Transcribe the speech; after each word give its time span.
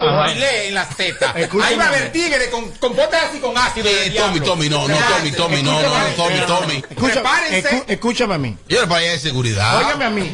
En 0.00 0.74
la 0.74 0.84
Z. 0.84 1.32
Escúchame. 1.40 1.70
Ahí 1.70 1.76
va 1.78 1.84
a 1.84 1.88
haber 1.88 2.12
tigre 2.12 2.50
con, 2.50 2.70
con 2.72 2.94
botas 2.94 3.24
así 3.30 3.38
con 3.38 3.56
ácido. 3.56 3.88
Eh. 3.88 4.14
Tommy, 4.16 4.40
Tommy, 4.40 4.68
no, 4.68 4.86
no, 4.88 4.96
Tommy, 4.96 5.32
Tommy, 5.32 5.62
no, 5.62 5.80
no, 5.82 5.88
no, 5.88 6.06
Tommy, 6.16 6.40
Tommy. 6.46 6.74
Escucha- 6.90 7.12
Prepárense. 7.14 7.84
escúchame 7.86 8.34
a 8.34 8.38
mí. 8.38 8.56
Yo 8.68 8.78
era 8.78 8.88
para 8.88 9.00
allá 9.00 9.12
de 9.12 9.18
seguridad. 9.18 9.78
Óigame 9.78 10.04
a 10.04 10.10
mí. 10.10 10.32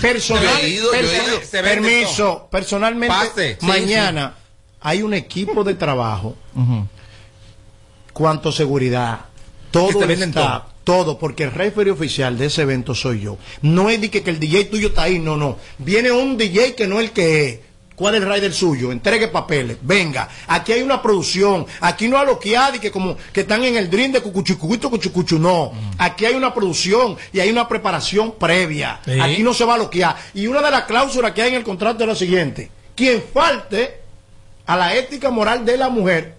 Personal, 0.00 0.44
permiso, 1.50 2.48
personalmente, 2.50 3.14
Pase. 3.14 3.56
Sí, 3.60 3.66
mañana 3.66 4.34
hay 4.80 5.02
un 5.02 5.14
equipo 5.14 5.64
de 5.64 5.74
trabajo. 5.74 6.36
Cuanto 8.12 8.52
seguridad, 8.52 9.20
todo 9.70 9.88
está, 10.04 10.66
todo, 10.84 11.18
porque 11.18 11.44
el 11.44 11.50
referee 11.52 11.90
oficial 11.92 12.36
de 12.36 12.46
ese 12.46 12.62
evento 12.62 12.94
soy 12.94 13.20
yo. 13.20 13.38
No 13.62 13.88
es 13.88 14.00
de 14.02 14.10
que, 14.10 14.22
que 14.22 14.28
el 14.30 14.38
DJ 14.38 14.66
tuyo 14.66 14.88
está 14.88 15.04
ahí, 15.04 15.18
no, 15.18 15.36
no. 15.38 15.56
Viene 15.78 16.10
un 16.12 16.36
DJ 16.36 16.74
que 16.74 16.86
no 16.86 16.98
es 17.00 17.04
el 17.06 17.10
que 17.12 17.48
es. 17.48 17.58
¿Cuál 18.02 18.16
es 18.16 18.22
el 18.22 18.32
rider 18.32 18.52
suyo? 18.52 18.90
Entregue 18.90 19.28
papeles. 19.28 19.76
Venga, 19.80 20.28
aquí 20.48 20.72
hay 20.72 20.82
una 20.82 21.00
producción. 21.00 21.64
Aquí 21.80 22.08
no 22.08 22.18
hay 22.18 22.26
loqueada 22.26 22.74
y 22.74 22.80
que 22.80 22.90
como 22.90 23.16
que 23.32 23.42
están 23.42 23.62
en 23.62 23.76
el 23.76 23.88
dream 23.88 24.10
de 24.10 24.20
cucuchucuito, 24.20 24.90
cuchucuchu. 24.90 25.38
No. 25.38 25.70
Aquí 25.98 26.24
hay 26.26 26.34
una 26.34 26.52
producción 26.52 27.16
y 27.32 27.38
hay 27.38 27.48
una 27.50 27.68
preparación 27.68 28.32
previa. 28.32 28.98
Sí. 29.04 29.20
Aquí 29.20 29.44
no 29.44 29.54
se 29.54 29.64
va 29.64 29.74
a 29.74 29.78
loquear. 29.78 30.16
Y 30.34 30.48
una 30.48 30.60
de 30.60 30.72
las 30.72 30.82
cláusulas 30.86 31.30
que 31.30 31.42
hay 31.42 31.50
en 31.50 31.54
el 31.54 31.62
contrato 31.62 32.02
es 32.02 32.08
la 32.08 32.16
siguiente. 32.16 32.72
Quien 32.96 33.22
falte 33.32 34.00
a 34.66 34.76
la 34.76 34.96
ética 34.96 35.30
moral 35.30 35.64
de 35.64 35.76
la 35.76 35.88
mujer 35.88 36.34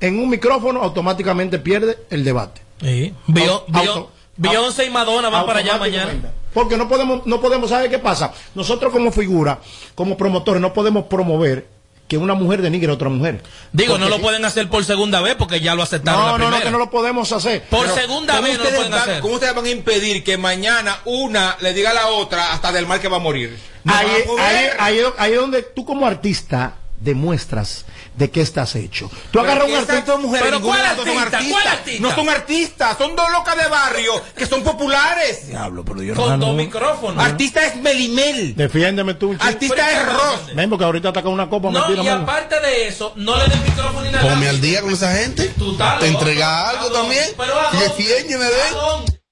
en 0.00 0.20
un 0.20 0.28
micrófono 0.28 0.82
automáticamente 0.82 1.58
pierde 1.58 1.98
el 2.10 2.22
debate. 2.22 2.60
Sí. 2.80 3.12
Bio- 3.26 3.64
Auto- 3.66 3.78
auto- 3.78 4.10
Beyoncé 4.50 4.84
y 4.86 4.90
Madonna 4.90 5.28
van 5.30 5.46
para 5.46 5.60
allá 5.60 5.78
mañana. 5.78 6.12
Porque 6.52 6.76
no 6.76 6.88
podemos, 6.88 7.26
no 7.26 7.40
podemos, 7.40 7.70
¿sabe 7.70 7.88
qué 7.88 7.98
pasa? 7.98 8.32
Nosotros 8.54 8.92
como 8.92 9.10
figura, 9.12 9.60
como 9.94 10.16
promotores, 10.16 10.60
no 10.60 10.72
podemos 10.74 11.04
promover 11.06 11.66
que 12.08 12.18
una 12.18 12.34
mujer 12.34 12.60
denigre 12.60 12.90
a 12.90 12.94
otra 12.94 13.08
mujer. 13.08 13.42
Digo, 13.72 13.96
no 13.96 14.10
lo 14.10 14.18
pueden 14.20 14.44
hacer 14.44 14.68
por 14.68 14.84
segunda 14.84 15.22
vez 15.22 15.34
porque 15.36 15.60
ya 15.60 15.74
lo 15.74 15.82
aceptaron 15.82 16.20
la 16.20 16.32
No, 16.32 16.32
no, 16.32 16.38
no, 16.44 16.50
primera. 16.50 16.64
que 16.66 16.70
no 16.70 16.78
lo 16.78 16.90
podemos 16.90 17.32
hacer. 17.32 17.62
Por 17.70 17.84
Pero- 17.84 17.94
segunda 17.94 18.34
¿Cómo 18.36 18.48
vez 18.48 18.58
no 18.58 18.64
lo 18.64 18.70
pueden 18.70 18.90
van, 18.92 19.00
hacer. 19.00 19.20
cómo 19.22 19.34
ustedes 19.34 19.54
van 19.54 19.64
a 19.64 19.70
impedir 19.70 20.22
que 20.22 20.36
mañana 20.36 20.98
una 21.06 21.56
le 21.60 21.72
diga 21.72 21.90
a 21.90 21.94
la 21.94 22.08
otra 22.08 22.52
hasta 22.52 22.70
del 22.70 22.86
mal 22.86 23.00
que 23.00 23.08
va 23.08 23.16
a 23.16 23.20
morir? 23.20 23.58
No 23.84 23.94
ahí, 23.94 24.06
ahí, 24.38 24.66
ahí, 24.78 25.00
ahí 25.16 25.32
es 25.32 25.40
donde 25.40 25.62
tú 25.62 25.86
como 25.86 26.06
artista 26.06 26.74
demuestras 27.00 27.86
de 28.14 28.30
qué 28.30 28.40
estás 28.42 28.74
hecho. 28.76 29.10
Tú 29.30 29.40
agarras 29.40 29.68
un 29.68 29.74
artista... 29.74 30.16
mujeres, 30.18 30.46
Pero 30.46 30.60
¿cuál 30.62 30.96
dos 30.96 31.06
son 31.06 31.18
artista? 31.18 31.38
¿Cuál 31.50 31.66
artistas. 31.66 31.78
artista? 31.78 32.02
No 32.08 32.14
son 32.14 32.28
artistas, 32.28 32.98
son 32.98 33.16
dos 33.16 33.30
locas 33.32 33.56
de 33.56 33.66
barrio 33.68 34.12
que 34.36 34.46
son 34.46 34.62
populares. 34.62 35.48
Diablo, 35.48 35.84
pero 35.84 36.02
yo 36.02 36.14
Con 36.14 36.38
no- 36.38 36.46
dos 36.46 36.54
micrófonos. 36.56 37.24
Artista 37.24 37.64
es 37.66 37.76
Melimel. 37.76 38.54
Defiéndeme 38.54 39.14
tú. 39.14 39.32
chico. 39.32 39.44
Artista 39.44 39.90
es 39.92 40.06
Ross. 40.12 40.54
Ven, 40.54 40.68
porque 40.70 40.84
ahorita 40.84 41.08
ataca 41.08 41.28
una 41.28 41.48
copa, 41.48 41.70
No, 41.70 41.90
y 41.92 41.96
mano. 41.96 42.12
aparte 42.22 42.60
de 42.60 42.88
eso, 42.88 43.12
no 43.16 43.36
le 43.36 43.46
den 43.48 43.62
micrófono 43.64 44.02
ni 44.02 44.10
nada. 44.10 44.28
Ponme 44.28 44.48
al 44.48 44.60
día 44.60 44.82
con 44.82 44.92
esa 44.92 45.12
gente. 45.16 45.48
Tú 45.58 45.76
Te 45.76 46.06
entrega 46.06 46.68
algo 46.68 46.90
también. 46.92 47.24
Pero 47.36 47.58
¿a 47.58 47.70
defiéndeme, 47.72 48.44
¿A 48.44 48.48
ven. 48.48 48.74
dónde? 48.74 49.22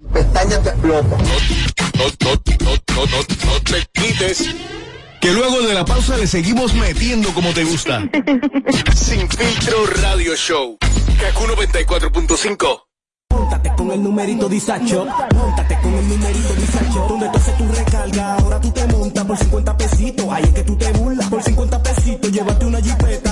No, 0.00 0.20
no, 0.22 0.48
no, 0.48 1.06
no, 2.94 3.06
no, 3.06 3.18
no 3.46 3.60
te 3.62 3.86
quites. 3.92 4.48
Que 5.20 5.32
luego 5.32 5.60
de 5.62 5.74
la 5.74 5.84
pausa 5.84 6.16
le 6.16 6.26
seguimos 6.26 6.74
metiendo 6.74 7.32
como 7.34 7.52
te 7.52 7.64
gusta. 7.64 8.00
Sin 8.94 9.28
filtro 9.28 9.86
radio 10.02 10.36
show. 10.36 10.78
Kaku 11.20 11.44
94.5. 11.44 12.82
Móntate 13.30 13.72
con 13.76 13.90
el 13.90 14.02
numerito 14.02 14.48
disacho. 14.48 15.06
Móntate 15.34 15.78
con 15.82 15.94
el 15.94 16.08
numerito 16.08 16.54
disacho. 16.54 17.06
Donde 17.08 17.28
tú 17.30 17.38
haces 17.38 17.56
tu 17.56 17.68
recarga, 17.68 18.34
ahora 18.34 18.60
tú 18.60 18.70
te 18.70 18.86
montas 18.86 19.24
por 19.24 19.36
50 19.36 19.76
pesitos. 19.76 20.26
Ahí 20.30 20.44
es 20.44 20.50
que 20.50 20.62
tú 20.62 20.76
te 20.76 20.92
burlas. 20.92 21.28
Por 21.28 21.42
50 21.42 21.82
pesitos, 21.82 22.32
llévate 22.32 22.66
una 22.66 22.80
jipeta, 22.80 23.27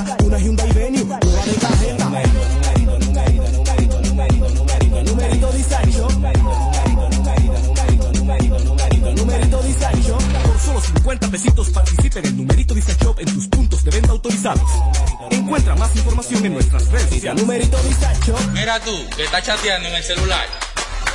Mira 18.67 18.81
tú, 18.81 19.09
que 19.15 19.23
estás 19.23 19.45
chateando 19.45 19.89
en 19.89 19.95
el 19.95 20.03
celular. 20.03 20.45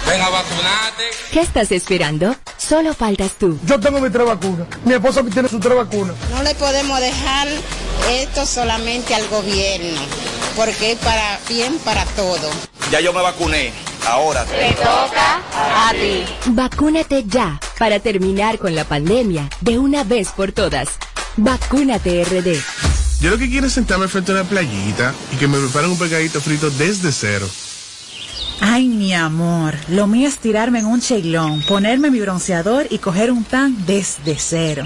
Ven 0.07 0.21
a 0.21 0.29
vacunarte. 0.29 1.03
¿Qué 1.33 1.41
estás 1.41 1.69
esperando? 1.73 2.33
Solo 2.55 2.93
faltas 2.93 3.33
tú. 3.33 3.59
Yo 3.65 3.77
tengo 3.77 3.99
mis 3.99 4.09
tres 4.09 4.25
vacunas. 4.25 4.67
Mi 4.85 4.93
esposa 4.93 5.21
tiene 5.21 5.49
sus 5.49 5.59
tres 5.59 5.75
vacunas. 5.75 6.15
No 6.29 6.43
le 6.43 6.55
podemos 6.55 6.97
dejar 7.01 7.49
esto 8.09 8.45
solamente 8.45 9.13
al 9.15 9.27
gobierno, 9.27 9.99
porque 10.55 10.93
es 10.93 10.99
para 10.99 11.39
bien 11.49 11.77
para 11.79 12.05
todo. 12.05 12.49
Ya 12.89 13.01
yo 13.01 13.11
me 13.11 13.21
vacuné. 13.21 13.73
Ahora. 14.07 14.45
Te 14.45 14.71
toca 14.75 15.41
a 15.57 15.91
ti. 15.91 16.23
Vacúnate 16.51 17.25
ya 17.27 17.59
para 17.77 17.99
terminar 17.99 18.59
con 18.59 18.75
la 18.75 18.85
pandemia 18.85 19.49
de 19.59 19.77
una 19.77 20.05
vez 20.05 20.29
por 20.29 20.53
todas. 20.53 20.87
Vacúnate 21.35 22.23
RD. 22.23 22.90
Yo 23.21 23.29
lo 23.29 23.37
que 23.37 23.49
quiero 23.51 23.67
es 23.67 23.73
sentarme 23.73 24.07
frente 24.07 24.31
a 24.31 24.35
una 24.35 24.43
playita 24.45 25.13
y 25.31 25.35
que 25.35 25.47
me 25.47 25.59
preparen 25.59 25.91
un 25.91 25.97
pegadito 25.99 26.41
frito 26.41 26.71
desde 26.71 27.11
cero. 27.11 27.47
Ay, 28.59 28.87
mi 28.87 29.13
amor, 29.13 29.75
lo 29.89 30.07
mío 30.07 30.27
es 30.27 30.39
tirarme 30.39 30.79
en 30.79 30.87
un 30.87 31.01
cheilón, 31.01 31.61
ponerme 31.67 32.09
mi 32.09 32.19
bronceador 32.19 32.87
y 32.89 32.97
coger 32.97 33.31
un 33.31 33.43
tan 33.43 33.85
desde 33.85 34.37
cero. 34.39 34.85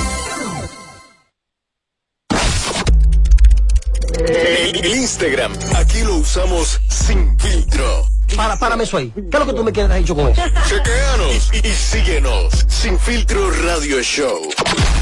El 4.27 4.85
Instagram, 4.85 5.53
aquí 5.75 6.01
lo 6.03 6.17
usamos 6.17 6.79
sin 6.89 7.37
filtro. 7.39 8.05
Para, 8.35 8.57
párame 8.57 8.83
eso 8.83 8.97
ahí. 8.97 9.11
¿Qué 9.13 9.21
es 9.31 9.39
lo 9.39 9.45
que 9.45 9.53
tú 9.53 9.63
me 9.63 9.71
quieres 9.71 9.97
dicho 9.97 10.15
con 10.15 10.29
eso? 10.29 10.41
Chequeanos 10.67 11.51
y, 11.53 11.67
y 11.67 11.71
síguenos. 11.71 12.65
Sin 12.67 12.97
filtro 12.99 13.51
radio 13.51 14.01
show. 14.01 14.39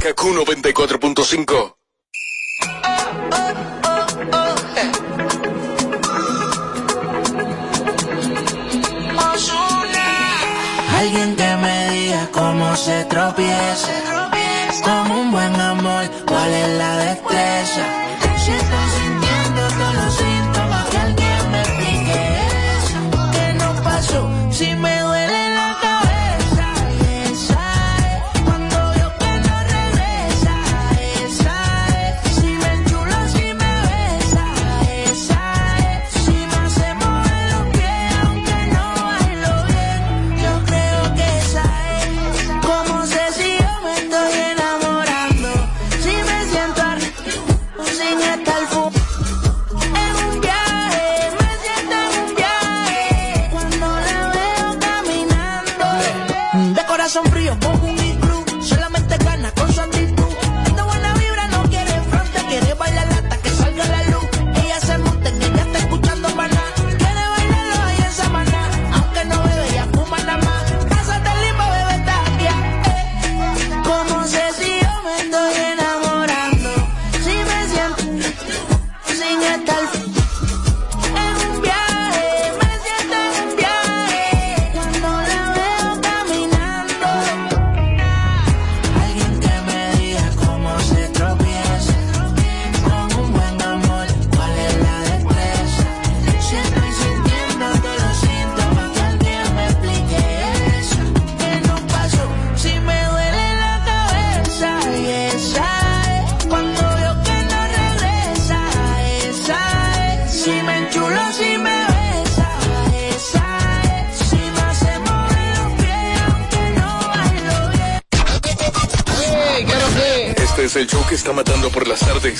Kaku 0.01 0.29
94.5. 0.29 1.75
Alguien 10.97 11.35
que 11.35 11.55
me 11.57 11.89
diga 11.91 12.29
cómo 12.33 12.75
se 12.75 13.05
tropieza. 13.05 13.89
Con 14.83 15.11
un 15.11 15.31
buen 15.31 15.55
amor, 15.59 16.09
cuál 16.25 16.51
es 16.51 16.69
la 16.77 16.97
destreza. 16.97 17.85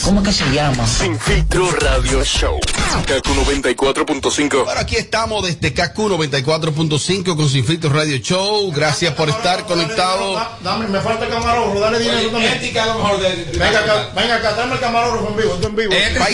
¿Cómo 0.10 0.24
que 0.24 0.34
se 0.34 0.44
llama? 0.52 0.88
Sin 0.88 1.20
filtro 1.20 1.70
radio 1.70 2.24
show. 2.24 2.60
Kaku 3.06 3.30
94.5. 3.30 4.66
Bueno, 4.66 4.82
aquí 4.82 4.96
estamos 4.96 5.46
desde 5.46 5.72
KQ 5.72 5.96
94.5 5.96 7.36
con 7.36 7.48
Sin 7.48 7.64
Filtro 7.64 7.92
Radio 7.92 8.18
Show. 8.18 8.72
Gracias 8.72 9.14
por 9.14 9.30
estar 9.30 9.68
conectado. 9.68 10.44
Dame, 10.64 10.88
me 10.88 11.00
falta 11.00 11.26
el 11.26 11.32
camarógrafo, 11.32 11.80
dale 11.80 12.00
dinero 12.00 12.32
también. 12.32 12.54
Ética 12.54 12.86
a 12.86 12.88
lo 12.88 12.96
mejor 12.96 13.20
de. 13.20 13.52
Venga 13.52 13.80
acá, 13.82 14.10
venga 14.16 14.36
acá, 14.38 14.56
tráeme 14.56 14.74
el 14.74 14.80
camarógrafo 14.80 15.30
en 15.30 15.38
vivo, 15.38 15.54
esto 15.54 15.68
en 15.68 15.76
vivo. 15.76 15.94
Eh, 15.94 16.18
Va 16.20 16.30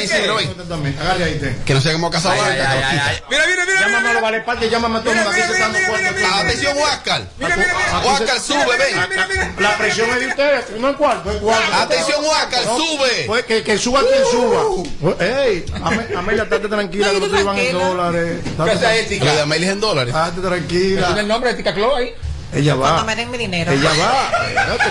Isidro, 0.00 0.36
ven, 0.36 0.53
También, 0.74 0.98
agarre 0.98 1.24
ahí, 1.24 1.38
te. 1.38 1.56
Que 1.64 1.74
no 1.74 1.80
sea 1.80 1.92
como 1.92 2.10
casado. 2.10 2.34
Mira, 2.42 3.46
mira, 3.46 3.64
mira. 3.66 3.80
Llámame 3.80 4.08
a 4.08 4.12
los 4.14 4.22
vale 4.22 4.40
parque, 4.40 4.68
llámame 4.70 4.98
a 4.98 5.02
todo 5.02 5.10
el 5.12 5.16
mundo, 5.18 5.30
aquí 5.30 5.40
se 5.42 5.52
están 5.52 5.72
dando. 5.72 6.34
Atención, 6.36 6.76
Huáscar. 6.78 7.22
Mira, 7.38 7.56
mira, 7.56 7.74
mira. 7.74 7.98
Huáscar, 8.06 8.40
sube, 8.40 8.76
ven. 8.76 9.54
La 9.58 9.76
presión 9.76 10.10
es 10.10 10.20
de 10.20 10.26
ustedes, 10.28 10.64
no 10.78 10.90
es 10.90 10.96
cuarto, 10.96 11.30
es 11.30 11.36
cuarto. 11.38 11.74
Atención, 11.74 12.24
Huáscar, 12.24 12.64
sube. 12.64 13.24
Pues 13.26 13.44
que, 13.44 13.62
que 13.62 13.78
suba 13.78 14.00
quien 14.00 14.24
suba. 14.30 15.24
Ey, 15.24 15.64
Ame- 15.82 16.16
Amelia, 16.16 16.42
estate 16.44 16.68
tranquila, 16.68 17.10
que 17.10 17.20
no 17.20 17.28
te 17.28 17.40
iban 17.40 17.58
en 17.58 17.72
dólares. 17.72 18.38
Esa 18.54 18.72
Estate 18.72 19.00
ética. 19.00 19.24
Lo 19.26 19.34
de 19.34 19.40
Amelia 19.42 19.66
es 19.68 19.72
en 19.74 19.80
dólares. 19.80 20.14
estate 20.14 20.40
¿Tiene 20.40 20.48
tranquila. 20.48 21.20
el 21.20 21.28
nombre 21.28 21.50
de 21.50 21.56
Tica 21.56 21.74
Clo 21.74 21.94
ahí? 21.96 22.14
Ella 22.54 22.76
Cuando 22.76 22.98
va. 23.00 23.04
me 23.04 23.16
den 23.16 23.30
mi 23.30 23.38
dinero. 23.38 23.72
Ella 23.72 23.90
va. 23.98 24.30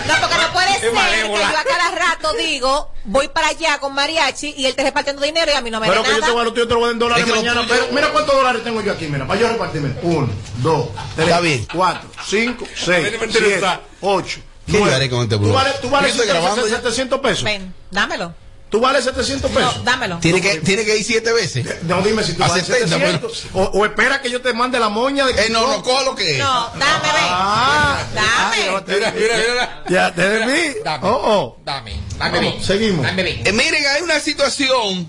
No, 0.08 0.14
porque 0.22 0.36
no 0.36 0.54
puede 0.54 0.68
ser 0.80 0.92
que 0.92 1.30
yo 1.30 1.58
a 1.58 1.64
cada 1.64 1.92
rato 1.92 2.34
digo, 2.34 2.92
voy 3.06 3.28
para 3.30 3.48
allá 3.48 3.78
con 3.80 3.94
mariachi 3.94 4.54
y 4.58 4.66
él 4.66 4.76
te 4.76 4.84
repartiendo 4.84 5.22
dinero 5.24 5.52
y 5.52 5.56
a 5.56 5.62
mí 5.62 5.70
no 5.72 5.80
me 5.80 5.88
Pero 5.88 6.02
da 6.02 6.08
que 6.10 6.16
yo 6.16 6.20
te 6.20 6.22
voy 6.22 6.30
a 6.32 6.34
nada. 6.34 6.44
los 6.46 6.54
tuyos, 6.54 6.68
te 6.68 6.74
lo 6.74 6.80
voy 6.80 6.86
a 6.86 6.88
dar 6.88 6.94
en 6.94 7.00
dólares 7.00 7.24
Es 7.26 7.32
que 7.32 7.38
mañana. 7.40 7.62
tuyo- 7.62 7.70
Pero 7.74 7.94
mira 7.94 8.10
cuántos 8.12 8.36
dólares 8.36 8.64
tengo 8.64 8.82
yo 8.82 8.92
aquí, 8.92 9.08
mira, 9.08 9.26
para 9.28 9.40
yo 9.40 9.48
repartirme. 9.50 9.94
Uno, 10.04 10.30
dos, 10.58 10.90
tres, 11.16 11.42
bien. 11.42 11.68
cuatro, 11.74 12.10
cinco, 12.26 12.66
seis, 12.76 13.08
siete, 13.32 13.62
ocho, 14.02 14.40
¿Qué 14.66 14.74
yo 14.74 14.86
haré 14.86 15.10
con 15.10 15.22
este 15.24 15.36
¿Tú 15.36 15.42
blog? 15.44 15.54
vales, 15.56 15.82
tú 15.82 15.90
vales 15.90 16.16
Yo 16.16 16.24
estoy 16.24 16.38
grabando 16.40 16.68
ya. 16.68 16.76
700 16.78 17.20
pesos? 17.20 17.44
Ven, 17.44 17.74
dámelo. 17.92 18.34
¿Tú 18.74 18.80
vales 18.80 19.04
700 19.04 19.52
No, 19.52 19.56
pesos? 19.56 19.84
dámelo. 19.86 20.18
Tiene 20.18 20.42
que, 20.42 20.56
tiene 20.62 20.84
que 20.84 20.98
ir 20.98 21.06
siete 21.06 21.32
veces. 21.32 21.64
No, 21.84 22.02
dime 22.02 22.24
si 22.24 22.34
tú 22.34 22.40
vales 22.40 22.66
70, 22.66 22.88
700. 22.98 23.44
O, 23.54 23.62
o 23.66 23.86
espera 23.86 24.20
que 24.20 24.32
yo 24.32 24.42
te 24.42 24.52
mande 24.52 24.80
la 24.80 24.90
moña 24.90 25.28
de 25.28 25.36
que 25.36 25.42
Eh, 25.44 25.50
no, 25.52 25.68
no, 25.68 25.84
coja 25.84 26.02
lo 26.02 26.16
que 26.16 26.32
es. 26.32 26.40
No, 26.40 26.70
dame, 26.72 27.04
ven. 27.04 27.30
Ah, 27.30 28.00
Dame. 28.16 28.82
Mira, 28.88 29.12
mira, 29.16 29.38
mira. 29.38 29.84
ya 29.88 30.12
te 30.16 30.28
de 30.28 30.46
mí. 30.48 30.76
Dame. 30.84 31.08
Oh, 31.08 31.22
oh. 31.24 31.58
Dame, 31.64 31.92
dame 32.18 32.38
Vamos, 32.40 32.40
bien. 32.54 32.64
seguimos. 32.64 33.06
Dame 33.06 33.22
bien. 33.22 33.42
Eh, 33.46 33.52
miren, 33.52 33.86
hay 33.86 34.02
una 34.02 34.20
situación. 34.20 35.08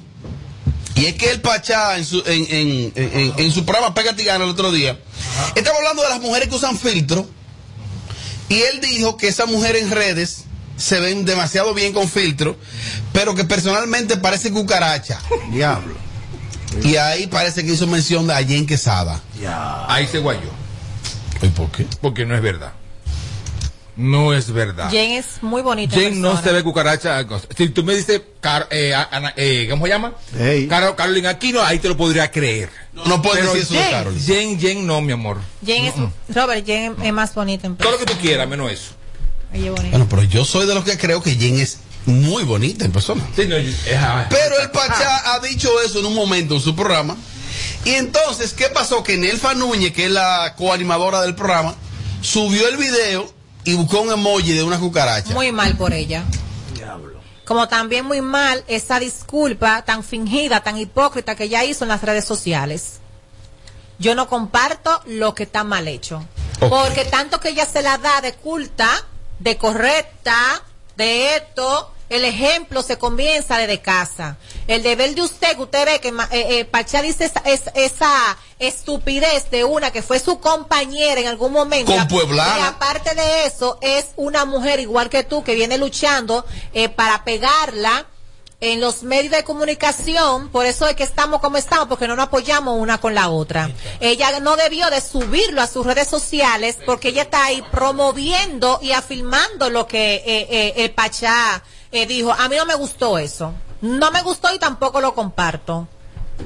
Y 0.96 1.06
es 1.06 1.14
que 1.14 1.30
el 1.30 1.40
Pachá 1.40 1.96
en 1.96 2.04
su, 2.04 2.18
en, 2.26 2.46
en, 2.50 2.92
en, 2.96 3.32
en 3.38 3.50
su 3.50 3.64
programa 3.64 3.94
Pega 3.94 4.14
Tigana 4.14 4.44
el 4.44 4.50
otro 4.50 4.72
día, 4.72 5.00
estaba 5.54 5.78
hablando 5.78 6.02
de 6.02 6.10
las 6.10 6.20
mujeres 6.20 6.50
que 6.50 6.54
usan 6.56 6.78
filtro. 6.78 7.26
Y 8.50 8.60
él 8.60 8.82
dijo 8.82 9.16
que 9.16 9.28
esas 9.28 9.48
mujeres 9.48 9.84
en 9.84 9.90
redes 9.90 10.44
se 10.76 11.00
ven 11.00 11.24
demasiado 11.24 11.74
bien 11.74 11.92
con 11.92 12.08
filtro, 12.08 12.56
pero 13.12 13.34
que 13.34 13.44
personalmente 13.44 14.16
parece 14.16 14.52
cucaracha. 14.52 15.20
Diablo. 15.50 15.94
Y 16.82 16.96
ahí 16.96 17.26
parece 17.28 17.64
que 17.64 17.72
hizo 17.72 17.86
mención 17.86 18.26
de 18.26 18.34
Allen 18.34 18.66
Quesada. 18.66 19.20
Ahí 19.88 20.06
se 20.08 20.18
guayó. 20.18 20.50
¿Y 21.42 21.48
por 21.48 21.70
qué? 21.70 21.86
Porque 22.00 22.24
no 22.26 22.34
es 22.34 22.42
verdad. 22.42 22.72
No 23.96 24.32
es 24.34 24.50
verdad. 24.50 24.90
Jen 24.90 25.12
es 25.12 25.40
muy 25.40 25.62
bonita. 25.62 25.94
Jen 25.94 26.20
no 26.20 26.42
se 26.42 26.50
ve 26.50 26.64
cucaracha. 26.64 27.24
Si 27.56 27.68
tú 27.68 27.84
me 27.84 27.94
dices, 27.94 28.22
Car- 28.40 28.66
eh, 28.72 28.92
Ana- 28.92 29.34
eh, 29.36 29.68
¿cómo 29.70 29.86
se 29.86 29.92
llama? 29.92 30.14
Ey. 30.36 30.66
Caro, 30.66 30.96
Carolina 30.96 31.28
Aquino, 31.30 31.62
ahí 31.62 31.78
te 31.78 31.86
lo 31.88 31.96
podría 31.96 32.28
creer. 32.32 32.70
No, 32.92 33.04
no 33.04 33.22
puedes 33.22 33.44
decir 33.44 33.62
eso 33.62 33.74
de 33.74 33.80
Jen, 33.80 33.90
Carol. 33.92 34.18
Jen, 34.18 34.58
Jen, 34.60 34.86
no, 34.86 35.00
mi 35.00 35.12
amor. 35.12 35.38
Jen 35.64 35.84
es, 35.84 35.94
Robert, 36.34 36.66
Jen 36.66 36.96
es 37.04 37.12
más 37.12 37.32
bonita 37.36 37.68
en 37.68 37.76
Todo 37.76 37.92
lo 37.92 37.98
que 37.98 38.06
tú 38.06 38.14
quieras, 38.20 38.48
menos 38.48 38.72
eso. 38.72 38.94
Ella 39.54 39.66
es 39.66 39.70
bonita. 39.70 39.90
Bueno, 39.90 40.06
pero 40.10 40.22
yo 40.24 40.44
soy 40.44 40.66
de 40.66 40.74
los 40.74 40.84
que 40.84 40.98
creo 40.98 41.22
que 41.22 41.34
Jen 41.36 41.58
es 41.60 41.78
muy 42.06 42.44
bonita 42.44 42.84
en 42.84 42.92
persona. 42.92 43.26
Sí, 43.34 43.46
no, 43.46 43.56
es- 43.56 43.76
ah, 43.96 44.26
Pero 44.28 44.58
el 44.60 44.70
Pachá 44.70 45.32
ha 45.34 45.40
dicho 45.40 45.70
eso 45.80 46.00
en 46.00 46.06
un 46.06 46.14
momento 46.14 46.54
en 46.54 46.60
su 46.60 46.74
programa. 46.76 47.16
Y 47.84 47.90
entonces, 47.90 48.52
¿qué 48.52 48.68
pasó? 48.68 49.02
Que 49.02 49.16
Nelfa 49.16 49.54
Núñez, 49.54 49.92
que 49.92 50.06
es 50.06 50.10
la 50.10 50.54
coanimadora 50.56 51.20
del 51.22 51.34
programa, 51.34 51.74
subió 52.20 52.68
el 52.68 52.76
video 52.76 53.32
y 53.64 53.74
buscó 53.74 54.00
un 54.00 54.12
emoji 54.12 54.52
de 54.52 54.62
una 54.62 54.78
cucaracha. 54.78 55.32
Muy 55.32 55.52
mal 55.52 55.76
por 55.76 55.92
ella. 55.94 56.24
Como 57.44 57.68
también 57.68 58.06
muy 58.06 58.22
mal 58.22 58.64
esa 58.68 58.98
disculpa 58.98 59.82
tan 59.84 60.02
fingida, 60.02 60.62
tan 60.62 60.78
hipócrita 60.78 61.34
que 61.34 61.44
ella 61.44 61.62
hizo 61.64 61.84
en 61.84 61.90
las 61.90 62.00
redes 62.02 62.24
sociales. 62.24 63.00
Yo 63.98 64.14
no 64.14 64.28
comparto 64.28 65.02
lo 65.06 65.34
que 65.34 65.42
está 65.42 65.62
mal 65.62 65.86
hecho. 65.86 66.24
Porque 66.58 67.04
tanto 67.04 67.40
que 67.40 67.50
ella 67.50 67.66
se 67.66 67.82
la 67.82 67.98
da 67.98 68.22
de 68.22 68.32
culta, 68.32 68.88
de 69.38 69.56
correcta, 69.58 70.62
de 70.96 71.36
esto, 71.36 71.90
el 72.08 72.24
ejemplo 72.24 72.82
se 72.82 72.98
comienza 72.98 73.56
desde 73.58 73.80
casa. 73.80 74.36
El 74.66 74.82
deber 74.82 75.14
de 75.14 75.22
usted, 75.22 75.56
que 75.56 75.62
usted 75.62 75.84
ve 75.86 76.00
que 76.00 76.08
eh, 76.08 76.58
eh, 76.60 76.64
Pachá 76.64 77.02
dice 77.02 77.24
esa, 77.24 77.40
es- 77.40 77.70
esa 77.74 78.36
estupidez 78.58 79.50
de 79.50 79.64
una 79.64 79.90
que 79.90 80.02
fue 80.02 80.18
su 80.20 80.38
compañera 80.40 81.20
en 81.20 81.26
algún 81.26 81.52
momento. 81.52 81.90
Y 82.58 82.60
aparte 82.62 83.14
de 83.14 83.46
eso, 83.46 83.78
es 83.80 84.06
una 84.16 84.44
mujer 84.44 84.80
igual 84.80 85.10
que 85.10 85.24
tú 85.24 85.42
que 85.42 85.54
viene 85.54 85.78
luchando 85.78 86.44
eh, 86.72 86.88
para 86.88 87.24
pegarla 87.24 88.06
en 88.64 88.80
los 88.80 89.02
medios 89.02 89.30
de 89.30 89.44
comunicación, 89.44 90.48
por 90.48 90.64
eso 90.64 90.88
es 90.88 90.96
que 90.96 91.02
estamos 91.02 91.40
como 91.42 91.58
estamos, 91.58 91.86
porque 91.86 92.08
no 92.08 92.16
nos 92.16 92.28
apoyamos 92.28 92.80
una 92.80 92.98
con 92.98 93.14
la 93.14 93.28
otra. 93.28 93.70
Ella 94.00 94.40
no 94.40 94.56
debió 94.56 94.88
de 94.88 95.02
subirlo 95.02 95.60
a 95.60 95.66
sus 95.66 95.84
redes 95.84 96.08
sociales 96.08 96.78
porque 96.86 97.08
ella 97.08 97.22
está 97.22 97.44
ahí 97.44 97.62
promoviendo 97.70 98.78
y 98.80 98.92
afirmando 98.92 99.68
lo 99.68 99.86
que 99.86 100.14
eh, 100.14 100.46
eh, 100.48 100.72
el 100.76 100.92
Pachá 100.92 101.62
eh, 101.92 102.06
dijo. 102.06 102.32
A 102.32 102.48
mí 102.48 102.56
no 102.56 102.64
me 102.64 102.74
gustó 102.74 103.18
eso. 103.18 103.52
No 103.82 104.10
me 104.10 104.22
gustó 104.22 104.52
y 104.54 104.58
tampoco 104.58 105.02
lo 105.02 105.14
comparto. 105.14 105.86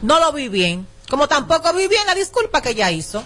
No 0.03 0.19
lo 0.19 0.33
vi 0.33 0.49
bien. 0.49 0.89
Como 1.09 1.29
tampoco 1.29 1.73
vi 1.73 1.87
bien 1.87 2.05
la 2.05 2.17
disculpa 2.17 2.61
que 2.61 2.71
ella 2.71 2.91
hizo. 2.91 3.23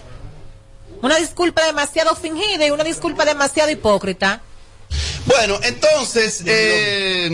Una 1.01 1.15
disculpa 1.15 1.65
demasiado 1.65 2.13
fingida 2.15 2.67
y 2.67 2.69
una 2.69 2.83
disculpa 2.83 3.25
demasiado 3.25 3.71
hipócrita. 3.71 4.43
Bueno, 5.25 5.59
entonces, 5.63 6.43
eh, 6.45 7.27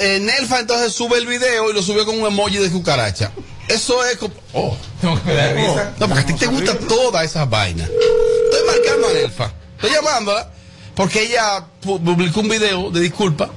eh, 0.00 0.18
Nelfa 0.20 0.60
entonces 0.60 0.92
sube 0.92 1.18
el 1.18 1.26
video 1.26 1.70
y 1.70 1.74
lo 1.74 1.82
subió 1.82 2.04
con 2.06 2.18
un 2.20 2.26
emoji 2.26 2.56
de 2.58 2.70
cucaracha. 2.70 3.30
Eso 3.68 4.04
es 4.04 4.16
como... 4.18 4.34
Oh, 4.52 4.76
Tengo 5.00 5.22
que 5.22 5.34
dar 5.34 5.54
risa. 5.54 5.94
no, 5.98 6.06
porque 6.08 6.20
a 6.22 6.26
ti 6.26 6.32
te 6.34 6.46
gusta 6.46 6.78
toda 6.78 7.24
esa 7.24 7.44
vaina. 7.46 7.84
Estoy 7.84 8.66
marcando 8.66 9.08
a 9.08 9.12
Nelfa. 9.12 9.52
Estoy 9.76 9.90
llamándola 9.90 10.50
porque 10.94 11.22
ella 11.22 11.64
pu- 11.82 12.02
publicó 12.02 12.40
un 12.40 12.48
video 12.48 12.90
de 12.90 13.00
disculpa. 13.00 13.50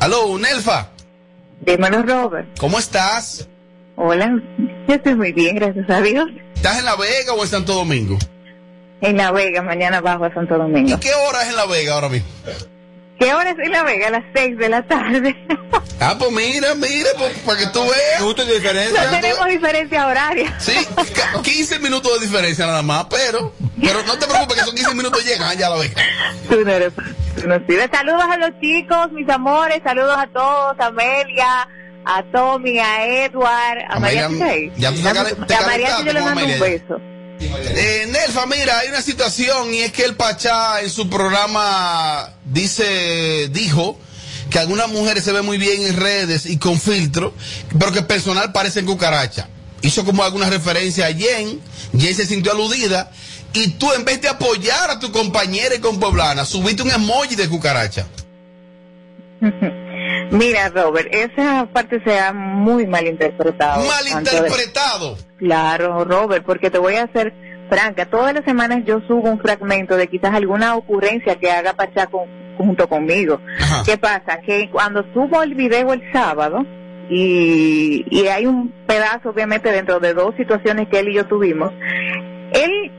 Aló, 0.00 0.38
Nelfa. 0.38 0.88
Dímelo, 1.60 2.02
Robert. 2.02 2.48
¿Cómo 2.58 2.78
estás? 2.78 3.46
Hola, 3.96 4.32
yo 4.88 4.94
estoy 4.94 5.14
muy 5.14 5.32
bien, 5.32 5.56
gracias 5.56 5.88
a 5.90 6.00
Dios. 6.00 6.26
¿Estás 6.54 6.78
en 6.78 6.84
La 6.86 6.96
Vega 6.96 7.34
o 7.34 7.42
en 7.42 7.48
Santo 7.48 7.74
Domingo? 7.74 8.18
En 9.00 9.16
La 9.16 9.32
Vega, 9.32 9.62
mañana 9.62 10.00
bajo 10.00 10.24
a 10.24 10.34
Santo 10.34 10.58
Domingo. 10.58 10.90
¿Y 10.96 11.00
qué 11.00 11.12
hora 11.14 11.42
es 11.42 11.48
en 11.48 11.56
La 11.56 11.66
Vega 11.66 11.94
ahora 11.94 12.08
mismo? 12.08 12.28
¿Qué 13.18 13.32
hora 13.34 13.50
es 13.50 13.58
en 13.58 13.72
La 13.72 13.82
Vega? 13.82 14.08
A 14.08 14.10
las 14.10 14.24
6 14.34 14.58
de 14.58 14.68
la 14.68 14.82
tarde. 14.82 15.36
Ah, 16.02 16.16
pues 16.18 16.32
mira, 16.32 16.74
mira, 16.76 17.10
pues, 17.18 17.30
para 17.40 17.58
que 17.58 17.66
tú 17.66 17.80
veas. 17.82 18.22
¿Gusto 18.22 18.42
de 18.46 18.54
diferencia? 18.54 19.04
No 19.04 19.20
tenemos 19.20 19.46
diferencia 19.48 20.06
horaria. 20.06 20.56
Sí, 20.58 20.72
ca- 21.14 21.42
15 21.42 21.78
minutos 21.80 22.18
de 22.18 22.26
diferencia 22.26 22.64
nada 22.66 22.80
más, 22.80 23.04
pero, 23.10 23.52
pero 23.78 24.02
no 24.04 24.18
te 24.18 24.26
preocupes 24.26 24.56
que 24.56 24.62
son 24.64 24.74
15 24.76 24.94
minutos 24.94 25.22
llegan 25.26 25.50
allá 25.50 25.66
a 25.66 25.70
La 25.70 25.76
Vega. 25.76 25.94
Tú 26.48 26.64
no 26.64 26.70
eres 26.72 26.94
tú 26.94 27.46
no 27.46 27.54
sirves. 27.66 27.90
Saludos 27.92 28.22
a 28.30 28.36
los 28.38 28.50
chicos, 28.62 29.12
mis 29.12 29.28
amores. 29.28 29.82
Saludos 29.84 30.16
a 30.16 30.26
todos. 30.28 30.80
A 30.80 30.86
Amelia, 30.86 31.68
a 32.06 32.22
Tommy, 32.32 32.78
a 32.78 33.04
Edward, 33.26 33.80
a 33.90 33.96
Amelia, 33.96 34.28
María 34.30 34.46
Chey. 34.54 34.72
ya 34.78 34.88
tú 34.92 35.02
te 35.02 35.08
calen- 35.10 35.46
te 35.46 35.54
a 35.54 35.60
María 35.66 35.98
yo 36.02 36.12
le 36.14 36.20
mando 36.22 36.44
un 36.46 36.60
beso. 36.60 37.00
Eh, 37.40 38.06
Nelfa, 38.10 38.46
mira, 38.46 38.78
hay 38.78 38.88
una 38.88 39.00
situación 39.00 39.72
y 39.72 39.80
es 39.80 39.92
que 39.92 40.04
el 40.04 40.14
Pachá 40.14 40.80
en 40.82 40.90
su 40.90 41.08
programa 41.08 42.28
dice, 42.44 43.48
dijo 43.48 43.98
que 44.50 44.58
algunas 44.58 44.88
mujeres 44.88 45.24
se 45.24 45.32
ven 45.32 45.46
muy 45.46 45.56
bien 45.56 45.86
en 45.86 45.96
redes 45.96 46.44
y 46.44 46.58
con 46.58 46.78
filtro, 46.78 47.32
pero 47.78 47.92
que 47.92 48.02
personal 48.02 48.52
parecen 48.52 48.84
cucaracha. 48.84 49.48
Hizo 49.82 50.04
como 50.04 50.22
alguna 50.22 50.50
referencia 50.50 51.06
a 51.06 51.14
Jen, 51.14 51.60
Jen 51.98 52.14
se 52.14 52.26
sintió 52.26 52.52
aludida 52.52 53.10
y 53.54 53.68
tú 53.68 53.90
en 53.92 54.04
vez 54.04 54.20
de 54.20 54.28
apoyar 54.28 54.90
a 54.90 55.00
tu 55.00 55.10
compañera 55.10 55.74
y 55.74 55.78
con 55.78 55.98
Poblana, 55.98 56.44
subiste 56.44 56.82
un 56.82 56.90
emoji 56.90 57.36
de 57.36 57.48
cucaracha. 57.48 58.06
Mira, 60.30 60.68
Robert, 60.68 61.08
esa 61.12 61.66
parte 61.72 62.00
se 62.04 62.18
ha 62.18 62.32
muy 62.32 62.86
malinterpretado. 62.86 63.82
Malinterpretado. 63.86 65.16
Claro, 65.38 66.04
Robert, 66.04 66.44
porque 66.44 66.70
te 66.70 66.78
voy 66.78 66.94
a 66.96 67.04
hacer 67.04 67.32
franca. 67.68 68.06
Todas 68.06 68.34
las 68.34 68.44
semanas 68.44 68.80
yo 68.84 69.00
subo 69.08 69.28
un 69.30 69.40
fragmento 69.40 69.96
de 69.96 70.08
quizás 70.08 70.34
alguna 70.34 70.76
ocurrencia 70.76 71.36
que 71.36 71.50
haga 71.50 71.72
Pachá 71.74 72.06
con- 72.06 72.28
junto 72.58 72.88
conmigo. 72.88 73.40
¿Qué 73.86 73.96
pasa? 73.98 74.38
Que 74.44 74.68
cuando 74.70 75.02
subo 75.14 75.42
el 75.42 75.54
video 75.54 75.92
el 75.92 76.02
sábado 76.12 76.64
y, 77.08 78.04
y 78.10 78.26
hay 78.28 78.46
un 78.46 78.72
pedazo, 78.86 79.30
obviamente, 79.30 79.72
dentro 79.72 79.98
de 79.98 80.14
dos 80.14 80.34
situaciones 80.36 80.88
que 80.88 81.00
él 81.00 81.08
y 81.08 81.14
yo 81.14 81.26
tuvimos, 81.26 81.72
él 82.52 82.92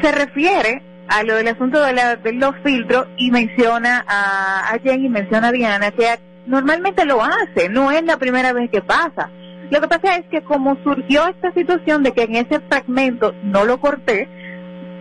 se 0.00 0.12
refiere 0.12 0.82
a 1.08 1.22
lo 1.24 1.34
del 1.34 1.48
asunto 1.48 1.82
de, 1.82 1.92
la- 1.92 2.16
de 2.16 2.32
los 2.34 2.54
filtros 2.64 3.06
y 3.16 3.30
menciona 3.30 4.04
a, 4.06 4.70
a 4.72 4.78
Jen 4.78 5.04
y 5.04 5.08
menciona 5.08 5.48
a 5.48 5.52
Diana 5.52 5.90
que 5.90 6.06
normalmente 6.46 7.04
lo 7.04 7.22
hace, 7.22 7.68
no 7.68 7.90
es 7.90 8.02
la 8.04 8.16
primera 8.16 8.52
vez 8.52 8.70
que 8.70 8.82
pasa. 8.82 9.30
Lo 9.70 9.80
que 9.80 9.88
pasa 9.88 10.16
es 10.16 10.26
que 10.26 10.42
como 10.42 10.76
surgió 10.82 11.28
esta 11.28 11.52
situación 11.52 12.02
de 12.02 12.12
que 12.12 12.22
en 12.22 12.36
ese 12.36 12.60
fragmento 12.60 13.32
no 13.44 13.64
lo 13.64 13.80
corté, 13.80 14.28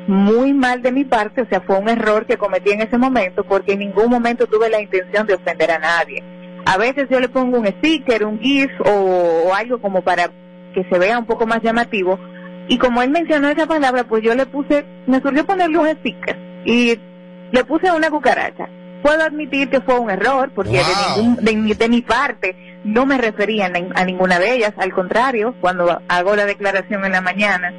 muy 0.07 0.53
mal 0.53 0.81
de 0.81 0.91
mi 0.91 1.05
parte, 1.05 1.41
o 1.41 1.47
sea, 1.47 1.61
fue 1.61 1.77
un 1.77 1.89
error 1.89 2.25
que 2.25 2.37
cometí 2.37 2.71
en 2.71 2.81
ese 2.81 2.97
momento 2.97 3.43
porque 3.43 3.73
en 3.73 3.79
ningún 3.79 4.09
momento 4.09 4.47
tuve 4.47 4.69
la 4.69 4.81
intención 4.81 5.27
de 5.27 5.35
ofender 5.35 5.71
a 5.71 5.79
nadie. 5.79 6.23
A 6.65 6.77
veces 6.77 7.07
yo 7.09 7.19
le 7.19 7.29
pongo 7.29 7.59
un 7.59 7.67
sticker, 7.67 8.25
un 8.25 8.39
GIF 8.39 8.71
o, 8.85 9.53
algo 9.53 9.79
como 9.79 10.01
para 10.01 10.29
que 10.73 10.83
se 10.83 10.99
vea 10.99 11.19
un 11.19 11.25
poco 11.25 11.45
más 11.45 11.61
llamativo. 11.61 12.19
Y 12.67 12.77
como 12.77 13.01
él 13.01 13.09
mencionó 13.09 13.49
esa 13.49 13.65
palabra, 13.65 14.03
pues 14.03 14.23
yo 14.23 14.35
le 14.35 14.45
puse, 14.45 14.85
me 15.07 15.21
surgió 15.21 15.45
ponerle 15.45 15.77
un 15.77 15.87
sticker 15.87 16.37
y 16.65 16.99
le 17.51 17.63
puse 17.63 17.91
una 17.91 18.09
cucaracha. 18.09 18.67
Puedo 19.01 19.23
admitir 19.23 19.69
que 19.69 19.81
fue 19.81 19.97
un 19.99 20.09
error 20.09 20.51
porque 20.53 20.71
de, 20.71 20.83
ningún, 21.17 21.35
de, 21.43 21.55
mi- 21.55 21.73
de 21.73 21.89
mi 21.89 22.01
parte 22.01 22.55
no 22.83 23.05
me 23.05 23.17
refería 23.17 23.67
a, 23.67 23.69
nin- 23.69 23.91
a 23.95 24.03
ninguna 24.05 24.39
de 24.39 24.53
ellas. 24.55 24.73
Al 24.77 24.93
contrario, 24.93 25.55
cuando 25.61 26.01
hago 26.07 26.35
la 26.35 26.45
declaración 26.45 27.05
en 27.05 27.11
la 27.13 27.21
mañana, 27.21 27.73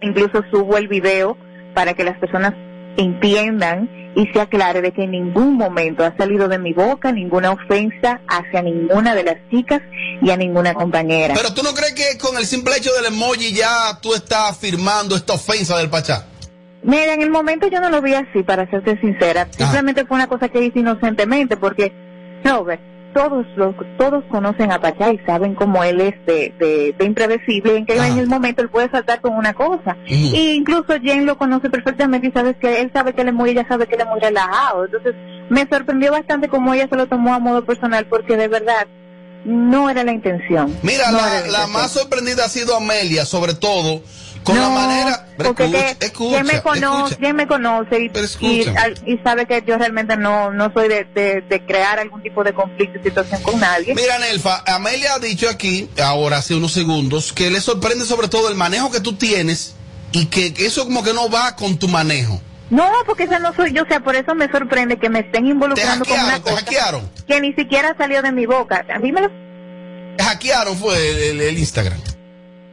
incluso 0.00 0.42
subo 0.50 0.76
el 0.76 0.88
video 0.88 1.36
para 1.74 1.94
que 1.94 2.04
las 2.04 2.18
personas 2.18 2.54
entiendan 2.96 3.88
y 4.14 4.26
se 4.26 4.40
aclare 4.42 4.82
de 4.82 4.92
que 4.92 5.04
en 5.04 5.12
ningún 5.12 5.56
momento 5.56 6.04
ha 6.04 6.14
salido 6.16 6.46
de 6.48 6.58
mi 6.58 6.74
boca 6.74 7.12
ninguna 7.12 7.52
ofensa 7.52 8.20
hacia 8.28 8.60
ninguna 8.60 9.14
de 9.14 9.24
las 9.24 9.36
chicas 9.50 9.80
y 10.20 10.28
a 10.30 10.36
ninguna 10.36 10.74
compañera. 10.74 11.32
Pero 11.34 11.54
tú 11.54 11.62
no 11.62 11.72
crees 11.72 11.94
que 11.94 12.18
con 12.18 12.36
el 12.36 12.44
simple 12.44 12.76
hecho 12.76 12.92
del 12.92 13.06
emoji 13.06 13.54
ya 13.54 13.98
tú 14.02 14.12
estás 14.14 14.58
firmando 14.58 15.16
esta 15.16 15.32
ofensa 15.32 15.78
del 15.78 15.88
Pachá. 15.88 16.26
Mira, 16.82 17.14
en 17.14 17.22
el 17.22 17.30
momento 17.30 17.68
yo 17.68 17.80
no 17.80 17.90
lo 17.90 18.02
vi 18.02 18.14
así, 18.14 18.42
para 18.42 18.68
serte 18.70 18.98
sincera. 19.00 19.46
Simplemente 19.50 20.04
fue 20.06 20.16
una 20.16 20.26
cosa 20.26 20.48
que 20.48 20.64
hice 20.64 20.80
inocentemente 20.80 21.56
porque, 21.56 21.92
Robert, 22.44 22.80
todos 23.14 23.46
los, 23.56 23.74
todos 23.98 24.24
conocen 24.30 24.72
a 24.72 24.80
Pachá 24.80 25.12
y 25.12 25.18
saben 25.26 25.54
cómo 25.54 25.84
él 25.84 26.00
es 26.00 26.14
de, 26.26 26.54
de, 26.58 26.94
de 26.98 27.04
impredecible 27.04 27.74
y 27.74 27.76
en 27.76 27.86
que 27.86 27.94
en 27.96 28.18
el 28.18 28.26
momento 28.26 28.62
él 28.62 28.70
puede 28.70 28.90
saltar 28.90 29.20
con 29.20 29.34
una 29.34 29.52
cosa. 29.52 29.96
Y 30.06 30.52
incluso 30.52 30.94
Jen 31.02 31.26
lo 31.26 31.36
conoce 31.36 31.68
perfectamente 31.70 32.28
y 32.28 32.32
sabes 32.32 32.56
que 32.56 32.80
él 32.80 32.90
sabe 32.92 33.12
que 33.12 33.20
él 33.22 33.28
es 33.28 33.34
muy, 33.34 33.50
ella 33.50 33.66
sabe 33.68 33.86
que 33.86 33.94
él 33.96 34.00
es 34.00 34.06
muy 34.06 34.18
relajado. 34.18 34.86
Entonces, 34.86 35.14
me 35.50 35.66
sorprendió 35.70 36.10
bastante 36.12 36.48
cómo 36.48 36.72
ella 36.74 36.88
se 36.88 36.96
lo 36.96 37.06
tomó 37.06 37.34
a 37.34 37.38
modo 37.38 37.64
personal 37.64 38.06
porque 38.06 38.36
de 38.36 38.48
verdad 38.48 38.86
no 39.44 39.90
era 39.90 40.04
la 40.04 40.12
intención. 40.12 40.74
Mira, 40.82 41.10
No 41.10 41.18
la, 41.18 41.26
la 41.28 41.36
intención. 41.40 41.72
más 41.72 41.90
sorprendida 41.92 42.44
ha 42.46 42.48
sido 42.48 42.76
Amelia, 42.76 43.24
sobre 43.26 43.54
todo, 43.54 44.00
con 44.42 44.58
la 44.58 44.68
manera... 44.68 45.26
Porque 45.36 45.64
escucha, 45.64 45.96
que 45.98 46.06
escucha, 46.06 46.36
quien 46.42 46.46
me 46.46 46.62
conoce, 46.62 47.16
quien 47.16 47.36
me 47.36 47.46
conoce 47.46 48.00
y, 48.04 49.18
sabe 49.24 49.46
que 49.46 49.62
yo 49.66 49.76
realmente 49.78 50.16
no, 50.16 50.52
no 50.52 50.72
soy 50.72 50.88
de, 50.88 51.04
de- 51.04 51.40
de 51.48 51.66
crear 51.66 51.98
algún 51.98 52.22
tipo 52.22 52.44
de 52.44 52.52
conflicto 52.52 52.98
y 52.98 53.02
situación 53.02 53.42
con 53.42 53.58
nadie. 53.58 53.94
Mira, 53.94 54.18
Nelfa, 54.18 54.62
Amelia 54.66 55.14
ha 55.14 55.18
dicho 55.18 55.48
aquí, 55.48 55.88
ahora 56.02 56.38
hace 56.38 56.54
unos 56.54 56.72
segundos, 56.72 57.32
que 57.32 57.50
le 57.50 57.60
sorprende 57.60 58.04
sobre 58.04 58.28
todo 58.28 58.48
el 58.48 58.54
manejo 58.54 58.90
que 58.90 59.00
tú 59.00 59.14
tienes 59.14 59.74
y 60.12 60.26
que, 60.26 60.52
eso 60.58 60.84
como 60.84 61.02
que 61.02 61.12
no 61.14 61.28
va 61.30 61.56
con 61.56 61.78
tu 61.78 61.88
manejo. 61.88 62.40
No, 62.70 62.88
porque 63.06 63.24
esa 63.24 63.38
no 63.38 63.54
soy 63.54 63.72
yo, 63.72 63.82
o 63.82 63.86
sea, 63.86 64.00
por 64.00 64.14
eso 64.16 64.34
me 64.34 64.50
sorprende 64.50 64.98
que 64.98 65.08
me 65.10 65.20
estén 65.20 65.46
involucrando 65.46 66.04
con 66.04 66.18
una 66.18 66.40
cosa 66.40 66.56
hackearon. 66.56 67.10
que 67.26 67.40
ni 67.40 67.52
siquiera 67.54 67.94
salió 67.98 68.22
de 68.22 68.32
mi 68.32 68.46
boca. 68.46 68.84
Dímelo. 69.02 69.30
Hackearon 70.20 70.76
fue 70.76 71.10
el, 71.10 71.18
el- 71.18 71.40
el 71.40 71.58
Instagram. 71.58 71.98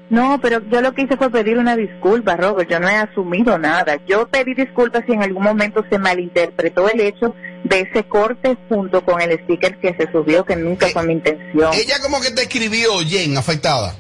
No, 0.10 0.40
pero 0.42 0.62
yo 0.70 0.82
lo 0.82 0.94
que 0.94 1.04
hice 1.04 1.18
fue 1.18 1.30
pedir 1.30 1.58
una 1.58 1.76
disculpa, 1.76 2.36
Robert. 2.36 2.70
Yo 2.70 2.80
no 2.80 2.90
he 2.90 2.96
asumido 2.96 3.60
nada. 3.60 3.98
Yo 4.08 4.28
pedí 4.28 4.56
disculpas 4.56 5.04
si 5.06 5.14
en 5.14 5.22
algún 5.22 5.44
momento 5.44 5.86
se 5.90 6.00
malinterpretó 6.00 6.90
el 6.90 7.00
hecho 7.02 7.36
de 7.64 7.82
ese 7.82 8.04
corte 8.06 8.58
junto 8.70 9.06
con 9.06 9.22
el 9.22 9.40
sticker 9.44 9.78
que 9.80 9.94
se 9.94 10.12
subió, 10.12 10.46
que 10.46 10.56
nunca 10.56 10.88
fue 10.88 11.04
mi 11.04 11.14
intención. 11.14 11.72
Ella 11.74 12.00
como 12.02 12.22
que 12.22 12.32
te 12.32 12.42
escribió, 12.42 12.98
Jen, 13.06 13.38
afectada. 13.38 13.94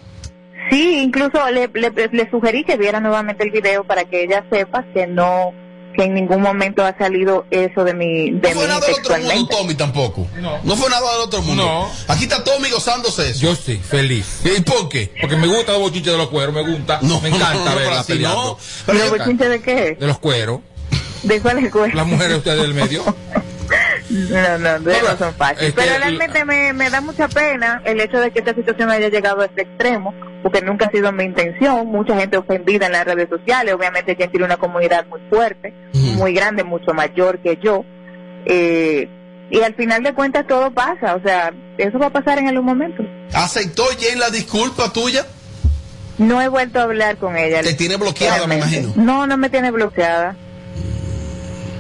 Sí, 0.72 1.00
incluso 1.04 1.48
le, 1.50 1.70
le, 1.74 1.92
le 2.12 2.30
sugerí 2.30 2.64
que 2.64 2.78
viera 2.78 3.00
nuevamente 3.00 3.44
el 3.44 3.52
video 3.52 3.84
para 3.84 4.06
que 4.06 4.24
ella 4.24 4.46
sepa 4.52 4.86
que 4.94 5.08
no, 5.08 5.54
que 5.96 6.04
en 6.04 6.14
ningún 6.14 6.42
momento 6.42 6.86
ha 6.86 6.98
salido 6.98 7.46
eso 7.52 7.84
de 7.84 7.94
mi, 7.94 8.32
de 8.32 8.54
No 8.54 8.56
fue 8.56 8.64
mí 8.64 8.68
nada 8.68 8.80
del 8.80 8.96
otro 8.96 9.18
mundo. 9.18 9.48
Tommy, 9.50 9.76
tampoco. 9.76 10.28
No. 10.40 10.76
fue 10.76 10.90
nada 10.90 11.12
del 11.12 11.22
otro 11.22 11.42
mundo. 11.42 11.64
No. 11.64 11.92
Aquí 12.08 12.24
está 12.24 12.44
Tommy 12.44 12.70
gozándose 12.70 13.30
eso. 13.30 13.40
Yo 13.40 13.56
sí, 13.56 13.78
feliz. 13.78 14.42
¿Y 14.46 14.62
por 14.62 14.90
qué? 14.90 15.12
Porque 15.20 15.36
me 15.36 15.48
gusta 15.48 15.74
los 15.74 15.82
bochinches 15.82 16.14
de 16.14 16.18
los 16.18 16.30
cueros, 16.30 16.54
me 16.54 16.62
gusta. 16.62 17.00
me 17.02 17.30
encanta 17.30 17.54
no, 17.54 17.66
no, 17.66 17.66
pero 17.66 17.80
verla 17.80 18.04
peleando. 18.04 18.44
no. 18.44 18.58
¿Pero 18.86 19.04
el 19.04 19.10
bochinche 19.10 19.50
de 19.50 19.62
qué? 19.62 19.96
De 20.00 20.08
los 20.08 20.20
cueros. 20.20 20.60
¿De 21.24 21.42
cuál 21.42 21.60
es 21.60 21.72
cuál? 21.72 21.92
Las 21.94 22.08
mujeres 22.08 22.38
ustedes 22.38 22.62
del 22.62 22.74
medio. 22.74 23.04
No, 24.10 24.58
no, 24.58 24.80
no 24.80 25.18
son 25.18 25.34
fáciles. 25.34 25.70
este, 25.70 25.82
Pero 25.82 25.98
realmente 26.00 26.46
me, 26.46 26.74
me 26.74 26.90
da 26.90 27.02
mucha 27.02 27.28
pena 27.28 27.82
el 27.86 28.00
hecho 28.00 28.20
de 28.20 28.32
que 28.32 28.40
esta 28.40 28.54
situación 28.54 28.90
haya 28.90 29.10
llegado 29.10 29.42
a 29.42 29.46
este 29.46 29.62
extremo, 29.64 30.14
porque 30.44 30.62
nunca 30.62 30.86
ha 30.88 30.92
sido 30.92 31.12
mi 31.12 31.24
intención. 31.24 31.88
Mucha 31.88 32.16
gente 32.18 32.38
ofendida 32.38 32.88
en 32.88 32.94
las 32.94 33.06
redes 33.06 33.30
sociales. 33.30 33.74
Obviamente, 33.74 34.14
ella 34.14 34.30
tiene 34.30 34.46
una 34.46 34.58
comunidad 34.58 35.06
muy 35.08 35.22
fuerte, 35.30 35.74
muy 35.94 36.34
grande, 36.34 36.64
mucho 36.64 36.94
mayor 36.94 37.40
que 37.40 37.58
yo. 37.62 37.84
Eh, 38.46 39.08
y 39.52 39.62
al 39.62 39.74
final 39.76 40.04
de 40.04 40.14
cuentas, 40.14 40.46
todo 40.48 40.72
pasa. 40.72 41.16
O 41.16 41.22
sea, 41.22 41.52
eso 41.78 41.98
va 42.00 42.08
a 42.08 42.12
pasar 42.12 42.38
en 42.40 42.48
algún 42.48 42.66
momento. 42.66 43.04
¿Aceptó 43.34 43.84
Jen 44.00 44.20
la 44.20 44.30
disculpa 44.30 44.92
tuya? 44.94 45.26
No 46.18 46.42
he 46.42 46.48
vuelto 46.50 46.80
a 46.80 46.84
hablar 46.84 47.18
con 47.18 47.38
ella. 47.38 47.62
Te 47.62 47.74
tiene 47.74 47.96
bloqueada, 47.96 48.46
me 48.46 48.58
imagino. 48.58 48.92
No, 48.96 49.26
no 49.26 49.38
me 49.38 49.50
tiene 49.50 49.72
bloqueada. 49.72 50.36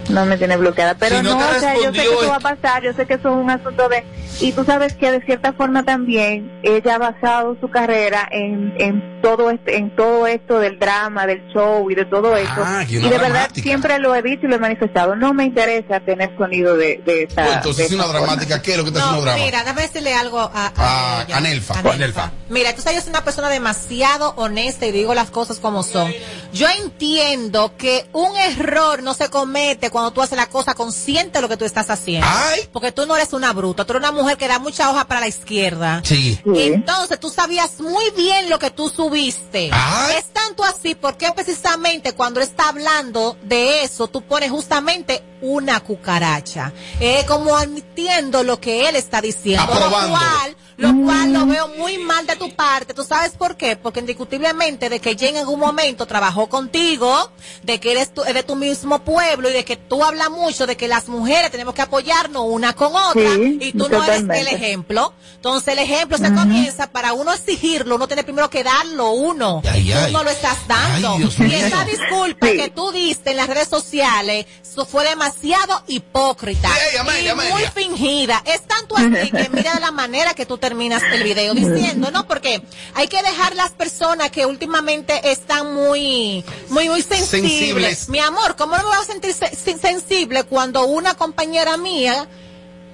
No 0.09 0.25
me 0.25 0.37
tiene 0.37 0.57
bloqueada. 0.57 0.95
Pero 0.95 1.17
Si 1.17 1.23
no 1.23 1.35
no, 1.39 1.49
o 1.49 1.59
sea, 1.59 1.75
yo 1.75 1.83
sé 1.85 1.91
que 1.91 2.01
eso 2.03 2.29
va 2.29 2.35
a 2.35 2.39
pasar. 2.39 2.83
Yo 2.83 2.93
sé 2.93 3.05
que 3.05 3.13
eso 3.13 3.29
es 3.29 3.35
un 3.35 3.49
asunto 3.49 3.87
de. 3.89 4.03
Y 4.41 4.51
tú 4.53 4.63
sabes 4.63 4.93
que 4.95 5.11
de 5.11 5.21
cierta 5.21 5.53
forma 5.53 5.83
también 5.83 6.51
ella 6.63 6.95
ha 6.95 6.97
basado 6.97 7.57
su 7.59 7.69
carrera 7.69 8.27
en, 8.31 8.73
en 8.79 9.21
todo 9.21 9.51
este, 9.51 9.77
en 9.77 9.93
todo 9.95 10.27
esto 10.27 10.59
del 10.59 10.79
drama, 10.79 11.25
del 11.27 11.45
show 11.53 11.89
y 11.91 11.95
de 11.95 12.05
todo 12.05 12.35
eso. 12.37 12.51
Ah, 12.57 12.83
que 12.87 12.95
y 12.95 12.99
de 12.99 13.17
verdad 13.17 13.49
siempre 13.53 13.99
lo 13.99 14.15
he 14.15 14.21
dicho 14.21 14.45
y 14.45 14.49
lo 14.49 14.55
he 14.55 14.59
manifestado. 14.59 15.15
No 15.15 15.33
me 15.33 15.43
interesa 15.45 15.99
tener 15.99 16.35
sonido 16.37 16.75
de, 16.77 17.01
de 17.05 17.23
esa. 17.23 17.43
Pues 17.43 17.55
entonces 17.57 17.77
de 17.77 17.83
es 17.85 17.91
una 17.93 18.03
forma. 18.05 18.19
dramática. 18.19 18.61
¿Qué 18.61 18.71
es 18.71 18.77
lo 18.77 18.83
que 18.83 18.89
está 18.89 19.01
haciendo 19.01 19.21
drama? 19.25 19.43
Mira, 19.45 19.59
déjame 19.59 19.81
decirle 19.83 20.13
algo 20.15 20.39
a, 20.39 20.51
a, 20.53 20.71
Ah, 20.77 21.25
a 21.33 21.39
Nelfa. 21.41 21.79
A 21.79 21.95
Nelfa. 21.97 22.31
Mira, 22.49 22.73
tú 22.73 22.81
sabes, 22.81 22.97
yo 22.99 23.01
soy 23.03 23.09
una 23.11 23.23
persona 23.23 23.49
demasiado 23.49 24.33
honesta 24.37 24.85
y 24.85 24.91
digo 24.91 25.13
las 25.13 25.29
cosas 25.31 25.59
como 25.59 25.83
son. 25.83 26.11
Yo 26.53 26.67
entiendo 26.81 27.73
que 27.77 28.07
un 28.13 28.35
error 28.37 29.03
no 29.03 29.13
se 29.13 29.29
comete 29.29 29.89
cuando 29.89 29.98
tú 30.13 30.21
haces 30.21 30.37
la 30.37 30.47
cosa 30.47 30.73
consciente 30.73 31.37
de 31.37 31.41
lo 31.41 31.49
que 31.49 31.57
tú 31.57 31.65
estás 31.65 31.89
haciendo. 31.89 32.27
Porque 32.71 32.91
tú 32.91 33.05
no 33.05 33.15
eres 33.15 33.33
una 33.33 33.53
bruta, 33.53 33.85
tú 33.85 33.93
eres 33.93 34.07
una 34.07 34.11
mujer 34.11 34.37
que 34.37 34.47
da 34.47 34.59
mucha 34.59 34.89
hoja 34.91 35.05
para 35.05 35.19
la 35.21 35.27
izquierda. 35.27 36.01
Sí. 36.03 36.39
Entonces 36.45 37.19
tú 37.19 37.29
sabías 37.29 37.79
muy 37.79 38.09
bien 38.11 38.49
lo 38.49 38.59
que 38.59 38.71
tú 38.71 38.89
subiste. 38.89 39.71
Es 40.17 40.25
tanto 40.33 40.63
así 40.63 40.95
porque 40.95 41.31
precisamente 41.35 42.13
cuando 42.13 42.41
está 42.41 42.69
hablando 42.69 43.37
de 43.43 43.83
eso, 43.83 44.07
tú 44.07 44.21
pones 44.21 44.51
justamente 44.51 45.23
una 45.41 45.79
cucaracha. 45.79 46.73
Eh, 46.99 47.23
como 47.27 47.55
admitiendo 47.55 48.43
lo 48.43 48.59
que 48.59 48.89
él 48.89 48.95
está 48.95 49.21
diciendo. 49.21 49.73
Lo 49.73 49.89
cual, 49.89 50.55
lo 50.79 50.93
cual 51.05 51.33
lo 51.33 51.45
veo 51.45 51.67
muy 51.77 51.97
mal 51.97 52.25
de 52.25 52.35
tu 52.37 52.55
parte. 52.55 52.93
¿Tú 52.93 53.03
sabes 53.03 53.31
por 53.31 53.57
qué? 53.57 53.75
Porque 53.75 53.99
indiscutiblemente 53.99 54.89
de 54.89 54.99
que 54.99 55.15
Jen 55.17 55.35
en 55.35 55.41
algún 55.41 55.59
momento 55.59 56.05
trabajó 56.05 56.47
contigo, 56.47 57.31
de 57.63 57.79
que 57.79 57.91
eres 57.91 58.13
tu- 58.13 58.23
de 58.23 58.43
tu 58.43 58.55
mismo 58.55 58.99
pueblo 58.99 59.49
y 59.49 59.53
de 59.53 59.65
que 59.65 59.75
tú 59.75 60.03
hablas 60.03 60.29
mucho 60.29 60.65
de 60.65 60.77
que 60.77 60.87
las 60.87 61.07
mujeres 61.09 61.51
tenemos 61.51 61.73
que 61.73 61.81
apoyarnos 61.81 62.43
una 62.47 62.73
con 62.73 62.95
otra 62.95 63.33
Sí, 63.35 63.57
y 63.61 63.71
tú 63.73 63.89
no 63.89 64.03
eres 64.03 64.19
el 64.21 64.47
ejemplo. 64.47 65.13
Entonces 65.35 65.73
el 65.73 65.79
ejemplo 65.79 66.17
se 66.17 66.33
comienza 66.33 66.87
para 66.91 67.13
uno 67.13 67.33
exigirlo, 67.33 67.95
uno 67.95 68.07
tiene 68.07 68.23
primero 68.23 68.49
que 68.49 68.63
darlo 68.63 69.11
uno. 69.11 69.61
Ay, 69.69 69.89
tú 69.91 69.97
ay. 69.97 70.11
no 70.13 70.23
lo 70.23 70.29
estás 70.29 70.57
dando. 70.67 71.13
Ay, 71.15 71.29
y 71.49 71.53
esa 71.55 71.83
disculpa 71.85 72.47
que 72.47 72.69
tú 72.73 72.91
diste 72.91 73.31
en 73.31 73.37
las 73.37 73.47
redes 73.47 73.67
sociales, 73.67 74.45
eso 74.61 74.85
fue 74.85 75.03
demasiado 75.07 75.83
hipócrita 75.87 76.69
y 76.93 76.97
Amelia. 76.97 77.35
muy 77.35 77.63
fingida. 77.73 78.41
Es 78.45 78.61
tanto 78.67 78.95
así 78.97 79.31
que 79.31 79.49
mira 79.51 79.73
de 79.75 79.79
la 79.81 79.91
manera 79.91 80.33
que 80.33 80.45
tú 80.45 80.57
terminas 80.69 81.01
el 81.11 81.23
video 81.23 81.55
diciendo, 81.55 82.11
¿no? 82.11 82.27
Porque 82.27 82.61
hay 82.93 83.07
que 83.07 83.21
dejar 83.23 83.55
las 83.55 83.71
personas 83.71 84.29
que 84.29 84.45
últimamente 84.45 85.31
están 85.31 85.73
muy, 85.73 86.45
muy, 86.69 86.87
muy 86.89 87.01
sensibles. 87.01 87.27
Sensibles. 87.27 88.09
Mi 88.09 88.19
amor, 88.19 88.55
¿cómo 88.55 88.77
no 88.77 88.83
me 88.83 88.89
voy 88.89 88.97
a 89.01 89.03
sentir 89.03 89.33
se- 89.33 89.55
se- 89.55 89.77
sensible 89.79 90.43
cuando 90.43 90.85
una 90.85 91.15
compañera 91.15 91.75
mía 91.77 92.27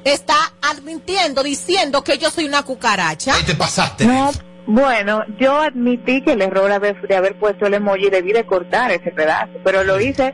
está 0.06 0.36
admitiendo, 0.62 1.44
diciendo 1.44 2.02
que 2.02 2.18
yo 2.18 2.30
soy 2.32 2.46
una 2.46 2.64
cucaracha? 2.64 3.36
Ahí 3.36 3.44
te 3.44 3.56
pasaste. 3.56 4.06
No, 4.06 4.32
bueno, 4.68 5.24
yo 5.38 5.60
admití 5.60 6.24
que 6.24 6.32
el 6.32 6.42
error 6.44 6.72
haber- 6.72 7.02
de 7.08 7.16
haber 7.16 7.38
puesto 7.38 7.66
el 7.68 7.74
emoji 7.74 8.10
debí 8.10 8.32
de 8.32 8.46
cortar 8.46 8.92
ese 8.92 9.12
pedazo, 9.12 9.52
pero 9.66 9.84
lo 9.84 10.00
hice 10.00 10.34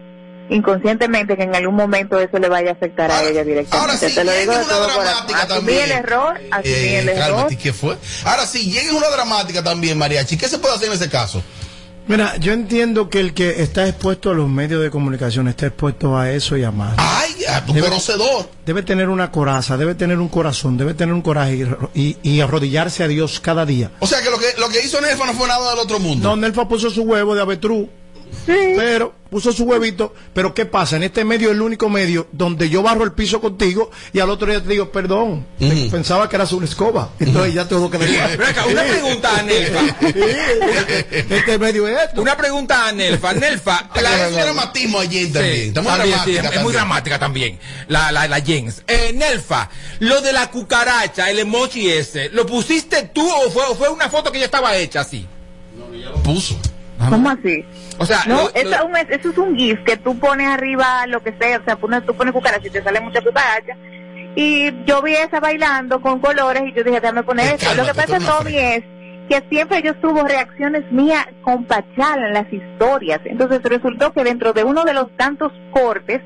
inconscientemente 0.50 1.36
que 1.38 1.44
en 1.44 1.56
algún 1.56 1.76
momento 1.76 2.20
eso 2.20 2.38
le 2.40 2.50
vaya 2.50 2.72
a 2.72 2.74
afectar 2.74 3.10
a 3.12 3.24
ella 3.24 3.44
directamente. 3.44 3.78
ahora 3.78 3.98
sí, 3.98 4.14
Te 4.14 4.24
lo 4.24 4.32
digo 4.32 4.52
de 4.54 4.60
llega 4.60 4.66
una 4.78 4.86
todo 4.88 4.96
corazón. 4.96 5.36
Asumí 5.52 5.74
el 5.74 5.92
error, 5.92 6.42
asumí 6.52 6.74
Eh, 6.74 7.00
el 7.00 7.10
error. 7.10 7.20
cálmate, 7.36 7.58
¿qué 7.58 7.74
fue? 7.74 7.98
Ahora 8.26 8.46
sí, 8.46 8.72
llega 8.72 8.94
una 8.94 9.10
dramática 9.10 9.64
también, 9.64 9.98
Mariachi. 9.98 10.38
¿Qué 10.38 10.48
se 10.48 10.58
puede 10.60 10.76
hacer 10.76 10.88
en 10.90 10.94
ese 10.94 11.10
caso? 11.10 11.42
Mira, 12.08 12.36
yo 12.38 12.52
entiendo 12.52 13.10
que 13.10 13.20
el 13.20 13.34
que 13.34 13.62
está 13.62 13.88
expuesto 13.88 14.32
a 14.32 14.34
los 14.34 14.50
medios 14.50 14.82
de 14.82 14.90
comunicación 14.90 15.48
está 15.48 15.68
expuesto 15.68 16.18
a 16.18 16.32
eso 16.32 16.58
y 16.58 16.64
a 16.64 16.72
más. 16.72 16.96
Ay, 16.98 17.46
a 17.46 17.64
un 17.72 17.80
conocedor. 17.80 18.50
Debe 18.66 18.82
tener 18.84 19.08
una 19.08 19.32
coraza, 19.32 19.78
debe 19.78 19.94
tener 19.96 20.18
un 20.18 20.28
corazón, 20.28 20.78
debe 20.78 20.96
tener 20.96 21.14
un 21.14 21.22
coraje 21.22 21.56
y, 21.58 21.64
ro- 21.64 21.92
y- 21.94 22.18
y 22.24 22.42
arrodillarse 22.42 23.04
a 23.04 23.08
Dios 23.08 23.40
cada 23.40 23.66
día. 23.66 23.92
O 24.00 24.08
sea 24.08 24.22
que 24.22 24.32
lo 24.32 24.40
que, 24.40 24.48
lo 24.58 24.68
que 24.70 24.84
hizo 24.84 25.00
Nelfa 25.00 25.26
no 25.28 25.34
fue 25.34 25.48
nada 25.48 25.70
del 25.70 25.80
otro 25.80 26.00
mundo. 26.00 26.28
No, 26.28 26.36
Nelfa 26.36 26.68
puso 26.68 26.90
su 26.90 27.04
huevo 27.04 27.36
de 27.36 27.42
avetruz. 27.44 27.88
Pero 28.46 29.14
puso 29.30 29.54
su 29.54 29.64
huevito, 29.64 30.14
pero 30.34 30.54
¿qué 30.54 30.66
pasa? 30.66 30.98
En 30.98 31.04
este 31.04 31.24
medio 31.24 31.50
es 31.50 31.56
el 31.56 31.62
único 31.62 31.90
medio 31.90 32.28
donde 32.34 32.70
yo 32.70 32.84
barro 32.84 33.06
el 33.06 33.14
piso 33.14 33.40
contigo 33.40 33.90
y 34.12 34.20
al 34.20 34.30
otro 34.30 34.48
día 34.48 34.62
te 34.62 34.68
digo, 34.68 34.92
perdón, 34.92 35.48
pensaba 35.90 36.28
que 36.28 36.36
eras 36.36 36.52
una 36.52 36.66
escoba. 36.66 37.12
Entonces 37.18 37.54
ya 37.54 37.68
tengo 37.68 37.90
que 37.90 37.98
acá, 37.98 38.66
Una 38.66 38.84
pregunta 38.84 39.38
a 39.38 39.42
Nelfa. 39.44 39.80
Este 41.12 41.58
medio 41.58 41.88
es 41.88 41.98
esto. 42.08 42.22
Una 42.22 42.36
pregunta 42.36 42.88
a 42.88 42.92
Nelfa. 42.92 43.34
Nelfa. 43.34 43.90
La, 44.02 44.28
es 44.28 44.36
dramatismo 44.36 45.00
allí 45.00 45.28
también. 45.28 45.68
Sí, 45.68 45.72
también, 45.72 45.96
dramática 45.96 46.24
sí, 46.26 46.36
es, 46.36 46.56
es 46.58 46.62
muy 46.64 46.74
dramática 46.74 47.20
también. 47.20 47.60
La, 47.88 48.12
la, 48.12 48.28
la 48.28 48.42
Jens. 48.42 48.84
Eh, 48.88 49.14
Nelfa, 49.16 49.70
lo 50.00 50.22
de 50.22 50.34
la 50.34 50.50
cucaracha, 50.50 51.30
el 51.30 51.40
emoji 51.40 51.90
ese, 51.90 52.30
¿lo 52.30 52.46
pusiste 52.46 53.04
tú 53.14 53.26
o 53.30 53.50
fue, 53.50 53.64
o 53.66 53.76
fue 53.76 53.90
una 53.90 54.10
foto 54.10 54.32
que 54.32 54.40
ya 54.40 54.46
estaba 54.46 54.76
hecha 54.76 55.02
así? 55.02 55.26
Puso. 56.24 56.60
¿Cómo 57.10 57.30
así? 57.30 57.66
O 57.98 58.06
sea, 58.06 58.20
no, 58.28 58.44
lo- 58.44 58.50
eso, 58.54 58.70
lo- 58.70 58.76
es 58.76 58.82
un, 58.84 58.96
eso 59.14 59.30
es 59.32 59.38
un 59.38 59.56
GIF 59.58 59.80
que 59.84 59.98
tú 59.98 60.18
pones 60.20 60.48
arriba 60.48 61.06
lo 61.08 61.22
que 61.22 61.34
sea, 61.40 61.60
o 61.60 61.64
sea, 61.64 61.76
pones, 61.76 62.06
tú 62.06 62.16
pones 62.16 62.34
cucaracha 62.34 62.68
y 62.68 62.70
te 62.72 62.84
sale 62.84 63.00
mucha 63.02 63.22
cucaracha. 63.22 63.74
Y 64.36 64.86
yo 64.86 65.02
vi 65.02 65.14
esa 65.14 65.40
bailando 65.40 66.02
con 66.02 66.20
colores 66.20 66.64
y 66.66 66.74
yo 66.74 66.84
dije, 66.84 67.00
déjame 67.02 67.24
poner 67.24 67.56
esto. 67.56 67.74
Lo 67.76 67.86
que 67.86 67.94
pasa, 67.94 68.18
Tommy, 68.20 68.58
es 68.58 68.84
que 69.30 69.44
siempre 69.50 69.82
yo 69.84 69.94
tuvo 69.96 70.24
reacciones 70.24 70.90
mías 70.92 71.26
con 71.42 71.66
Pachala 71.66 72.28
en 72.28 72.34
las 72.34 72.52
historias. 72.54 73.20
Entonces 73.26 73.62
resultó 73.64 74.12
que 74.14 74.24
dentro 74.24 74.54
de 74.54 74.64
uno 74.64 74.84
de 74.86 74.94
los 74.94 75.08
tantos 75.18 75.52
cortes 75.72 76.22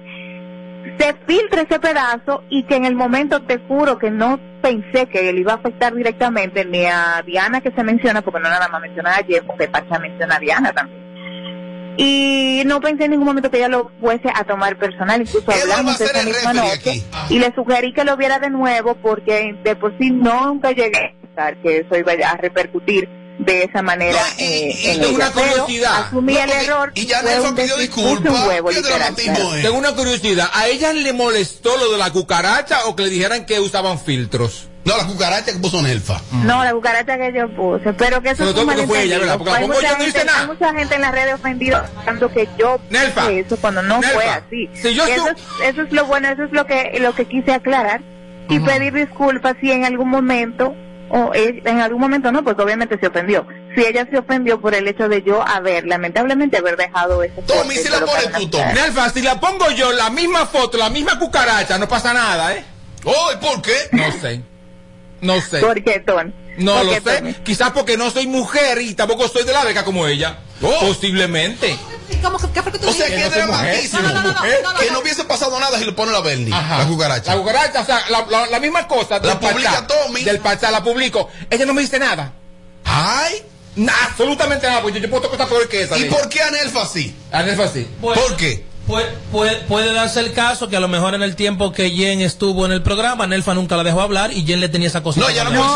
se 0.98 1.15
filtra 1.27 1.62
ese 1.62 1.80
pedazo 1.80 2.44
y 2.50 2.63
que 2.63 2.75
en 2.75 2.86
el 2.86 2.96
momento 2.96 3.42
te 3.42 3.60
juro 3.60 3.98
que 3.98 4.12
no 4.12 4.39
pensé 4.62 5.08
que 5.08 5.32
le 5.34 5.42
iba 5.42 5.54
a 5.54 5.56
afectar 5.56 5.94
directamente 5.94 6.65
ni 6.65 6.86
a 6.86 7.22
Diana 7.25 7.62
que 7.62 7.72
se 7.72 7.84
menciona, 7.84 8.22
porque 8.22 8.39
no 8.39 8.50
nada 8.50 8.68
más 8.68 8.82
menciona 8.82 9.12
a 9.12 9.24
Jeff, 9.24 9.44
porque 9.46 9.68
Pacha 9.68 10.00
menciona 10.00 10.36
a 10.36 10.39
Diana 10.39 10.72
también. 10.74 11.06
Y 11.98 12.63
no 12.65 12.82
pensé 12.82 13.06
en 13.06 13.12
ningún 13.12 13.27
momento 13.27 13.50
que 13.50 13.58
ella 13.58 13.70
lo 13.70 13.92
fuese 14.01 14.30
a 14.34 14.44
tomar 14.44 14.77
personal, 14.77 15.22
incluso 15.22 15.50
hablamos 15.51 15.98
de 15.98 16.06
esa 16.06 16.24
misma 16.24 16.54
noche 16.54 17.04
y 17.30 17.39
le 17.39 17.54
sugerí 17.56 17.94
que 17.94 18.04
lo 18.04 18.18
viera 18.18 18.39
de 18.39 18.50
nuevo 18.50 18.96
porque 18.96 19.56
de 19.63 19.75
por 19.75 19.98
sí 19.98 20.12
nunca 20.12 20.72
llegué 20.72 20.98
a 20.98 21.22
pensar 21.22 21.58
que 21.62 21.80
eso 21.80 21.98
iba 21.98 22.12
a 22.12 22.36
repercutir 22.36 23.08
de 23.38 23.63
esa 23.63 23.82
manera 23.82 24.20
eh, 24.38 24.72
en 24.86 25.01
tengo 25.01 25.08
ella. 25.08 25.15
una 25.15 25.32
Pero 25.34 25.48
curiosidad. 25.50 26.06
asumí 26.08 26.34
No, 26.36 26.44
el 26.44 26.50
error 26.51 26.92
y 26.96 27.06
ya 27.06 27.22
Nelson 27.22 27.56
pidió 27.56 27.77
disculpas. 27.77 28.34
Tengo 29.62 29.77
una 29.77 29.94
curiosidad. 29.94 30.50
¿A 30.53 30.68
ella 30.68 30.94
le 30.94 31.14
molestó 31.14 31.75
lo 31.77 31.92
de 31.92 31.98
la 31.98 32.12
cucaracha 32.12 32.86
o 32.86 32.96
que 32.96 33.03
le 33.03 33.09
dijeran 33.09 33.46
que 33.46 33.59
usaban 33.59 34.00
filtros? 34.00 34.70
No, 34.86 34.96
la 34.98 35.07
cucaracha 35.07 35.51
que 35.51 35.57
puso 35.57 35.81
Nelfa. 35.81 36.22
No, 36.31 36.64
la 36.64 36.72
cucaracha 36.72 37.18
que 37.18 37.33
yo 37.36 37.50
puse, 37.55 37.92
pero 37.94 38.22
que 38.22 38.29
eso 38.29 38.46
Sobre 38.46 38.50
es 38.51 38.55
un 38.66 38.72
ella, 38.72 38.86
malentendido. 38.86 39.20
¿verdad? 39.20 39.38
Porque 39.40 39.51
Hay 39.53 39.62
pongo 39.64 39.74
mucha 39.75 39.88
yo, 39.90 39.98
no 39.98 40.03
gente- 40.03 40.25
nada. 40.25 40.42
Hay 40.42 40.48
mucha 40.48 40.74
gente 40.75 40.96
en 40.96 41.01
las 41.01 41.12
redes 41.12 41.33
ofendida 41.33 41.90
tanto 42.05 42.31
que 42.31 42.48
yo 42.59 42.79
Nelfa, 42.92 43.22
puse 43.22 43.40
eso 43.40 43.57
cuando 43.57 43.81
no 43.81 44.00
Nelfa, 44.00 44.14
fue 44.14 44.25
así. 44.29 44.70
si 44.79 44.94
yo 44.94 45.07
Y 45.07 45.12
eso, 45.12 45.24
su- 45.24 45.29
es, 45.64 45.70
eso 45.74 45.81
es 45.81 45.92
lo 45.92 46.05
bueno, 46.05 46.29
eso 46.29 46.44
es 46.44 46.51
lo 46.51 46.68
que 46.68 46.98
lo 47.00 47.16
que 47.16 47.25
quise 47.25 47.51
aclarar 47.53 48.01
y 48.48 48.59
pedir 48.59 48.94
disculpas 48.94 49.55
si 49.59 49.72
en 49.72 49.86
algún 49.86 50.07
momento 50.09 50.75
o 51.16 51.32
en 51.34 51.80
algún 51.80 52.01
momento 52.01 52.30
no, 52.30 52.44
pues 52.44 52.58
obviamente 52.60 53.00
se 53.00 53.08
ofendió. 53.08 53.48
Si 53.74 53.82
ella 53.82 54.06
se 54.12 54.18
ofendió 54.18 54.60
por 54.60 54.75
el 54.75 54.86
hecho 54.86 55.08
de 55.08 55.24
yo 55.24 55.42
haber, 55.48 55.88
lamentablemente 55.88 56.58
haber 56.58 56.75
dejado 56.75 57.24
ese 57.24 57.42
Tommy, 57.44 57.75
si 57.75 57.88
la 57.88 58.01
tú, 58.01 58.51
cara. 58.51 58.74
Nelfa, 58.74 59.10
si 59.12 59.22
la 59.22 59.40
pongo 59.40 59.72
yo, 59.72 59.94
la 59.94 60.10
misma 60.10 60.46
foto, 60.46 60.78
la 60.78 60.90
misma 60.90 61.18
cucaracha, 61.18 61.78
no 61.78 61.88
pasa 61.88 62.14
nada, 62.14 62.54
¿eh? 62.54 62.66
Oh, 63.06 63.32
¿por 63.40 63.62
qué? 63.62 63.75
No 63.94 64.12
sé. 64.12 64.42
No 65.22 65.40
sé. 65.40 65.60
¿Por 65.62 65.82
qué, 65.82 66.01
Ton? 66.01 66.34
No 66.58 66.75
¿Por 66.75 66.86
lo 66.86 66.92
qué, 66.92 67.01
sé. 67.01 67.36
Quizás 67.44 67.72
porque 67.72 67.96
no 67.96 68.10
soy 68.10 68.28
mujer 68.28 68.82
y 68.82 68.94
tampoco 68.94 69.30
soy 69.30 69.46
de 69.46 69.54
la 69.54 69.64
beca 69.64 69.86
como 69.86 70.08
ella. 70.08 70.40
Posiblemente. 70.61 71.77
¿Cómo 72.22 72.37
que, 72.37 72.48
¿Qué 72.50 72.61
fue 72.63 72.72
que 72.72 72.79
tú 72.79 72.87
O 72.89 72.94
sea, 72.94 73.05
dijiste? 73.07 73.22
que 73.22 73.27
es 73.27 73.33
dramatísimo. 73.48 74.01
No, 74.01 74.13
no, 74.13 74.22
no, 74.22 74.31
no, 74.33 74.46
¿Eh? 74.46 74.59
no, 74.63 74.74
no, 74.74 74.79
Que 74.79 74.91
no. 74.91 75.00
hubiese 75.00 75.24
pasado 75.25 75.59
nada 75.59 75.77
si 75.77 75.85
le 75.85 75.91
pone 75.94 76.11
la 76.11 76.22
Bernie, 76.22 76.50
la 76.50 76.85
cucaracha. 76.87 77.33
La 77.35 77.41
cucaracha, 77.41 77.81
o 77.81 77.85
sea, 77.85 78.01
la, 78.09 78.25
la- 78.29 78.48
la 78.48 78.59
misma 78.59 78.87
cosa. 78.87 79.20
La 79.20 79.39
publica 79.39 79.85
Tommy. 79.87 80.24
Del 80.24 80.39
Pachá, 80.39 80.72
la 80.72 80.83
publico. 80.83 81.29
Ella 81.50 81.65
no 81.65 81.74
me 81.74 81.81
dice 81.81 82.00
nada. 82.00 82.31
Ay. 82.85 83.44
absolutamente 84.07 84.68
nada, 84.68 84.81
porque 84.81 85.00
yo, 85.00 85.01
yo 85.01 85.07
he 85.07 85.09
puesto 85.09 85.29
cosas 85.29 85.48
peor 85.48 85.68
que 85.68 85.81
esa. 85.81 85.98
¿Y 85.98 86.05
por 86.05 86.29
qué 86.29 86.41
a 86.41 86.51
Nelfa 86.51 86.85
sí? 86.87 87.15
A 87.31 87.44
Nelfa 87.44 87.68
sí. 87.68 87.87
¿Por 88.00 88.35
qué? 88.37 88.65
Puede, 88.87 89.05
puede, 89.31 89.55
puede 89.67 89.93
darse 89.93 90.19
el 90.19 90.31
caso 90.33 90.69
que 90.69 90.77
a 90.77 90.79
lo 90.79 90.87
mejor 90.87 91.15
en 91.15 91.24
el 91.24 91.35
tiempo 91.35 91.71
que 91.71 91.89
Jen 91.89 92.21
estuvo 92.21 92.67
en 92.67 92.71
el 92.71 92.83
programa, 92.83 93.25
Nelfa 93.25 93.55
nunca 93.55 93.75
la 93.77 93.83
dejó 93.83 94.01
hablar 94.01 94.31
y 94.31 94.45
Jen 94.45 94.59
le 94.59 94.69
tenía 94.69 94.87
esa 94.87 95.01
cosa. 95.01 95.21
No, 95.21 95.27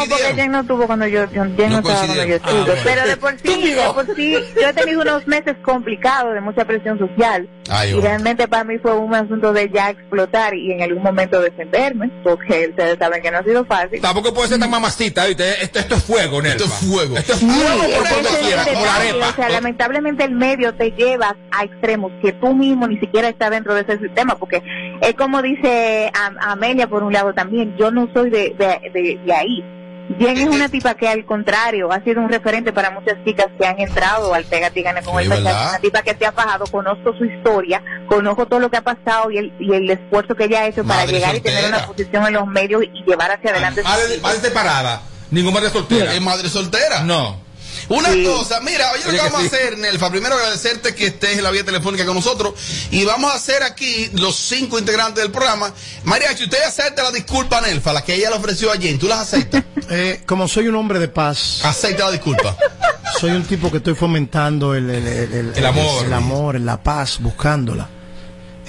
porque 0.07 0.35
Jen 0.35 0.51
no 0.51 0.63
tuvo 0.63 0.85
cuando 0.85 1.07
yo, 1.07 1.27
Jen 1.27 1.55
no, 1.57 1.79
estaba 1.79 2.05
cuando 2.05 2.25
yo 2.25 2.35
estuve. 2.35 2.59
Ah, 2.59 2.63
bueno. 2.67 2.81
Pero 2.83 3.07
de 3.07 3.17
por 3.17 3.39
sí, 3.39 3.73
de 3.73 3.89
por 3.93 4.15
sí, 4.15 4.37
yo 4.61 4.67
he 4.69 4.73
tenido 4.73 5.01
unos 5.01 5.25
meses 5.25 5.55
complicados 5.63 6.35
de 6.35 6.41
mucha 6.41 6.65
presión 6.65 6.99
social. 6.99 7.49
Ay, 7.69 7.91
y 7.91 8.01
realmente 8.01 8.47
para 8.47 8.63
mí 8.63 8.77
fue 8.79 8.97
un 8.97 9.13
asunto 9.13 9.53
de 9.53 9.69
ya 9.69 9.89
explotar 9.91 10.53
y 10.55 10.71
en 10.71 10.81
algún 10.81 11.03
momento 11.03 11.39
defenderme, 11.41 12.09
porque 12.23 12.67
ustedes 12.69 12.97
saben 12.99 13.21
que 13.21 13.31
no 13.31 13.37
ha 13.37 13.43
sido 13.43 13.63
fácil. 13.65 14.01
Tampoco 14.01 14.33
puede 14.33 14.49
ser 14.49 14.59
tan 14.59 14.69
mamacita, 14.69 15.25
¿viste? 15.25 15.63
Esto, 15.63 15.79
esto 15.79 15.95
es 15.95 16.03
fuego, 16.03 16.41
Nelfa. 16.41 16.63
Esto 16.63 16.65
es 16.65 16.89
fuego. 16.89 17.17
Esto 17.17 17.33
es 17.33 17.39
fuego 17.39 17.81
por 17.97 18.09
donde 18.09 18.29
quiera, 18.45 18.65
como 18.65 18.85
la 18.85 18.95
arepa. 18.95 19.29
O 19.29 19.35
sea, 19.35 19.49
lamentablemente 19.49 20.23
el 20.23 20.31
medio 20.31 20.73
te 20.73 20.91
lleva 20.91 21.35
a 21.51 21.63
extremos 21.63 22.11
que 22.21 22.31
tú 22.33 22.53
mismo 22.55 22.87
ni 22.87 22.97
siquiera 22.99 23.29
estás 23.29 23.51
dentro 23.51 23.73
de 23.75 23.81
ese 23.81 23.99
sistema, 23.99 24.35
porque 24.37 24.61
es 25.01 25.13
como 25.15 25.41
dice 25.41 26.11
Am- 26.13 26.37
Amelia 26.41 26.87
por 26.87 27.03
un 27.03 27.13
lado 27.13 27.33
también, 27.33 27.75
yo 27.77 27.91
no 27.91 28.09
soy 28.13 28.29
de, 28.29 28.55
de, 28.57 28.89
de- 28.93 29.19
de 29.25 29.33
ahí. 29.33 29.63
Jen 30.17 30.37
es 30.37 30.47
una 30.47 30.69
tipa 30.69 30.95
que 30.95 31.07
al 31.07 31.23
contrario 31.25 31.91
ha 31.91 32.03
sido 32.03 32.21
un 32.21 32.29
referente 32.29 32.73
para 32.73 32.89
muchas 32.89 33.15
chicas 33.23 33.47
que 33.59 33.65
han 33.67 33.79
entrado 33.79 34.33
al 34.33 34.43
Pégate 34.45 34.79
y 34.79 34.83
Gane 34.83 35.03
con 35.03 35.15
Sí, 35.17 35.23
el 35.23 35.29
Pachá. 35.43 35.69
una 35.69 35.79
tipa 35.79 36.01
que 36.01 36.15
se 36.15 36.25
ha 36.25 36.31
fajado, 36.31 36.65
conozco 36.65 37.13
su 37.17 37.25
historia, 37.25 37.83
conozco 38.07 38.47
todo 38.47 38.59
lo 38.59 38.71
que 38.71 38.77
ha 38.77 38.81
pasado 38.81 39.29
y 39.29 39.37
el, 39.37 39.53
y 39.59 39.71
el 39.73 39.89
esfuerzo 39.89 40.35
que 40.35 40.45
ella 40.45 40.61
ha 40.61 40.67
hecho 40.67 40.83
para 40.83 41.05
llegar 41.05 41.35
y 41.35 41.41
tener 41.41 41.65
una 41.67 41.85
posición 41.85 42.25
en 42.25 42.33
los 42.33 42.47
medios 42.47 42.83
y 42.83 43.03
llevar 43.07 43.31
hacia 43.31 43.51
adelante. 43.51 43.83
Madre, 43.83 44.17
madre 44.21 44.39
separada. 44.39 45.01
Ningún 45.31 45.53
madre 45.53 45.69
soltera. 45.69 46.13
¿Es 46.13 46.21
madre 46.21 46.49
soltera? 46.49 47.03
No. 47.03 47.39
Una 47.89 48.13
Sí. 48.13 48.23
cosa, 48.23 48.59
mira, 48.61 48.91
oye 48.93 49.03
lo 49.05 49.11
que 49.11 49.17
vamos 49.17 49.39
sí. 49.41 49.45
a 49.45 49.47
hacer, 49.47 49.77
Nelfa. 49.77 50.09
Primero 50.11 50.35
agradecerte 50.35 50.93
que 50.95 51.07
estés 51.07 51.37
en 51.39 51.43
la 51.43 51.51
vía 51.51 51.63
telefónica 51.63 52.05
con 52.05 52.15
nosotros. 52.15 52.53
Y 52.91 53.03
vamos 53.03 53.31
a 53.31 53.35
hacer 53.35 53.63
aquí 53.63 54.09
los 54.13 54.35
cinco 54.35 54.77
integrantes 54.77 55.23
del 55.23 55.31
programa. 55.31 55.73
Mariachi, 56.03 56.43
usted 56.43 56.61
acepta 56.63 57.03
la 57.03 57.11
disculpa 57.11 57.59
Nelfa, 57.61 57.91
la 57.91 58.03
que 58.03 58.13
ella 58.15 58.29
le 58.29 58.35
ofreció 58.37 58.71
a 58.71 58.77
Jen. 58.77 58.99
¿Tú 58.99 59.07
las 59.07 59.19
aceptas? 59.19 59.63
Eh, 59.91 60.21
como 60.27 60.47
soy 60.47 60.67
un 60.67 60.75
hombre 60.75 60.99
de 60.99 61.07
paz. 61.07 61.61
Acepta 61.63 62.05
la 62.05 62.11
disculpa. 62.11 62.55
Soy 63.19 63.31
un 63.31 63.43
tipo 63.43 63.71
que 63.71 63.77
estoy 63.77 63.95
fomentando 63.95 64.75
el, 64.75 64.87
el, 64.87 65.07
el- 65.07 65.53
El 65.55 65.65
amor. 65.65 66.05
el 66.05 66.13
amor, 66.13 66.59
la 66.59 66.83
paz, 66.83 67.17
buscándola. 67.19 67.89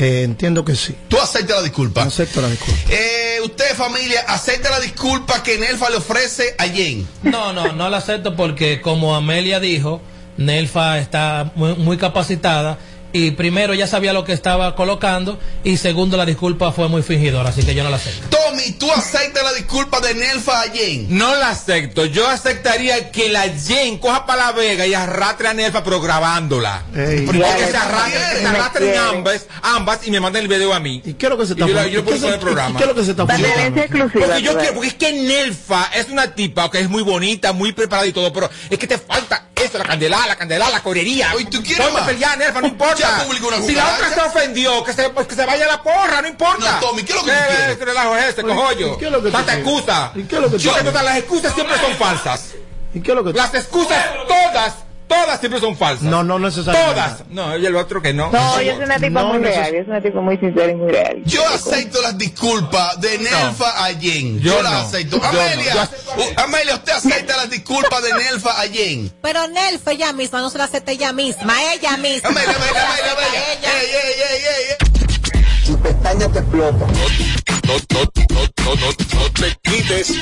Eh, 0.00 0.22
entiendo 0.22 0.64
que 0.64 0.74
sí. 0.74 0.96
Tú 1.08 1.18
aceptas 1.18 1.58
la 1.58 1.62
disculpa. 1.62 2.02
Acepto 2.04 2.40
la 2.40 2.48
disculpa. 2.48 2.80
Eh, 2.88 3.38
usted, 3.44 3.74
familia, 3.74 4.20
acepta 4.26 4.70
la 4.70 4.80
disculpa 4.80 5.42
que 5.42 5.58
Nelfa 5.58 5.90
le 5.90 5.96
ofrece 5.96 6.54
a 6.56 6.64
Jen. 6.64 7.06
No, 7.22 7.52
no, 7.52 7.72
no 7.72 7.90
la 7.90 7.98
acepto 7.98 8.34
porque 8.34 8.80
como 8.80 9.14
Amelia 9.14 9.60
dijo, 9.60 10.00
Nelfa 10.38 10.98
está 10.98 11.52
muy, 11.54 11.74
muy 11.74 11.98
capacitada 11.98 12.78
y 13.12 13.32
primero 13.32 13.74
ya 13.74 13.86
sabía 13.86 14.12
lo 14.12 14.24
que 14.24 14.32
estaba 14.32 14.74
colocando 14.76 15.38
y 15.64 15.76
segundo 15.76 16.16
la 16.16 16.26
disculpa 16.26 16.72
fue 16.72 16.88
muy 16.88 17.02
fingidora, 17.02 17.50
así 17.50 17.62
que 17.62 17.74
yo 17.74 17.82
no 17.84 17.90
la 17.90 17.96
acepto. 17.96 18.36
Tommy, 18.36 18.72
¿tú 18.72 18.90
aceptas 18.92 19.42
la 19.42 19.52
disculpa 19.52 20.00
de 20.00 20.14
Nelfa 20.14 20.60
a 20.62 20.70
Jen? 20.70 21.06
No 21.16 21.34
la 21.36 21.50
acepto. 21.50 22.04
Yo 22.06 22.28
aceptaría 22.28 23.10
que 23.10 23.28
la 23.28 23.42
Jen 23.48 23.98
coja 23.98 24.26
para 24.26 24.46
la 24.46 24.52
Vega 24.52 24.86
y 24.86 24.94
arrastre 24.94 25.48
a 25.48 25.54
Nelfa, 25.54 25.82
pero 25.84 26.00
grabándola. 26.00 26.82
Ey. 26.94 27.26
Porque 27.26 27.40
Ya, 27.40 27.58
se 27.66 27.72
ya, 27.72 27.82
arrastren, 27.82 28.22
que 28.34 28.38
se 28.40 28.46
arrastren 28.46 28.98
ambas, 28.98 29.46
ambas 29.62 30.06
y 30.06 30.10
me 30.10 30.20
manden 30.20 30.42
el 30.42 30.48
video 30.48 30.72
a 30.74 30.80
mí. 30.80 31.02
¿Y 31.04 31.14
qué 31.14 31.26
es 31.26 31.30
lo 31.30 31.38
que 31.38 31.46
se 31.46 31.52
está 31.52 31.66
yo, 31.66 31.78
fu- 31.78 31.88
yo 31.88 32.02
lo 32.02 32.10
¿y 32.10 32.12
pongo 32.12 32.20
qué 32.20 32.26
en 32.26 32.32
el 32.32 32.32
se- 32.32 32.38
programa. 32.38 32.70
y 32.70 32.74
qué 32.76 32.82
es 32.82 32.88
lo 32.88 32.94
que 32.94 33.04
se 33.04 33.10
está. 33.12 33.26
Porque 33.26 34.42
yo 34.42 34.54
ves. 34.56 34.72
porque 34.72 34.88
es 34.88 34.94
que 34.94 35.12
Nelfa 35.12 35.90
es 35.94 36.08
una 36.08 36.34
tipa 36.34 36.70
que 36.70 36.80
es 36.80 36.88
muy 36.88 37.02
bonita, 37.02 37.52
muy 37.52 37.72
preparada 37.72 38.06
y 38.06 38.12
todo, 38.12 38.32
pero 38.32 38.50
es 38.68 38.78
que 38.78 38.86
te 38.86 38.98
falta 38.98 39.46
eso, 39.64 39.78
la 39.78 39.84
candela, 39.84 40.26
la 40.26 40.36
candela, 40.36 40.70
la 40.70 40.82
correría. 40.82 41.32
Oye, 41.34 41.46
¿tú 41.46 41.62
quieres 41.62 41.78
Ponte 41.78 41.92
más? 41.94 42.02
a 42.02 42.06
pelear, 42.06 42.38
Nelfa, 42.38 42.60
no 42.60 42.66
importa. 42.68 43.24
Si 43.64 43.72
la 43.74 43.94
otra 43.94 44.14
se 44.14 44.20
ofendió, 44.20 44.82
que 44.84 44.92
se, 44.92 45.10
pues 45.10 45.26
que 45.26 45.34
se 45.34 45.46
vaya 45.46 45.64
a 45.64 45.68
la 45.68 45.82
porra, 45.82 46.22
no 46.22 46.28
importa. 46.28 46.72
No, 46.80 46.88
Tommy, 46.88 47.02
¿qué 47.02 47.12
es 47.12 47.18
lo 47.18 47.24
que 47.24 47.30
tú 47.30 47.36
Eh, 47.36 47.54
quieres? 47.56 47.76
¿Qué 47.78 47.84
relajo 47.84 48.16
es 48.16 48.24
este, 48.24 48.42
cojollo? 48.42 48.94
¿y 48.94 48.98
qué 48.98 49.06
es 49.06 49.12
lo 49.12 49.18
que 49.22 49.30
tú 49.30 49.36
Tanta 49.36 49.54
excusa. 49.54 50.12
¿Y 50.14 50.22
qué 50.24 50.36
es 50.36 50.42
lo 50.42 50.50
que 50.50 50.56
tú 50.56 50.62
Yo, 50.62 50.72
las 51.02 51.16
excusas 51.16 51.54
siempre 51.54 51.78
son 51.78 51.94
falsas. 51.96 52.50
¿Y 52.92 53.00
qué 53.00 53.10
es 53.10 53.16
lo 53.16 53.24
que 53.24 53.32
Las 53.32 53.54
excusas 53.54 54.04
todas 54.26 54.74
todas 55.10 55.40
siempre 55.40 55.60
son 55.60 55.76
falsas. 55.76 56.04
No, 56.04 56.22
no 56.22 56.38
necesariamente. 56.38 56.94
Todas. 56.94 57.22
No, 57.30 57.56
y 57.58 57.66
el 57.66 57.74
otro 57.76 58.00
que 58.00 58.14
no. 58.14 58.30
No, 58.30 58.58
ella 58.58 58.72
es 58.74 58.78
una 58.78 58.94
tipa 58.96 59.22
No, 59.22 59.28
muy 59.28 59.38
no 59.38 59.44
real, 59.44 59.74
es 59.74 59.86
una 59.88 60.00
tipa 60.00 60.20
muy 60.20 60.38
sincera 60.38 60.70
y 60.72 60.74
muy 60.76 60.90
real. 60.90 61.22
Yo 61.24 61.46
acepto 61.48 62.00
las 62.00 62.16
disculpas 62.16 63.00
de 63.00 63.18
Nelfa 63.18 63.84
Allen. 63.84 64.40
Yo, 64.40 64.56
Yo 64.56 64.62
las 64.62 64.72
no. 64.72 64.78
acepto. 64.78 65.16
Yo 65.16 65.22
no. 65.22 65.28
Amelia, 65.40 65.90
uh, 66.16 66.40
Amelia, 66.40 66.74
usted 66.76 66.92
acepta 66.92 67.36
las 67.36 67.50
disculpas 67.50 68.02
de 68.02 68.12
Nelfa 68.14 68.60
Allen. 68.60 69.12
Pero 69.20 69.48
Nelfa 69.48 69.92
ella 69.92 70.12
misma, 70.12 70.40
no 70.40 70.48
se 70.50 70.58
la 70.58 70.64
acepta 70.64 70.92
ella 70.92 71.12
misma, 71.12 71.54
ella 71.74 71.96
misma. 71.96 72.28
Amelia, 72.28 72.54
Amelia, 72.54 72.88
Amelia, 72.88 73.12
Amelia. 73.12 73.52
Ella. 73.52 73.80
Ey, 73.80 73.86
ey, 73.90 74.12
ey, 74.30 74.42
ey, 74.46 74.64
ey. 74.70 75.66
Tu 75.66 75.78
pestaña 75.78 76.28
te 76.28 76.38
explota. 76.38 76.86
No, 76.86 77.74
no, 77.74 78.00
no, 78.30 78.42
no, 78.64 78.74
no, 78.74 79.20
no 79.20 79.30
te 79.32 79.58
quites. 79.62 80.14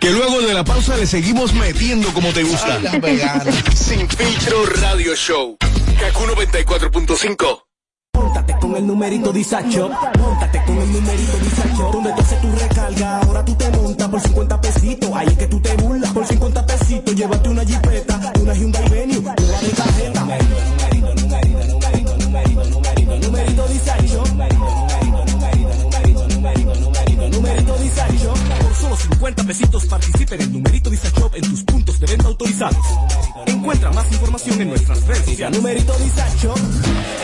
Que 0.00 0.10
luego 0.10 0.40
de 0.40 0.54
la 0.54 0.64
pausa 0.64 0.96
le 0.96 1.06
seguimos 1.06 1.52
metiendo 1.52 2.12
como 2.14 2.32
te 2.32 2.42
gusta. 2.42 2.80
Sin 3.74 4.08
filtro 4.08 4.64
radio 4.80 5.14
show. 5.14 5.58
Kaku 5.98 6.24
94.5. 6.24 7.62
Póntate 8.10 8.56
con 8.58 8.76
el 8.76 8.86
numerito 8.86 9.30
Disacho. 9.30 9.90
Póntate 10.14 10.64
con 10.64 10.78
el 10.78 10.90
numerito 10.90 11.36
Disacho. 11.38 11.90
Donde 11.92 12.12
tú 12.14 12.20
haces 12.22 12.40
tu 12.40 12.50
recarga, 12.50 13.18
ahora 13.18 13.44
tú 13.44 13.54
te 13.56 13.70
montas 13.70 14.08
por 14.08 14.20
50 14.20 14.60
pesitos. 14.60 15.10
Ahí 15.14 15.26
es 15.28 15.38
que 15.38 15.46
tú 15.46 15.60
te 15.60 15.74
burlas. 15.76 16.12
Por 16.12 16.26
50 16.26 16.66
pesitos, 16.66 17.14
llévate 17.14 17.48
una 17.50 17.64
jipeta, 17.64 18.32
una 18.40 18.54
Hyundai 18.54 18.88
Venue, 18.88 19.20
50 29.20 29.44
pesitos 29.44 29.84
participa 29.84 30.34
en 30.36 30.40
el 30.40 30.52
numerito 30.54 30.88
Disacho 30.88 31.30
en 31.34 31.42
tus 31.42 31.62
puntos 31.64 32.00
de 32.00 32.06
venta 32.06 32.26
autorizados. 32.26 32.86
Encuentra 33.44 33.92
más 33.92 34.10
información 34.10 34.62
en 34.62 34.70
nuestras 34.70 35.06
redes 35.06 35.26
sociales. 35.26 35.58
Numerito 35.58 35.92
Disacho. 35.98 36.54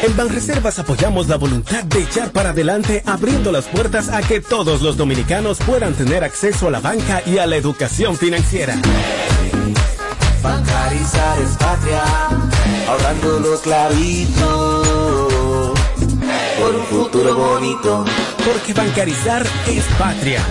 En 0.02 0.14
Banreservas 0.14 0.78
apoyamos 0.78 1.26
la 1.28 1.36
voluntad 1.36 1.84
de 1.84 2.02
echar 2.02 2.32
para 2.32 2.50
adelante 2.50 3.02
abriendo 3.06 3.50
las 3.50 3.64
puertas 3.64 4.10
a 4.10 4.20
que 4.20 4.42
todos 4.42 4.82
los 4.82 4.98
dominicanos 4.98 5.56
puedan 5.60 5.94
tener 5.94 6.22
acceso 6.22 6.68
a 6.68 6.70
la 6.70 6.80
banca 6.80 7.22
y 7.24 7.38
a 7.38 7.46
la 7.46 7.56
educación 7.56 8.18
financiera. 8.18 8.76
Bancarizar 10.42 11.40
es 11.40 11.56
patria, 11.56 12.02
ahorrando 12.88 13.40
los 13.40 13.60
clavitos 13.60 15.25
por 16.58 16.74
un 16.74 16.84
futuro 16.84 17.34
bonito. 17.34 18.04
Porque 18.44 18.72
bancarizar 18.72 19.46
es 19.66 19.84
patria. 19.98 20.44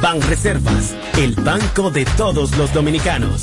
Banreservas, 0.00 0.94
el 1.16 1.34
banco 1.34 1.90
de 1.90 2.04
todos 2.16 2.56
los 2.56 2.72
dominicanos. 2.72 3.42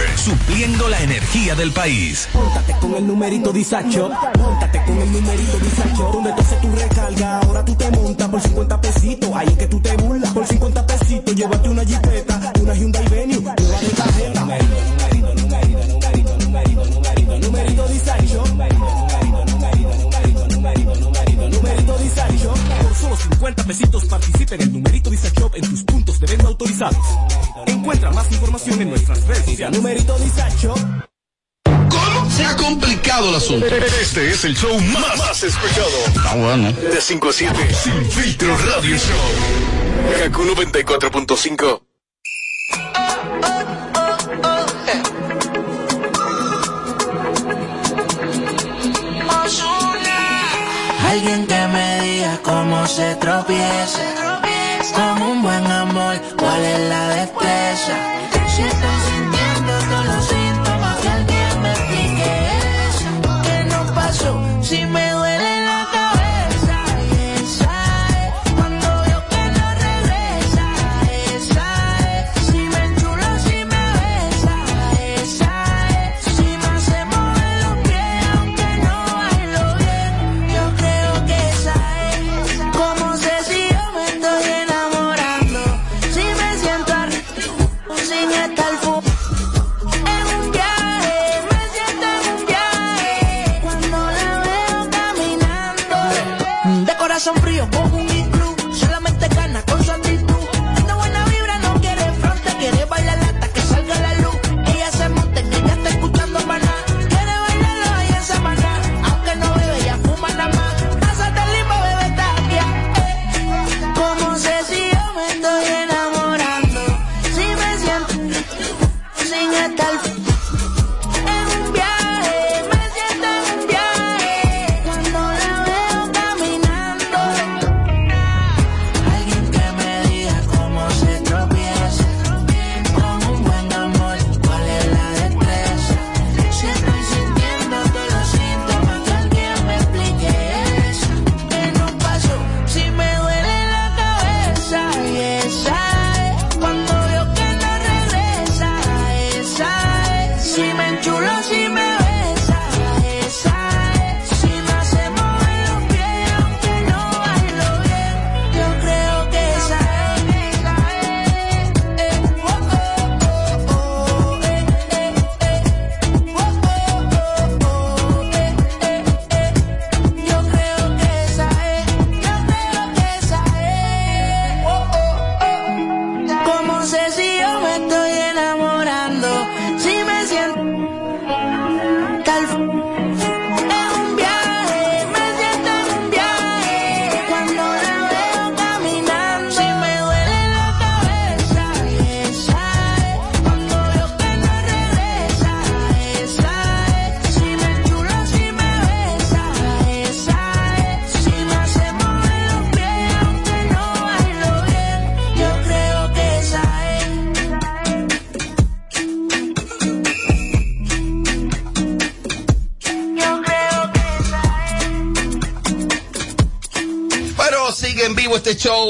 Supliendo 0.15 0.87
la 0.89 1.01
energía 1.01 1.55
del 1.55 1.71
país. 1.71 2.29
Póntate 2.31 2.73
con 2.79 2.95
el 2.95 3.07
numerito 3.07 3.51
Disacho. 3.51 4.09
Póntate 4.33 4.83
con 4.85 4.97
el 4.99 5.11
numerito 5.11 5.57
Disacho. 5.57 6.11
Donde 6.13 6.31
tú 6.33 6.41
haces 6.41 6.61
tu 6.61 6.71
recarga, 6.75 7.39
ahora 7.39 7.65
tú 7.65 7.75
te 7.75 7.91
montas 7.91 8.29
por 8.29 8.41
50 8.41 8.81
pesitos. 8.81 9.29
Ahí 9.33 9.47
es 9.47 9.57
que 9.57 9.67
tú 9.67 9.79
te 9.79 9.95
burlas. 9.97 10.31
Por 10.31 10.45
50 10.45 10.85
pesitos, 10.87 11.35
llévate 11.35 11.69
una 11.69 11.83
jipeta, 11.83 12.53
una 12.61 12.73
Hyundai 12.73 13.07
Venue, 13.09 13.37
una 13.39 13.55
de 13.55 13.89
tarjeta. 13.95 14.41
Numerito, 14.41 14.75
numerito, 14.85 15.33
numerito, 15.35 15.87
numerito, 15.87 16.37
numerito, 16.37 16.85
numerito, 16.85 17.39
numerito 17.39 17.87
Disacho. 17.87 18.43
Numerito, 18.45 18.85
numerito, 18.85 19.45
numerito, 19.47 20.45
numerito, 20.47 20.95
numerito, 20.95 21.49
numerito 21.49 21.97
Disacho. 21.97 22.53
Por 22.81 22.95
solo 22.95 23.15
50 23.17 23.63
pesitos 23.63 24.05
participa 24.05 24.55
en 24.55 24.61
el 24.61 24.73
numerito 24.73 25.09
Disacho 25.09 25.51
en 25.55 25.69
tus 25.69 25.83
puntos 25.83 26.19
de 26.19 26.27
venta 26.27 26.47
autorizados. 26.47 26.97
Encuentra 27.81 28.11
más 28.11 28.31
información 28.31 28.79
en 28.79 28.89
nuestras 28.91 29.25
redes 29.25 29.43
sociales. 29.43 29.75
Numerito 29.75 30.15
Disacho. 30.19 30.75
¿Cómo 31.65 32.29
se 32.29 32.45
ha 32.45 32.55
complicado 32.55 33.29
el 33.29 33.35
asunto? 33.35 33.65
Este 33.65 34.29
es 34.29 34.45
el 34.45 34.55
show 34.55 34.79
más, 34.79 35.17
más 35.17 35.41
escuchado. 35.41 35.89
Ah, 36.23 36.35
bueno. 36.35 36.71
De 36.73 37.01
5 37.01 37.29
a 37.29 37.33
7. 37.33 37.73
Sin 37.73 38.05
filtro 38.11 38.55
radio 38.55 38.95
show. 38.95 40.19
Kaku 40.19 40.43
94.5. 40.43 41.81
Alguien 51.09 51.47
que 51.47 51.67
me 51.67 52.01
diga 52.03 52.39
cómo 52.43 52.85
se 52.85 53.15
tropieza. 53.15 54.40
Con 54.95 55.21
un 55.21 55.41
buen 55.41 55.65
amor, 55.65 56.15
cuál 56.37 56.63
es 56.63 56.79
la 56.89 57.09
destreza. 57.09 57.95
Si 58.47 58.61
estoy 58.61 58.97
sintiendo 59.05 59.30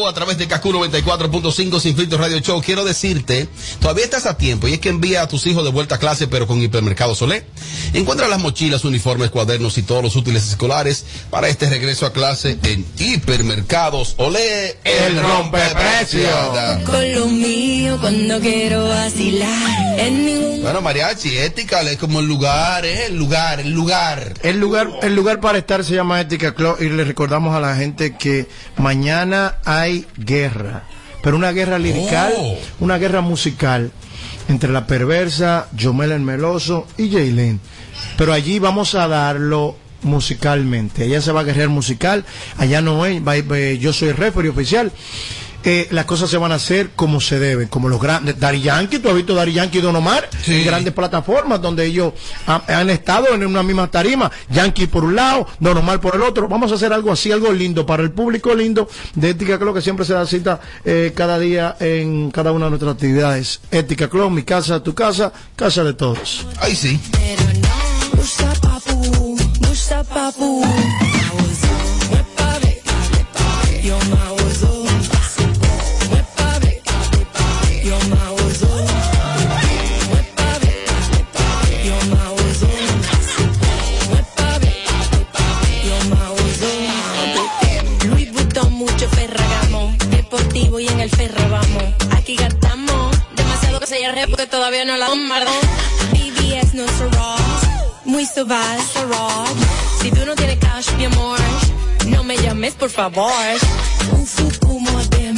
show 0.02 0.08
a 0.08 0.14
través 0.14 0.38
de 0.38 0.48
KQ 0.48 0.64
94.5 0.66 1.80
Sin 1.80 1.96
Filtro 1.96 2.18
Radio 2.18 2.40
Show. 2.40 2.62
Quiero 2.62 2.84
decirte, 2.84 3.48
todavía 3.80 4.04
estás 4.06 4.26
a 4.26 4.38
tiempo 4.38 4.68
y 4.68 4.74
es 4.74 4.80
que 4.80 4.90
envía 4.90 5.22
a 5.22 5.28
tus 5.28 5.46
hijos 5.48 5.64
de 5.64 5.72
vuelta 5.72 5.96
a 5.96 5.98
clase 6.00 6.28
pero 6.28 6.48
con 6.48 6.62
Hipermercado 6.62 7.16
Solé. 7.16 7.46
Encuentra 7.94 8.28
las 8.28 8.40
mochilas, 8.40 8.84
uniformes, 8.84 9.30
cuadernos 9.30 9.78
y 9.78 9.84
todos 9.84 10.04
los 10.04 10.16
útiles 10.16 10.48
escolares 10.48 11.06
para 11.30 11.50
este 11.50 11.70
regreso 11.70 12.06
a 12.06 12.14
clase 12.14 12.58
en 12.64 12.86
Hipermercados 12.98 14.16
Olé, 14.18 14.78
el 14.84 15.22
rompeprecios. 15.22 16.30
Con 16.86 17.14
lo 17.14 17.28
mío 17.28 17.98
cuando 18.00 18.40
quiero 18.40 18.88
vacilar. 18.88 19.81
En 20.02 20.26
ningún 20.26 20.62
Bueno, 20.62 20.82
mariachi, 20.82 21.38
ética 21.38 21.82
es 21.82 21.98
como 21.98 22.20
el 22.20 22.28
lugar, 22.28 22.86
¿eh? 22.86 23.06
El 23.08 23.18
lugar, 23.18 23.60
el 23.60 23.72
lugar. 23.72 24.34
El 24.44 24.60
lugar, 24.60 24.90
el 25.02 25.16
lugar 25.16 25.40
para 25.40 25.58
estar 25.58 25.84
se 25.84 25.94
llama 25.96 26.20
Ética 26.22 26.54
Club 26.54 26.78
y 26.80 26.90
le 26.90 27.04
recordamos 27.04 27.56
a 27.56 27.60
la 27.60 27.76
gente 27.76 28.16
que 28.16 28.48
mañana 28.78 29.56
hay 29.66 30.06
guerra, 30.18 30.84
pero 31.24 31.36
una 31.36 31.52
guerra 31.52 31.80
lirical, 31.80 32.34
Oh. 32.38 32.58
una 32.80 32.98
guerra 32.98 33.22
musical 33.22 33.92
entre 34.50 34.72
la 34.72 34.86
perversa 34.88 35.68
Yomel 35.76 36.12
el 36.12 36.22
Meloso 36.22 36.88
y 36.98 37.10
Jaylin. 37.12 37.60
Pero 38.18 38.34
allí 38.34 38.60
vamos 38.60 38.96
a 38.96 39.08
darlo 39.08 39.78
musicalmente. 40.04 41.04
Allá 41.04 41.22
se 41.22 41.32
va 41.32 41.42
a 41.42 41.44
guerrear 41.44 41.70
musical, 41.70 42.26
allá 42.58 42.82
no 42.82 43.06
es, 43.06 43.22
va- 43.22 43.36
va- 43.42 43.74
yo 43.80 43.94
soy 43.94 44.12
referee 44.12 44.50
oficial. 44.50 44.92
Eh, 45.64 45.88
las 45.92 46.06
cosas 46.06 46.30
se 46.30 46.38
van 46.38 46.52
a 46.52 46.56
hacer 46.56 46.90
como 46.96 47.22
se 47.22 47.38
deben, 47.40 47.68
como 47.68 47.88
los 47.90 48.02
grandes. 48.02 48.40
Dari 48.40 48.62
Yankee, 48.62 49.00
tú 49.00 49.10
has 49.10 49.16
visto 49.16 49.36
Dari 49.36 49.54
Yankee 49.54 49.78
y 49.78 49.82
Don 49.82 49.96
Omar 49.96 50.28
en 50.48 50.66
grandes 50.66 50.94
plataformas 50.94 51.62
donde 51.62 51.86
ellos 51.86 52.14
ha- 52.48 52.64
han 52.68 52.90
estado 52.90 53.28
en 53.34 53.46
una 53.46 53.62
misma 53.64 53.88
tarima. 53.90 54.32
Yankee 54.50 54.88
por 54.88 55.04
un 55.04 55.16
lado, 55.16 55.48
Don 55.60 55.78
Omar 55.78 56.00
por 56.02 56.16
el 56.16 56.22
otro. 56.24 56.48
Vamos 56.48 56.72
a 56.72 56.76
hacer 56.76 56.92
algo 56.94 57.12
así, 57.12 57.32
algo 57.32 57.52
lindo 57.52 57.86
para 57.86 58.02
el 58.04 58.12
público 58.12 58.54
lindo 58.56 58.90
de 59.16 59.30
Ética 59.30 59.60
Club 59.60 59.76
que 59.76 59.82
siempre 59.82 60.06
se 60.06 60.14
da 60.14 60.26
cita 60.26 60.60
eh, 60.84 61.14
cada 61.16 61.38
día 61.38 61.76
en 61.80 62.32
cada 62.32 62.52
una 62.52 62.66
de 62.66 62.72
nuestras 62.72 62.94
actividades. 62.94 63.60
Ética 63.72 64.10
Club, 64.10 64.32
mi 64.32 64.44
casa, 64.44 64.82
tu 64.82 64.96
casa, 64.96 65.32
casa 65.56 65.84
de 65.84 65.94
todos. 65.94 66.48
Ahí 66.60 66.76
sí. 66.76 67.00
Ya 94.00 94.28
porque 94.28 94.48
todavía 94.48 94.86
no 94.86 94.96
la 94.98 95.10
bombardó. 95.10 95.52
BBS 96.12 96.74
no 96.74 96.86
Ross. 96.86 97.62
Muy 98.06 98.26
Ross. 98.26 99.50
Si 100.02 100.12
tú 100.12 100.26
no 100.26 100.36
tienes 100.36 100.60
cash, 100.60 100.92
mi 100.98 101.06
amor, 101.06 101.40
no 102.08 102.24
me 102.24 102.38
llames, 102.38 102.74
por 102.74 102.90
favor. 102.90 103.32
Un 104.12 104.84
modem, 104.84 105.36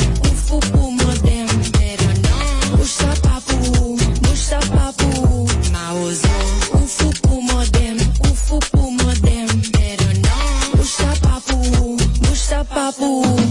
un 0.51 0.95
modem, 0.95 1.47
pero 1.71 2.07
no. 2.25 2.77
Musa 2.77 3.13
papu, 3.21 3.97
musa 4.21 4.59
papu. 4.59 5.47
Mauzo. 5.71 6.27
Un 7.29 7.45
modem, 7.45 7.97
un 8.73 8.97
modem, 8.97 9.47
pero 9.71 10.05
no. 10.25 10.77
Musa 10.77 11.13
papu, 11.21 11.97
musa 12.21 12.63
papu. 12.63 13.42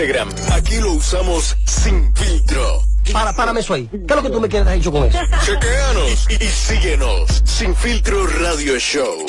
Instagram, 0.00 0.30
aquí 0.52 0.76
lo 0.76 0.92
usamos 0.94 1.54
sin 1.66 2.10
filtro. 2.16 2.82
Para, 3.12 3.34
párame 3.34 3.60
eso 3.60 3.74
ahí. 3.74 3.86
¿Qué 3.86 3.98
es 3.98 4.16
lo 4.16 4.22
que 4.22 4.30
tú 4.30 4.40
me 4.40 4.48
quieres 4.48 4.72
dicho 4.72 4.90
con 4.90 5.04
eso? 5.04 5.18
Chequeanos 5.44 6.26
y, 6.30 6.42
y 6.42 6.48
síguenos. 6.48 7.42
Sin 7.44 7.74
filtro 7.74 8.26
radio 8.26 8.78
show. 8.78 9.26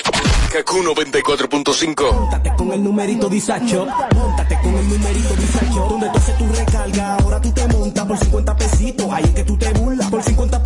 Kaku 0.51 0.77
94.5. 0.83 2.13
Móntate 2.13 2.53
con 2.55 2.71
el 2.71 2.83
numerito 2.83 3.27
disacho. 3.27 3.85
Móntate 4.15 4.59
con 4.61 4.77
el 4.77 4.89
numerito 4.89 5.33
disacho. 5.35 5.87
Donde 5.89 6.09
tú 6.09 6.17
haces 6.17 6.37
tu 6.37 6.47
recarga, 6.47 7.15
ahora 7.15 7.41
tú 7.41 7.51
te 7.51 7.67
montas 7.67 8.05
por 8.05 8.17
50 8.17 8.55
pesitos. 8.55 9.07
Ahí 9.11 9.23
es 9.25 9.31
que 9.31 9.43
tú 9.43 9.57
te 9.57 9.73
burlas. 9.73 10.09
Por 10.09 10.23
50 10.23 10.60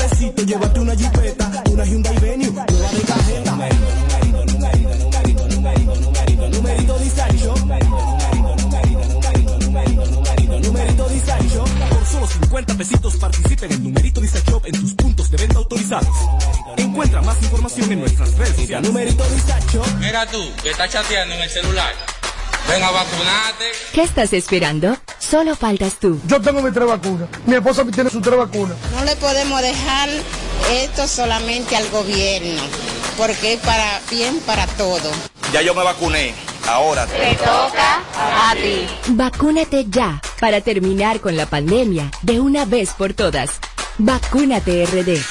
50 12.55 12.77
pesitos 12.77 13.17
participa 13.17 13.65
en 13.65 13.73
el 13.73 13.83
numerito 13.83 14.21
disacho 14.21 14.61
en 14.63 14.79
tus 14.79 14.93
puntos 14.93 15.29
de 15.29 15.35
venta 15.35 15.57
autorizados. 15.57 16.15
Encuentra 16.77 17.21
más 17.21 17.35
información 17.43 17.91
en 17.91 17.99
nuestras 17.99 18.33
redes 18.37 18.55
sociales. 18.55 18.89
Numerito 18.89 19.25
disacho. 19.27 19.83
Mira 19.99 20.25
tú, 20.25 20.41
que 20.63 20.69
estás 20.69 20.89
chateando 20.89 21.35
en 21.35 21.41
el 21.41 21.49
celular. 21.49 21.93
Ven 22.69 22.81
a 22.81 22.91
vacunarte. 22.91 23.65
¿Qué 23.91 24.03
estás 24.03 24.31
esperando? 24.31 24.95
Solo 25.19 25.53
faltas 25.57 25.95
tú. 25.99 26.17
Yo 26.27 26.39
tengo 26.39 26.61
mis 26.61 26.73
tres 26.73 26.87
vacunas. 26.87 27.27
Mi 27.45 27.55
esposa 27.55 27.83
tiene 27.93 28.09
sus 28.09 28.21
tres 28.21 28.37
vacunas. 28.37 28.77
No 28.93 29.03
le 29.03 29.17
podemos 29.17 29.61
dejar 29.61 30.07
esto 30.71 31.09
solamente 31.09 31.75
al 31.75 31.89
gobierno, 31.89 32.61
porque 33.17 33.55
es 33.55 33.59
para 33.59 33.99
bien 34.09 34.39
para 34.45 34.65
todo. 34.65 35.11
Ya 35.51 35.61
yo 35.61 35.75
me 35.75 35.83
vacuné. 35.83 36.33
Ahora 36.67 37.05
Te 37.05 37.35
toca 37.35 38.01
a 38.17 38.55
ti. 38.55 38.87
Vacúnate 39.09 39.85
ya 39.87 40.21
para 40.39 40.61
terminar 40.61 41.19
con 41.19 41.37
la 41.37 41.45
pandemia 41.45 42.09
de 42.23 42.39
una 42.39 42.65
vez 42.65 42.91
por 42.97 43.13
todas. 43.13 43.51
Vacúnate 43.97 44.85
RD. 44.85 45.21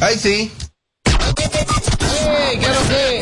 Ahí 0.00 0.18
sí. 0.18 0.52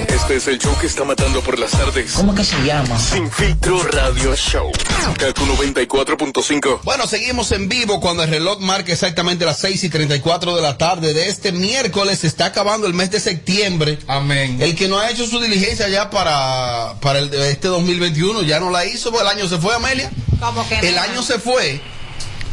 Este 0.08 0.36
es 0.36 0.46
el 0.48 0.58
show 0.58 0.74
que 0.80 0.86
está 0.86 1.04
matando 1.04 1.42
por 1.42 1.58
las 1.58 1.72
tardes. 1.72 2.12
¿Cómo 2.12 2.34
que 2.34 2.42
se 2.42 2.56
llama? 2.64 2.98
Sin 2.98 3.30
filtro 3.30 3.82
radio 3.82 4.34
show. 4.34 4.72
Kaku 5.18 5.44
94.5. 5.44 6.80
Bueno, 6.82 7.06
seguimos 7.06 7.52
en 7.52 7.68
vivo 7.68 8.00
cuando 8.00 8.22
el 8.22 8.30
reloj 8.30 8.58
marca 8.60 8.90
exactamente 8.90 9.44
las 9.44 9.58
6 9.58 9.84
y 9.84 9.90
34 9.90 10.56
de 10.56 10.62
la 10.62 10.78
tarde 10.78 11.12
de 11.12 11.28
este 11.28 11.52
miércoles. 11.52 12.20
Se 12.20 12.26
está 12.26 12.46
acabando 12.46 12.86
el 12.86 12.94
mes 12.94 13.10
de 13.10 13.20
septiembre. 13.20 13.98
Amén. 14.06 14.56
El 14.62 14.74
que 14.74 14.88
no 14.88 14.98
ha 14.98 15.10
hecho 15.10 15.26
su 15.26 15.38
diligencia 15.40 15.88
ya 15.90 16.08
para, 16.08 16.94
para 17.02 17.18
el, 17.18 17.32
este 17.34 17.68
2021 17.68 18.42
ya 18.44 18.60
no 18.60 18.70
la 18.70 18.86
hizo, 18.86 19.10
porque 19.10 19.28
el 19.30 19.36
año 19.38 19.46
se 19.46 19.58
fue, 19.58 19.74
Amelia. 19.74 20.10
Como 20.40 20.66
que 20.66 20.78
El 20.78 20.94
no. 20.94 21.02
año 21.02 21.22
se 21.22 21.38
fue. 21.38 21.82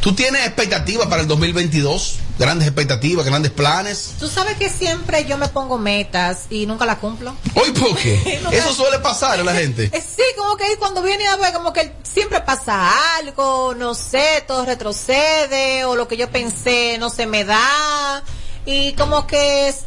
¿Tú 0.02 0.14
tienes 0.14 0.46
expectativas 0.46 1.08
para 1.08 1.22
el 1.22 1.28
2022? 1.30 2.20
Grandes 2.38 2.68
expectativas, 2.68 3.26
grandes 3.26 3.52
planes. 3.52 4.16
Tú 4.20 4.28
sabes 4.28 4.58
que 4.58 4.70
siempre 4.70 5.24
yo 5.26 5.38
me 5.38 5.48
pongo 5.48 5.78
metas 5.78 6.48
y 6.50 6.66
nunca 6.66 6.86
las 6.86 6.98
cumplo. 6.98 7.34
Hoy, 7.54 7.72
¿por 7.72 7.96
qué? 7.98 8.42
Eso 8.52 8.74
suele 8.74 9.00
pasar 9.00 9.40
a 9.40 9.44
la 9.44 9.54
gente. 9.54 9.90
Sí, 10.16 10.22
como 10.38 10.56
que 10.58 10.66
cuando 10.78 11.02
viene 11.02 11.28
a 11.28 11.36
ver, 11.38 11.54
como 11.54 11.72
que 11.74 11.94
siempre 12.04 12.42
pasa 12.42 12.92
algo, 13.18 13.74
no 13.76 13.94
sé, 13.94 14.44
todo 14.48 14.66
retrocede, 14.66 15.86
o 15.86 15.96
lo 15.96 16.08
que 16.08 16.18
yo 16.18 16.30
pensé 16.30 16.98
no 17.00 17.10
se 17.10 17.26
me 17.26 17.44
da, 17.46 18.24
y 18.66 18.94
como 18.94 19.28
que 19.28 19.70
es- 19.70 19.82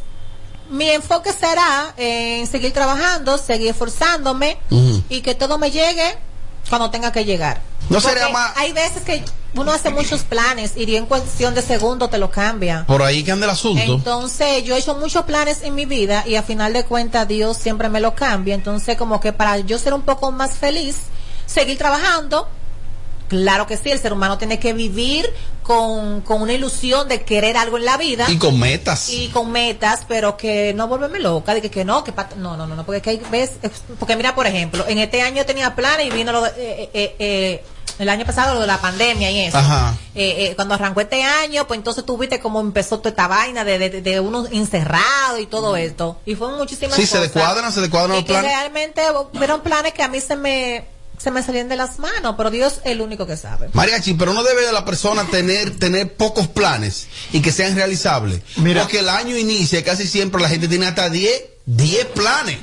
mi 0.69 0.87
enfoque 0.89 1.33
será 1.33 1.93
en 1.97 2.45
seguir 2.47 2.71
trabajando, 2.73 3.37
seguir 3.39 3.69
esforzándome 3.69 4.59
y 5.09 5.21
que 5.21 5.33
todo 5.35 5.57
me 5.57 5.71
llegue 5.71 6.15
cuando 6.69 6.91
tenga 6.91 7.11
que 7.11 7.25
llegar. 7.25 7.61
No 7.89 7.99
sería 8.01 8.29
más- 8.29 8.53
Hay 8.57 8.71
veces 8.73 9.01
que 9.03 9.23
uno 9.55 9.71
hace 9.71 9.89
muchos 9.89 10.21
planes 10.21 10.73
y 10.75 10.95
en 10.95 11.05
cuestión 11.07 11.55
de 11.55 11.61
segundos 11.61 12.09
te 12.11 12.17
lo 12.19 12.29
cambia. 12.29 12.85
Por 12.85 13.01
ahí 13.01 13.23
que 13.23 13.31
anda 13.31 13.45
el 13.45 13.51
asunto. 13.51 13.81
Entonces, 13.81 14.63
yo 14.63 14.75
he 14.75 14.79
hecho 14.79 14.95
muchos 14.95 15.23
planes 15.25 15.63
en 15.63 15.73
mi 15.75 15.85
vida 15.85 16.23
y 16.27 16.35
a 16.35 16.43
final 16.43 16.71
de 16.73 16.83
cuentas 16.85 17.27
Dios 17.27 17.57
siempre 17.57 17.89
me 17.89 17.99
lo 17.99 18.13
cambia. 18.15 18.53
Entonces, 18.55 18.95
como 18.97 19.19
que 19.19 19.33
para 19.33 19.57
yo 19.59 19.77
ser 19.79 19.93
un 19.93 20.03
poco 20.03 20.31
más 20.31 20.51
feliz, 20.51 20.95
seguir 21.45 21.77
trabajando. 21.77 22.47
Claro 23.29 23.65
que 23.67 23.77
sí, 23.77 23.89
el 23.91 23.99
ser 23.99 24.11
humano 24.11 24.37
tiene 24.37 24.59
que 24.59 24.73
vivir 24.73 25.31
con, 25.63 26.21
con 26.21 26.41
una 26.41 26.51
ilusión 26.53 27.07
de 27.07 27.21
querer 27.21 27.55
algo 27.57 27.77
en 27.77 27.85
la 27.85 27.95
vida. 27.95 28.25
Y 28.27 28.37
con 28.37 28.59
metas. 28.59 29.09
Y 29.09 29.27
con 29.29 29.51
metas, 29.51 30.01
pero 30.07 30.35
que 30.35 30.73
no 30.73 30.87
volverme 30.87 31.19
loca, 31.19 31.53
de 31.53 31.61
que, 31.61 31.69
que 31.71 31.85
no, 31.85 32.03
que 32.03 32.11
no, 32.37 32.57
no, 32.57 32.65
no, 32.67 32.75
no, 32.75 32.85
porque 32.85 33.01
que 33.01 33.09
hay 33.11 33.21
ves, 33.31 33.51
porque 33.99 34.15
mira, 34.15 34.35
por 34.35 34.47
ejemplo, 34.47 34.83
en 34.87 34.97
este 34.97 35.21
año 35.21 35.45
tenía 35.45 35.75
planes 35.75 36.07
y 36.07 36.09
vino 36.09 36.31
lo 36.31 36.41
de- 36.41 36.49
eh, 36.57 36.89
eh, 36.93 37.15
eh, 37.19 37.63
el 37.99 38.07
año 38.09 38.25
pasado 38.25 38.53
lo 38.55 38.61
de 38.61 38.67
la 38.67 38.79
pandemia 38.79 39.29
y 39.29 39.39
eso. 39.41 39.57
Ajá. 39.57 39.93
Eh, 40.15 40.47
eh, 40.51 40.55
cuando 40.55 40.73
arrancó 40.73 41.01
este 41.01 41.21
año, 41.21 41.67
pues 41.67 41.77
entonces 41.77 42.05
tú 42.05 42.17
viste 42.17 42.39
cómo 42.39 42.61
empezó 42.61 42.97
toda 42.99 43.09
esta 43.09 43.27
vaina 43.27 43.63
de, 43.65 43.77
de, 43.77 44.01
de 44.01 44.19
uno 44.21 44.45
encerrado 44.51 45.37
y 45.37 45.45
todo 45.47 45.75
esto. 45.75 46.17
Y 46.25 46.33
fueron 46.35 46.57
muchísimas 46.57 46.95
Sí, 46.95 47.05
se 47.05 47.17
cosas. 47.17 47.33
descuadran, 47.33 47.71
se 47.73 47.81
descuadran 47.81 48.11
Y 48.11 48.15
los 48.21 48.23
que 48.25 48.31
planes. 48.33 48.51
realmente 48.51 49.01
fueron 49.33 49.61
planes 49.61 49.93
que 49.93 50.01
a 50.01 50.07
mí 50.07 50.21
se 50.21 50.35
me, 50.37 50.85
se 51.19 51.31
me 51.31 51.43
salían 51.43 51.69
de 51.69 51.75
las 51.75 51.99
manos, 51.99 52.35
pero 52.37 52.49
Dios 52.49 52.79
es 52.83 52.91
el 52.91 53.01
único 53.01 53.27
que 53.27 53.37
sabe. 53.37 53.69
Mariachi, 53.73 54.15
pero 54.15 54.33
no 54.33 54.43
debe 54.43 54.71
la 54.71 54.85
persona 54.85 55.25
tener 55.25 55.77
tener 55.77 56.15
pocos 56.15 56.47
planes 56.47 57.07
y 57.31 57.41
que 57.41 57.51
sean 57.51 57.75
realizables. 57.75 58.41
Porque 58.55 58.99
el 58.99 59.09
año 59.09 59.37
inicia 59.37 59.79
y 59.79 59.83
casi 59.83 60.07
siempre 60.07 60.41
la 60.41 60.49
gente 60.49 60.67
tiene 60.67 60.87
hasta 60.87 61.09
10 61.09 61.43
10 61.65 62.05
planes. 62.07 62.57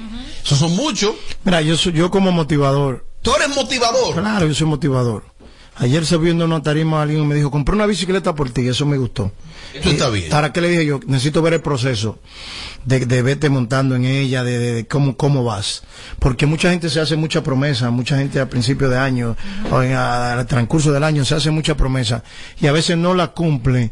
Eso 0.44 0.56
son 0.56 0.74
muchos. 0.74 1.14
Mira, 1.44 1.60
yo, 1.60 1.76
soy, 1.76 1.92
yo 1.92 2.10
como 2.10 2.32
motivador. 2.32 3.06
Tú 3.22 3.34
eres 3.34 3.54
motivador. 3.54 4.14
Claro, 4.14 4.46
yo 4.46 4.54
soy 4.54 4.66
motivador. 4.66 5.24
Ayer 5.76 6.06
se 6.06 6.16
viendo 6.16 6.44
una 6.44 6.62
tarima 6.62 7.02
alguien 7.02 7.22
y 7.22 7.26
me 7.26 7.34
dijo, 7.34 7.50
compré 7.50 7.74
una 7.74 7.86
bicicleta 7.86 8.34
por 8.34 8.50
ti, 8.50 8.66
eso 8.66 8.86
me 8.86 8.96
gustó. 8.96 9.30
Eso 9.80 9.90
está 9.90 10.08
bien. 10.10 10.28
¿Para 10.30 10.52
qué 10.52 10.60
le 10.60 10.68
dije 10.68 10.86
yo? 10.86 11.00
Necesito 11.06 11.42
ver 11.42 11.54
el 11.54 11.60
proceso 11.60 12.18
de, 12.84 13.04
de 13.06 13.22
verte 13.22 13.48
montando 13.48 13.94
en 13.96 14.04
ella, 14.04 14.44
de, 14.44 14.58
de- 14.58 14.74
de 14.74 14.86
cómo, 14.86 15.16
cómo 15.16 15.44
vas. 15.44 15.82
Porque 16.18 16.46
mucha 16.46 16.70
gente 16.70 16.88
se 16.90 17.00
hace 17.00 17.16
mucha 17.16 17.42
promesa, 17.42 17.90
mucha 17.90 18.16
gente 18.18 18.38
al 18.40 18.48
principio 18.48 18.88
de 18.88 18.98
año, 18.98 19.36
o 19.70 19.82
en, 19.82 19.92
a- 19.94 20.34
al 20.34 20.46
transcurso 20.46 20.92
del 20.92 21.02
año 21.04 21.24
se 21.24 21.34
hace 21.34 21.50
mucha 21.50 21.76
promesa 21.76 22.22
y 22.60 22.66
a 22.66 22.72
veces 22.72 22.96
no 22.96 23.14
la 23.14 23.28
cumple 23.28 23.90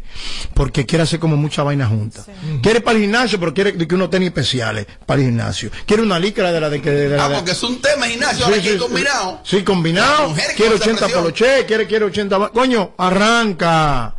porque 0.54 0.86
quiere 0.86 1.02
hacer 1.02 1.18
como 1.20 1.36
mucha 1.36 1.62
vaina 1.62 1.86
junta. 1.86 2.24
Quiere 2.62 2.80
para 2.80 2.96
el 2.96 3.02
gimnasio, 3.04 3.38
pero 3.40 3.52
quiere 3.54 3.76
que 3.76 3.94
uno 3.94 4.08
tenis 4.10 4.28
especiales 4.28 4.86
para 5.06 5.20
el 5.20 5.26
gimnasio. 5.26 5.70
Quiere 5.86 6.02
una 6.02 6.18
licra 6.18 6.52
de 6.52 6.60
la 6.60 6.70
de 6.70 6.80
que... 6.80 6.90
de 6.90 7.16
la 7.16 7.24
Ah, 7.24 7.28
de- 7.28 7.34
porque 7.36 7.50
es 7.52 7.62
un 7.62 7.80
tema 7.80 8.06
gimnasio, 8.06 8.44
ahora 8.44 8.56
aquí 8.58 8.76
combinado. 8.78 9.40
Sí, 9.44 9.62
combinado. 9.62 10.34
Quiere 10.34 10.54
con 10.56 10.66
esa 10.66 10.74
80 10.84 10.98
presión. 11.00 11.10
poloche, 11.22 11.64
quiere, 11.66 11.86
quiere 11.86 12.04
80. 12.04 12.38
ba- 12.38 12.50
Coño, 12.52 12.92
arranca. 12.98 14.14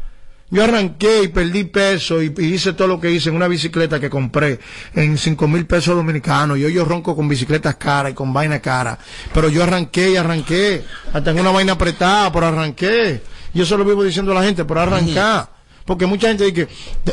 Yo 0.51 0.63
arranqué 0.63 1.23
y 1.23 1.27
perdí 1.29 1.63
peso 1.63 2.21
y, 2.21 2.33
y 2.37 2.53
hice 2.53 2.73
todo 2.73 2.87
lo 2.87 2.99
que 3.01 3.11
hice 3.11 3.29
en 3.29 3.35
una 3.35 3.47
bicicleta 3.47 3.99
que 3.99 4.09
compré 4.11 4.59
en 4.93 5.17
5 5.17 5.47
mil 5.47 5.65
pesos 5.65 5.95
dominicanos. 5.95 6.59
Yo, 6.59 6.69
yo 6.69 6.85
ronco 6.85 7.15
con 7.15 7.27
bicicletas 7.27 7.75
caras 7.75 8.11
y 8.11 8.15
con 8.15 8.31
vaina 8.31 8.59
cara. 8.59 8.97
Pero 9.33 9.49
yo 9.49 9.63
arranqué 9.63 10.11
y 10.11 10.15
arranqué. 10.17 10.83
Hasta 11.13 11.31
en 11.31 11.39
una 11.39 11.49
vaina 11.51 11.73
apretada, 11.73 12.31
pero 12.31 12.45
arranqué. 12.47 13.21
Yo 13.53 13.65
se 13.65 13.75
lo 13.75 13.83
vivo 13.83 14.03
diciendo 14.03 14.31
a 14.33 14.35
la 14.35 14.43
gente, 14.43 14.63
pero 14.65 14.81
arrancar. 14.81 15.49
Porque 15.83 16.05
mucha 16.07 16.27
gente 16.29 16.45
dice, 16.51 16.67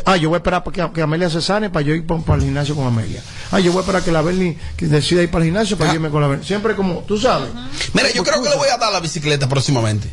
ah, 0.05 0.15
yo 0.17 0.29
voy 0.29 0.35
a 0.35 0.39
esperar 0.39 0.63
para 0.63 0.87
que, 0.89 0.93
que 0.93 1.01
Amelia 1.03 1.29
se 1.29 1.41
sane 1.41 1.69
para 1.69 1.85
yo 1.85 1.93
ir 1.93 2.05
pa- 2.07 2.17
para 2.19 2.37
el 2.39 2.43
gimnasio 2.45 2.75
con 2.75 2.87
Amelia. 2.87 3.21
Ah, 3.51 3.59
yo 3.59 3.71
voy 3.71 3.79
a 3.79 3.81
esperar 3.81 4.03
que 4.03 4.11
la 4.11 4.21
Berni 4.23 4.57
que 4.77 4.87
decida 4.87 5.21
ir 5.21 5.29
para 5.29 5.43
el 5.43 5.49
gimnasio 5.51 5.77
para 5.77 5.93
irme 5.93 6.09
con 6.09 6.21
la 6.21 6.27
Berni. 6.27 6.43
Siempre 6.45 6.75
como, 6.75 6.99
tú 7.07 7.19
sabes. 7.19 7.49
Mira, 7.93 8.11
yo 8.11 8.23
creo 8.23 8.41
que 8.41 8.49
le 8.49 8.55
voy 8.55 8.69
a 8.69 8.77
dar 8.77 8.91
la 8.91 8.99
bicicleta 8.99 9.47
próximamente. 9.47 10.11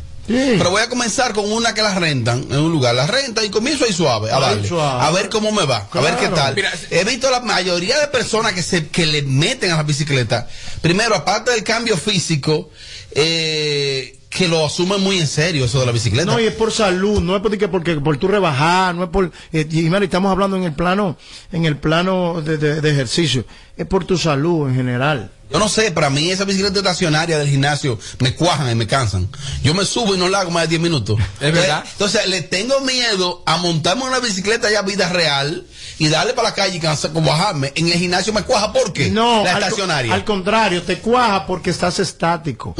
Pero 0.57 0.69
voy 0.71 0.81
a 0.81 0.89
comenzar 0.89 1.33
con 1.33 1.51
una 1.51 1.73
que 1.73 1.81
la 1.81 1.93
rentan 1.97 2.45
en 2.49 2.57
un 2.59 2.71
lugar. 2.71 2.95
La 2.95 3.07
rentan 3.07 3.45
y 3.45 3.49
comienzo 3.49 3.85
ahí 3.85 3.93
suave, 3.93 4.31
a 4.31 4.39
darle. 4.39 4.67
suave. 4.67 5.03
A 5.05 5.11
ver 5.11 5.29
cómo 5.29 5.51
me 5.51 5.65
va, 5.65 5.87
a 5.91 6.01
ver 6.01 6.15
qué 6.17 6.27
tal. 6.29 6.55
Mira, 6.55 6.71
He 6.89 7.03
visto 7.03 7.29
la 7.29 7.39
mayoría 7.41 7.99
de 7.99 8.07
personas 8.07 8.53
que 8.53 8.63
se 8.63 8.87
que 8.87 9.05
le 9.05 9.21
meten 9.23 9.71
a 9.71 9.77
la 9.77 9.83
bicicleta. 9.83 10.47
Primero, 10.81 11.15
aparte 11.15 11.51
del 11.51 11.63
cambio 11.63 11.97
físico, 11.97 12.69
eh, 13.13 14.17
que 14.29 14.47
lo 14.47 14.65
asumen 14.65 15.01
muy 15.01 15.19
en 15.19 15.27
serio 15.27 15.65
eso 15.65 15.79
de 15.81 15.85
la 15.85 15.91
bicicleta. 15.91 16.25
No, 16.31 16.39
y 16.39 16.45
es 16.45 16.53
por 16.53 16.71
salud, 16.71 17.19
no 17.21 17.35
es 17.35 17.41
porque, 17.41 17.67
porque 17.67 17.95
por 17.97 18.17
tu 18.17 18.27
rebajar, 18.29 18.95
no 18.95 19.03
es 19.03 19.09
por, 19.09 19.29
eh, 19.51 19.67
y 19.69 19.81
mira, 19.83 19.99
estamos 20.03 20.31
hablando 20.31 20.55
en 20.55 20.63
el 20.63 20.71
plano, 20.73 21.17
en 21.51 21.65
el 21.65 21.75
plano 21.77 22.41
de, 22.41 22.57
de- 22.57 22.79
de 22.81 22.89
ejercicio, 22.91 23.43
es 23.75 23.85
por 23.85 24.05
tu 24.05 24.17
salud 24.17 24.69
en 24.69 24.75
general. 24.75 25.31
Yo 25.51 25.59
no 25.59 25.67
sé, 25.69 25.91
para 25.91 26.09
mí 26.09 26.31
esa 26.31 26.45
bicicleta 26.45 26.79
estacionaria 26.79 27.37
del 27.37 27.49
gimnasio 27.49 27.99
me 28.19 28.33
cuajan 28.35 28.71
y 28.71 28.75
me 28.75 28.87
cansan. 28.87 29.29
Yo 29.63 29.73
me 29.73 29.85
subo 29.85 30.15
y 30.15 30.17
no 30.17 30.29
la 30.29 30.39
hago 30.41 30.51
más 30.51 30.63
de 30.63 30.69
10 30.69 30.81
minutos. 30.81 31.19
Es 31.39 31.53
verdad. 31.53 31.83
Entonces, 31.91 32.25
le 32.27 32.41
tengo 32.41 32.79
miedo 32.81 33.43
a 33.45 33.57
montarme 33.57 34.03
una 34.03 34.19
bicicleta 34.19 34.71
ya 34.71 34.81
vida 34.81 35.09
real 35.09 35.65
y 35.97 36.07
darle 36.07 36.33
para 36.33 36.49
la 36.49 36.55
calle 36.55 36.77
y 36.77 36.79
cansar, 36.79 37.11
como 37.11 37.29
bajarme. 37.29 37.71
En 37.75 37.87
el 37.87 37.93
gimnasio 37.99 38.31
me 38.33 38.43
cuaja 38.43 38.71
porque 38.71 39.09
No, 39.09 39.43
la 39.43 39.55
al, 39.55 39.63
estacionaria. 39.63 40.13
al 40.13 40.23
contrario, 40.25 40.83
te 40.83 40.99
cuaja 40.99 41.45
porque 41.45 41.69
estás 41.69 41.99
estático. 41.99 42.73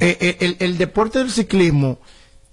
Eh, 0.00 0.16
eh, 0.20 0.36
el, 0.40 0.56
el 0.60 0.78
deporte 0.78 1.18
del 1.20 1.30
ciclismo, 1.32 1.98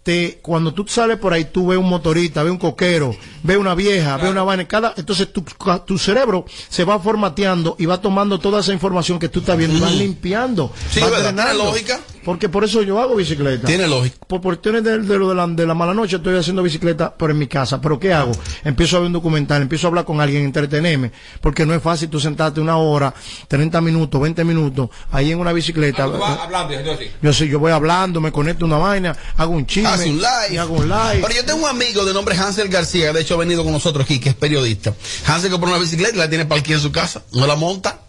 te, 0.08 0.40
cuando 0.42 0.74
tú 0.74 0.86
sales 0.88 1.18
por 1.18 1.34
ahí, 1.34 1.44
tú 1.52 1.68
ves 1.68 1.78
un 1.78 1.90
motorista, 1.90 2.42
ves 2.42 2.54
un 2.54 2.58
coquero, 2.58 3.14
ves 3.44 3.58
una 3.58 3.76
vieja, 3.76 4.16
ves 4.16 4.32
una 4.32 4.42
vaina, 4.42 4.66
cada, 4.66 4.94
entonces 4.96 5.34
tu, 5.34 5.44
tu 5.86 5.98
cerebro 5.98 6.46
se 6.70 6.86
va 6.86 6.98
formateando 6.98 7.76
y 7.78 7.88
va 7.88 8.00
tomando 8.00 8.40
toda 8.40 8.62
esa 8.62 8.72
información 8.72 9.20
que 9.20 9.28
tú 9.28 9.42
estás 9.42 9.58
viendo 9.58 9.76
y 9.76 9.82
vas 9.82 9.94
limpiando. 9.94 10.72
Sí, 10.90 11.02
vas 11.02 11.12
¿verdad? 11.12 11.34
¿Tiene 11.34 11.54
lógica? 11.56 12.00
Porque 12.28 12.50
por 12.50 12.66
eso 12.66 12.82
yo 12.82 13.00
hago 13.00 13.16
bicicleta. 13.16 13.66
Tiene 13.66 13.88
lógica. 13.88 14.18
Por 14.28 14.42
cuestiones 14.42 14.84
de, 14.84 15.00
de 15.00 15.18
lo 15.18 15.30
de, 15.30 15.36
la, 15.36 15.48
de 15.48 15.66
la 15.66 15.74
mala 15.74 15.94
noche 15.94 16.18
estoy 16.18 16.36
haciendo 16.36 16.62
bicicleta, 16.62 17.16
pero 17.18 17.32
en 17.32 17.40
mi 17.40 17.48
casa. 17.48 17.80
¿Pero 17.80 17.98
qué 17.98 18.12
hago? 18.12 18.34
Empiezo 18.66 18.98
a 18.98 19.00
ver 19.00 19.08
un 19.08 19.14
documental, 19.14 19.62
empiezo 19.62 19.88
a 19.88 19.92
hablar 19.92 20.04
con 20.04 20.20
alguien, 20.20 20.44
entretenerme, 20.44 21.14
porque 21.40 21.66
no 21.66 21.74
es 21.74 21.82
fácil 21.82 22.10
tú 22.10 22.20
sentarte 22.20 22.60
una 22.60 22.76
hora, 22.76 23.14
30 23.48 23.80
minutos, 23.80 24.20
20 24.20 24.44
minutos, 24.44 24.90
ahí 25.10 25.32
en 25.32 25.40
una 25.40 25.54
bicicleta. 25.54 26.04
Tú 26.04 26.18
vas 26.18 26.38
hablando 26.38 26.74
y 26.74 26.76
haciendo 26.76 27.02
así. 27.02 27.12
Yo 27.22 27.32
sí, 27.32 27.48
yo 27.48 27.60
voy 27.60 27.72
hablando, 27.72 28.20
me 28.20 28.34
conecto 28.34 28.66
a 28.66 28.68
una 28.68 28.78
vaina, 28.78 29.16
hago 29.38 29.54
un 29.54 29.66
chisme. 29.66 29.88
Hace 29.88 30.10
un 30.10 30.18
live. 30.18 30.50
y 30.52 30.58
hago 30.58 30.74
un 30.76 30.90
live. 30.90 31.20
Pero 31.22 31.34
yo 31.34 31.46
tengo 31.46 31.60
un 31.64 31.70
amigo 31.70 32.04
de 32.04 32.14
nombre 32.14 32.36
Hansel 32.36 32.68
García, 32.68 33.14
de 33.14 33.22
hecho 33.22 33.36
ha 33.36 33.38
venido 33.38 33.64
con 33.64 33.72
nosotros 33.72 34.04
aquí, 34.04 34.20
que 34.20 34.28
es 34.28 34.36
periodista. 34.36 34.94
Hansel 35.28 35.50
compró 35.50 35.70
una 35.70 35.80
bicicleta 35.80 36.14
y 36.14 36.18
la 36.18 36.28
tiene 36.28 36.46
para 36.46 36.60
aquí 36.60 36.74
en 36.74 36.82
su 36.82 36.92
casa. 36.92 37.22
No 37.32 37.48
la 37.48 37.56
monta. 37.56 38.02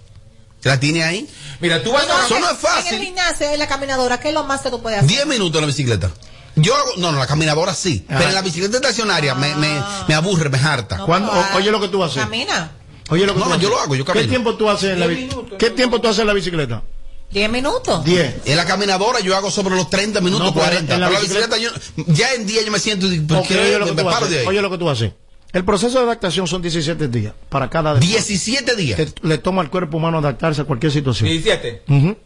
La 0.63 0.81
tiene 0.81 1.05
ahí. 1.05 1.29
Mira, 1.61 1.83
tú 1.83 1.93
vas 1.93 2.03
a... 2.09 2.27
Eso 2.27 2.39
no 2.41 2.47
es 2.47 2.51
En 2.51 2.51
el 2.51 2.57
fácil. 2.57 2.99
gimnasio, 3.01 3.51
en 3.51 3.59
la 3.59 3.69
caminadora, 3.69 4.19
¿qué 4.21 4.29
es 4.29 4.35
lo 4.35 4.45
más 4.45 4.61
que 4.61 4.71
tú 4.71 4.83
puedes 4.83 4.99
hacer? 4.99 5.09
10 5.09 5.27
minutos 5.27 5.55
en 5.57 5.61
la 5.63 5.67
bicicleta. 5.69 6.11
Yo 6.57 6.75
hago, 6.77 6.91
no, 6.97 7.13
no, 7.13 7.19
la 7.19 7.27
caminadora 7.29 7.73
sí. 7.75 8.05
Pero 8.09 8.23
en 8.25 8.35
la 8.35 8.43
bicicleta 8.43 8.77
estacionaria 8.79 9.35
me, 9.37 9.55
me, 9.55 9.81
me 10.09 10.15
aburre, 10.15 10.49
me 10.49 10.59
harta. 10.59 10.99
¿Cuándo- 10.99 11.31
o- 11.31 11.57
oye 11.57 11.71
lo 11.71 11.81
que 11.81 11.89
tú 11.89 12.03
haces. 12.03 12.23
Camina. 12.23 12.73
Oye 13.11 13.25
lo 13.25 13.35
que 13.35 13.39
No, 13.39 13.45
tú 13.45 13.49
no, 13.51 13.55
haces. 13.55 13.63
yo 13.63 13.69
lo 13.71 13.81
hago, 13.81 13.95
yo 13.95 14.05
¿Qué 14.05 14.13
camino. 14.13 14.29
tiempo 14.29 14.55
tú 14.57 14.69
haces 14.69 14.91
en 14.91 15.01
la 15.01 15.07
bicicleta? 15.07 15.57
¿Qué 15.57 15.71
tiempo 15.71 16.01
tú 16.01 16.09
haces 16.09 16.21
en 16.21 16.27
la 16.27 16.33
bicicleta? 16.33 16.83
10 17.31 17.51
minutos. 17.51 18.05
10. 18.05 18.37
En 18.47 18.57
la 18.57 18.65
caminadora 18.65 19.21
yo 19.21 19.37
hago 19.37 19.51
sobre 19.53 19.77
los 19.77 19.89
30 19.89 20.21
minutos, 20.21 20.47
No, 20.49 20.53
pero 20.55 20.65
40. 20.67 20.95
en 20.95 21.01
la 21.01 21.09
Pero 21.09 21.21
la 21.21 21.25
bicicleta- 21.25 21.57
bicicleta, 21.57 22.03
yo, 22.05 22.13
ya 22.15 22.33
en 22.35 22.47
día 22.47 22.63
yo 22.65 22.73
me 22.73 22.81
siento 22.81 23.07
y 23.07 23.21
¿por 23.21 23.39
Ok, 23.39 23.47
qué 23.49 23.59
oye, 23.61 23.79
lo 23.79 23.85
que 23.87 23.93
me 23.93 24.03
tú 24.03 24.09
paro 24.09 24.17
haces. 24.27 24.31
de 24.31 24.41
ahí? 24.41 24.47
Oye 24.47 24.61
lo 24.63 24.71
que 24.71 24.79
tú 24.79 24.91
haces. 24.91 25.13
El 25.53 25.65
proceso 25.65 25.99
de 25.99 26.05
adaptación 26.05 26.47
son 26.47 26.61
17 26.61 27.09
días 27.09 27.33
para 27.49 27.71
cada 27.71 27.95
deporte. 27.95 28.07
17 28.09 28.77
días. 28.77 28.97
Te- 28.97 29.27
le 29.27 29.39
toma 29.39 29.63
al 29.63 29.71
cuerpo 29.71 29.97
humano 29.97 30.19
adaptarse 30.19 30.61
a 30.61 30.65
cualquier 30.65 30.93
situación. 30.93 31.29
17. 31.29 31.83
Ujú. 31.89 32.17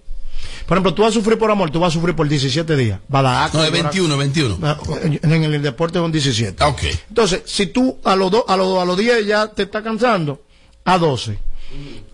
Por 0.67 0.77
ejemplo, 0.77 0.93
tú 0.95 1.03
vas 1.03 1.11
a 1.11 1.15
sufrir 1.15 1.39
por 1.39 1.51
amor, 1.51 1.71
tú 1.71 1.79
vas 1.81 1.93
a 1.93 1.95
sufrir 1.95 2.17
por 2.17 2.29
17 2.29 2.75
días. 2.77 2.99
Va 3.15 3.21
a 3.21 3.23
dar 3.23 3.45
acto, 3.45 3.59
No, 3.59 3.65
es 3.65 3.71
llorar. 3.71 3.85
21, 3.93 4.17
21. 4.17 4.59
Ah, 4.63 4.79
En 5.23 5.45
el, 5.45 5.63
deporte 5.63 5.99
son 5.99 6.11
17. 6.11 6.63
Ah, 6.63 6.69
ok. 6.69 6.81
Entonces, 7.09 7.43
si 7.45 7.67
tú 7.67 7.99
a 8.05 8.17
los, 8.17 8.31
do- 8.31 8.45
a 8.49 8.57
los, 8.57 8.81
a 8.81 8.85
los 8.85 8.97
10 8.97 9.25
ya 9.27 9.49
te 9.49 9.63
está 9.63 9.83
cansando, 9.83 10.43
a 10.85 10.99
12. 10.99 11.39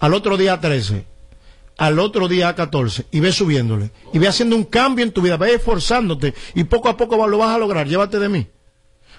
Al 0.01 0.15
otro 0.15 0.37
día 0.37 0.55
a 0.55 0.61
13. 0.61 1.05
Al 1.79 1.99
otro 1.99 2.29
día 2.29 2.49
a 2.49 2.55
14. 2.55 3.07
Y 3.13 3.21
ves 3.21 3.35
subiéndole. 3.37 3.91
Y 4.13 4.19
ve 4.19 4.29
haciendo 4.29 4.57
un 4.57 4.65
cambio 4.65 5.05
en 5.05 5.13
tu 5.13 5.23
vida. 5.23 5.37
Ve 5.37 5.55
esforzándote. 5.55 6.35
Y 6.55 6.65
poco 6.65 6.89
a 6.91 6.97
poco 6.97 7.17
va- 7.17 7.27
lo 7.27 7.39
vas 7.39 7.55
a 7.55 7.59
lograr. 7.59 7.87
Llévate 7.89 8.19
de 8.19 8.29
mí. 8.29 8.47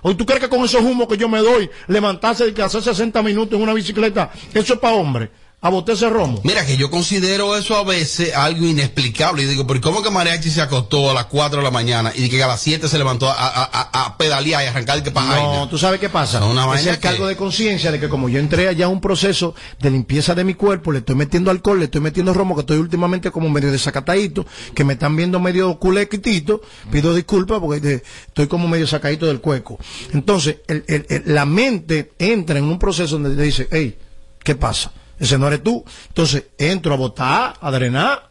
¿O 0.01 0.15
tú 0.15 0.25
crees 0.25 0.41
que 0.41 0.49
con 0.49 0.63
esos 0.63 0.81
humos 0.81 1.07
que 1.07 1.17
yo 1.17 1.27
me 1.27 1.39
doy, 1.39 1.69
levantarse 1.87 2.53
y 2.55 2.61
hacer 2.61 2.81
60 2.81 3.21
minutos 3.21 3.55
en 3.55 3.63
una 3.63 3.73
bicicleta, 3.73 4.31
eso 4.53 4.73
es 4.73 4.79
para 4.79 4.95
hombre? 4.95 5.29
A 5.61 5.67
botar 5.67 5.93
ese 5.95 6.07
romo. 6.09 6.39
Mira 6.45 6.65
que 6.65 6.77
yo 6.77 6.89
considero 6.89 7.57
eso 7.57 7.75
a 7.75 7.83
veces 7.83 8.33
algo 8.33 8.65
inexplicable. 8.65 9.43
Y 9.43 9.45
digo, 9.45 9.67
¿pero 9.67 9.81
cómo 9.81 10.01
que 10.01 10.09
Mariachi 10.09 10.49
se 10.49 10.61
acostó 10.61 11.11
a 11.11 11.13
las 11.13 11.25
4 11.25 11.57
de 11.57 11.63
la 11.65 11.69
mañana 11.71 12.13
y 12.15 12.29
que 12.29 12.41
a 12.41 12.47
las 12.47 12.61
7 12.61 12.87
se 12.87 12.97
levantó 12.97 13.27
a, 13.27 13.33
a, 13.33 13.63
a- 13.65 14.05
a 14.05 14.17
pedalear 14.17 14.63
y 14.63 14.67
arrancar 14.67 15.03
que 15.03 15.11
para 15.11 15.35
No, 15.35 15.67
tú 15.67 15.77
sabes 15.77 15.99
qué 15.99 16.07
pasa. 16.07 16.45
Una 16.45 16.63
es 16.75 16.85
el 16.87 16.99
cargo 16.99 17.23
que- 17.25 17.29
de 17.31 17.35
conciencia 17.35 17.91
de 17.91 17.99
que 17.99 18.07
como 18.07 18.29
yo 18.29 18.39
entré 18.39 18.69
allá 18.69 18.85
a 18.85 18.87
un 18.87 19.01
proceso 19.01 19.53
de 19.81 19.91
limpieza 19.91 20.33
de 20.33 20.45
mi 20.45 20.53
cuerpo, 20.53 20.93
le 20.93 20.99
estoy 20.99 21.15
metiendo 21.15 21.51
alcohol, 21.51 21.79
le 21.79 21.85
estoy 21.85 21.99
metiendo 21.99 22.33
romo, 22.33 22.55
que 22.55 22.61
estoy 22.61 22.77
últimamente 22.77 23.29
como 23.29 23.49
medio 23.49 23.69
desacatadito, 23.69 24.45
que 24.73 24.85
me 24.85 24.93
están 24.93 25.13
viendo 25.17 25.41
medio 25.41 25.77
culequitito, 25.77 26.61
pido 26.89 27.13
disculpas 27.13 27.59
porque 27.59 28.01
estoy 28.27 28.47
como 28.47 28.69
medio 28.69 28.87
sacadito 28.87 29.25
del 29.25 29.41
cueco. 29.41 29.77
Entonces, 30.13 30.59
el- 30.67 30.85
el- 30.87 31.05
el- 31.09 31.23
la 31.35 31.45
mente 31.45 32.13
entra 32.17 32.57
en 32.59 32.63
un 32.63 32.79
proceso 32.79 33.19
donde 33.19 33.35
te 33.35 33.41
dice, 33.43 33.67
hey, 33.71 33.97
¿qué 34.41 34.55
pasa? 34.55 34.93
Ese 35.19 35.37
no 35.37 35.47
eres 35.47 35.63
tú. 35.63 35.83
Entonces, 36.07 36.43
entro 36.57 36.93
a 36.93 36.97
votar, 36.97 37.53
a 37.59 37.71
drenar. 37.71 38.29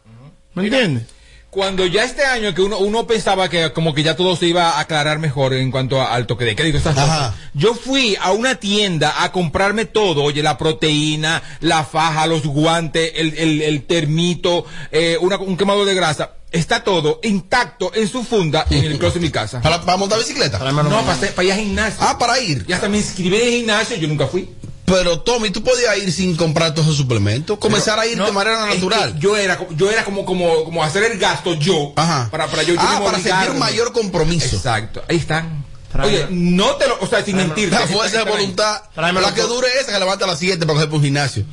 ¿Me 0.53 0.63
entiendes? 0.63 1.03
Cuando 1.51 1.83
ya 1.87 2.03
este 2.03 2.23
año 2.25 2.53
que 2.53 2.61
uno, 2.61 2.77
uno 2.77 3.07
pensaba 3.07 3.49
que 3.49 3.73
como 3.73 3.95
que 3.95 4.03
ya 4.03 4.15
todo 4.15 4.35
se 4.35 4.45
iba 4.45 4.69
a 4.71 4.79
aclarar 4.81 5.17
mejor 5.17 5.53
en 5.53 5.71
cuanto 5.71 5.99
a- 5.99 6.13
al 6.13 6.27
toque 6.27 6.45
de 6.45 6.53
todas 6.53 6.75
estas 6.75 6.93
cosas, 6.93 7.33
yo 7.55 7.73
fui 7.73 8.15
a 8.21 8.31
una 8.33 8.55
tienda 8.55 9.23
a 9.23 9.31
comprarme 9.31 9.85
todo, 9.85 10.21
oye, 10.23 10.43
la 10.43 10.59
proteína, 10.59 11.41
la 11.61 11.83
faja, 11.83 12.27
los 12.27 12.43
guantes, 12.45 13.13
el, 13.15 13.33
el, 13.35 13.61
el 13.63 13.83
termito, 13.87 14.65
eh, 14.91 15.17
una- 15.19 15.37
un 15.39 15.57
quemador 15.57 15.87
de 15.87 15.95
grasa, 15.95 16.33
está 16.51 16.83
todo 16.83 17.19
intacto 17.23 17.91
en 17.95 18.07
su 18.07 18.23
funda 18.23 18.67
en 18.69 18.85
el 18.85 18.99
closet 18.99 19.15
de 19.15 19.19
mi 19.27 19.31
casa. 19.31 19.59
¿Para, 19.59 19.81
para 19.81 19.97
montar 19.97 20.19
bicicleta? 20.19 20.59
No, 20.91 21.01
para, 21.03 21.31
para 21.31 21.43
ir 21.47 21.51
al 21.53 21.59
gimnasio. 21.59 21.97
Ah, 21.99 22.17
para 22.19 22.39
ir. 22.39 22.63
Y 22.67 22.73
hasta 22.73 22.87
me 22.89 22.97
inscribí 22.97 23.35
en 23.37 23.43
el 23.47 23.53
gimnasio, 23.53 23.97
yo 23.97 24.07
nunca 24.07 24.27
fui. 24.27 24.49
Pero 24.89 25.19
Tommy, 25.21 25.49
tú 25.51 25.63
podías 25.63 25.97
ir 25.97 26.11
sin 26.11 26.35
comprar 26.35 26.73
todos 26.73 26.87
esos 26.87 26.97
suplementos, 26.97 27.57
comenzar 27.59 27.99
a 27.99 28.05
ir 28.07 28.17
No, 28.17 28.25
de 28.25 28.31
manera 28.31 28.65
es 28.67 28.69
que 28.69 28.75
natural. 28.75 29.19
Yo 29.19 29.37
era, 29.37 29.57
como- 29.57 29.71
yo 29.77 29.89
era 29.91 30.03
como, 30.03 30.25
como, 30.25 30.63
como 30.65 30.83
hacer 30.83 31.03
el 31.03 31.17
gasto 31.19 31.53
yo. 31.53 31.93
Para, 31.95 32.29
para 32.29 32.63
yo, 32.63 32.73
yo 32.73 32.79
Ah, 32.81 32.99
para 33.03 33.19
sentir 33.19 33.53
mayor 33.55 33.91
compromiso. 33.93 34.55
Exacto. 34.55 35.03
Ahí 35.07 35.17
están. 35.17 35.65
Oye, 36.03 36.27
no 36.29 36.75
te 36.75 36.87
lo, 36.87 36.99
o 37.01 37.07
sea, 37.07 37.23
sin 37.23 37.35
mentirte. 37.35 37.75
La 37.75 37.87
fuerza 37.87 38.23
de 38.23 38.29
voluntad. 38.29 38.81
La 38.95 39.33
que 39.33 39.41
dure 39.41 39.67
esa 39.81 39.91
que 39.93 39.99
levanta 39.99 40.25
a 40.25 40.27
las 40.29 40.39
7 40.39 40.59
para 40.65 40.73
coger 40.73 40.89
por 40.89 40.97
un 40.97 41.03
gimnasio. 41.05 41.43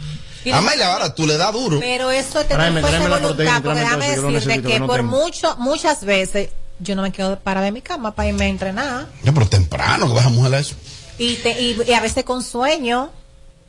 Y 0.45 0.51
la- 0.51 0.59
Amelia, 0.59 0.93
ahora 0.93 1.15
tú 1.15 1.27
le 1.27 1.37
das 1.37 1.53
duro. 1.53 1.81
Pero 1.81 2.11
eso 2.11 2.41
es 2.41 2.47
tener 2.47 2.59
Tráeme, 2.59 2.81
fuerza 2.81 2.99
de 3.01 3.09
voluntad, 3.09 3.63
porque 3.63 3.81
déjame 3.81 4.09
decirte 4.11 4.63
que 4.63 4.69
que 4.69 4.79
no 4.81 4.87
por 4.87 4.97
tengo. 5.01 5.11
mucho, 5.17 5.57
muchas 5.59 6.05
veces 6.05 6.51
yo 6.79 6.95
no 6.95 7.03
me 7.03 7.11
quedo 7.11 7.39
parada 7.41 7.65
de 7.67 7.73
mi 7.73 7.81
cama 7.83 8.15
para 8.15 8.29
irme 8.29 8.45
a 8.45 8.49
entrenar. 8.49 9.07
Ya, 9.25 9.33
pero 9.33 9.49
temprano 9.49 10.07
que 10.07 10.13
vas 10.15 10.27
a 10.27 10.29
mujer 10.29 10.55
a 10.55 10.59
eso. 10.61 10.75
Y, 11.19 11.35
te, 11.37 11.61
y, 11.61 11.77
y 11.87 11.93
a 11.95 12.01
veces 12.01 12.23
con 12.25 12.43
sueño, 12.45 13.11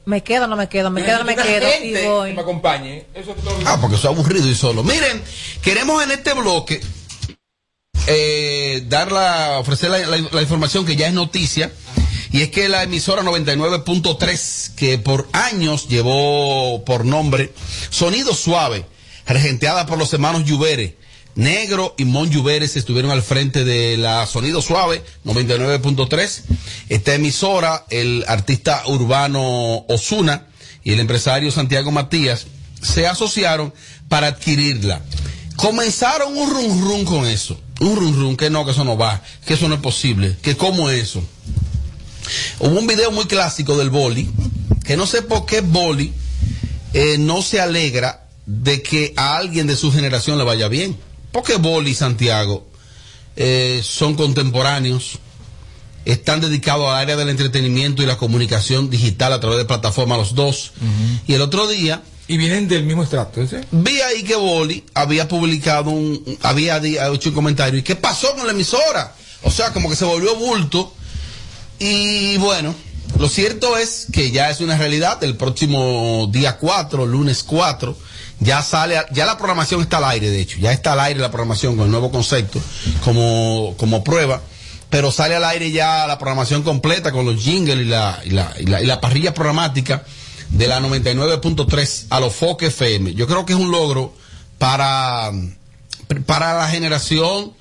me 0.07 0.23
quedo, 0.23 0.47
no 0.47 0.55
me 0.55 0.67
quedo, 0.69 0.89
me 0.89 1.03
quedo, 1.03 1.19
no 1.19 1.25
me 1.25 1.35
quedo, 1.35 1.67
y 1.83 1.91
que 1.93 2.07
voy. 2.07 2.33
me 2.33 2.41
acompañe. 2.41 3.05
Eso 3.13 3.31
es 3.37 3.43
todo. 3.43 3.57
Ah, 3.65 3.77
porque 3.81 3.97
soy 3.97 4.13
aburrido 4.13 4.47
y 4.49 4.55
solo. 4.55 4.83
Miren, 4.83 5.21
queremos 5.61 6.01
en 6.03 6.11
este 6.11 6.33
bloque 6.33 6.81
eh, 8.07 8.83
dar 8.87 9.11
la, 9.11 9.57
ofrecer 9.59 9.89
la, 9.89 9.99
la- 9.99 10.29
la 10.31 10.41
información 10.41 10.85
que 10.85 10.95
ya 10.95 11.07
es 11.07 11.13
noticia. 11.13 11.71
Y 12.31 12.41
es 12.41 12.49
que 12.49 12.67
la 12.67 12.83
emisora 12.83 13.21
99.3, 13.23 14.75
que 14.75 14.97
por 14.97 15.27
años 15.31 15.87
llevó 15.87 16.83
por 16.85 17.05
nombre 17.05 17.53
Sonido 17.89 18.33
Suave, 18.33 18.85
regenteada 19.25 19.85
por 19.85 19.97
los 19.97 20.11
hermanos 20.13 20.43
Lluvere, 20.45 20.97
Negro 21.38 21.93
y 21.99 22.05
Mon 22.05 22.31
Lluveres 22.31 22.75
estuvieron 22.77 23.11
al 23.11 23.21
frente 23.21 23.63
de 23.63 23.95
la 23.95 24.25
Sonido 24.25 24.59
Suave 24.59 25.03
99.3. 25.23 26.41
Esta 26.89 27.13
emisora, 27.13 27.85
el 27.91 28.25
artista 28.27 28.81
urbano 28.88 29.85
Osuna 29.88 30.47
y 30.83 30.93
el 30.93 30.99
empresario 30.99 31.51
Santiago 31.51 31.91
Matías 31.91 32.47
se 32.81 33.05
asociaron 33.05 33.71
para 34.09 34.27
adquirirla. 34.27 35.03
Comenzaron 35.55 36.35
un 36.35 36.49
rum 36.49 36.83
rum 36.83 37.05
con 37.05 37.27
eso. 37.27 37.61
Un 37.81 37.95
rum 37.95 38.19
rum, 38.19 38.35
que 38.35 38.49
no, 38.49 38.65
que 38.65 38.71
eso 38.71 38.83
no 38.83 38.97
va, 38.97 39.21
que 39.45 39.53
eso 39.53 39.69
no 39.69 39.75
es 39.75 39.81
posible, 39.81 40.35
que 40.41 40.57
cómo 40.57 40.89
eso. 40.89 41.21
Hubo 42.59 42.79
un 42.79 42.88
video 42.88 43.11
muy 43.11 43.25
clásico 43.25 43.77
del 43.77 43.91
boli, 43.91 44.27
que 44.83 44.97
no 44.97 45.05
sé 45.05 45.21
por 45.21 45.45
qué 45.45 45.61
boli 45.61 46.13
eh, 46.93 47.17
no 47.19 47.43
se 47.43 47.61
alegra 47.61 48.27
de 48.47 48.81
que 48.81 49.13
a 49.17 49.38
alguien 49.38 49.67
de 49.67 49.75
su 49.75 49.91
generación 49.91 50.39
le 50.39 50.43
vaya 50.43 50.67
bien. 50.67 50.97
Porque 51.32 51.55
Boli 51.55 51.91
y 51.91 51.95
Santiago 51.95 52.67
eh, 53.36 53.82
son 53.84 54.15
contemporáneos, 54.15 55.19
están 56.05 56.41
dedicados 56.41 56.88
al 56.88 56.95
área 56.95 57.15
del 57.15 57.30
entretenimiento 57.30 58.01
y 58.01 58.05
la 58.05 58.17
comunicación 58.17 58.89
digital 58.89 59.34
a 59.34 59.39
través 59.39 59.59
de 59.59 59.65
plataformas 59.65 60.17
los 60.17 60.36
dos. 60.36 60.71
Y 61.28 61.34
el 61.34 61.41
otro 61.41 61.67
día... 61.67 62.01
Y 62.30 62.38
vienen 62.38 62.67
del 62.67 62.84
mismo 62.84 63.03
estrato, 63.03 63.45
¿sí? 63.47 63.55
Vi 63.71 64.01
ahí 64.01 64.23
que 64.23 64.36
Boli 64.36 64.84
había 64.93 65.30
publicado 65.30 65.91
un, 65.91 66.38
había 66.41 66.78
hecho 66.78 67.30
un 67.30 67.36
comentario. 67.36 67.80
¿Y 67.80 67.84
qué 67.84 67.95
pasó 67.95 68.36
con 68.36 68.45
la 68.45 68.51
emisora? 68.51 69.15
O 69.43 69.51
sea, 69.51 69.71
como 69.71 69.89
que 69.89 69.95
se 69.95 70.03
volvió 70.03 70.36
bulto. 70.36 70.93
Y 71.80 72.36
bueno, 72.38 72.75
lo 73.19 73.30
cierto 73.30 73.78
es 73.78 74.07
que 74.11 74.32
ya 74.32 74.49
es 74.49 74.59
una 74.59 74.78
realidad. 74.78 75.23
El 75.23 75.38
próximo 75.38 76.28
día 76.32 76.57
4, 76.57 77.05
lunes 77.05 77.43
4, 77.43 77.97
ya 78.39 78.61
sale, 78.61 78.95
ya 79.11 79.25
la 79.25 79.38
programación 79.38 79.81
está 79.81 79.97
al 79.97 80.05
aire, 80.05 80.29
de 80.29 80.41
hecho. 80.41 80.57
Ya 80.59 80.71
está 80.71 80.93
al 80.93 80.99
aire 80.99 81.19
la 81.19 81.31
programación 81.31 81.75
con 81.75 81.85
el 81.85 81.91
nuevo 81.91 82.11
concepto 82.11 82.61
como, 83.03 83.75
como 83.77 84.03
prueba. 84.03 84.41
Pero 84.89 85.11
sale 85.11 85.35
al 85.35 85.43
aire 85.43 85.71
ya 85.71 86.07
la 86.07 86.17
programación 86.17 86.63
completa 86.63 87.11
con 87.11 87.25
los 87.25 87.41
jingles 87.41 87.77
y 87.77 87.85
la, 87.85 88.21
y 88.23 88.29
la, 88.29 88.53
y 88.57 88.65
la, 88.65 88.81
y 88.81 88.85
la 88.85 89.01
parrilla 89.01 89.33
programática 89.33 90.03
de 90.49 90.67
la 90.67 90.79
99.3 90.79 92.05
a 92.09 92.19
los 92.19 92.33
Foque 92.33 92.67
FM. 92.67 93.13
Yo 93.13 93.27
creo 93.27 93.45
que 93.45 93.53
es 93.53 93.59
un 93.59 93.71
logro 93.71 94.13
para, 94.57 95.31
para 96.25 96.57
la 96.57 96.69
generación, 96.69 97.53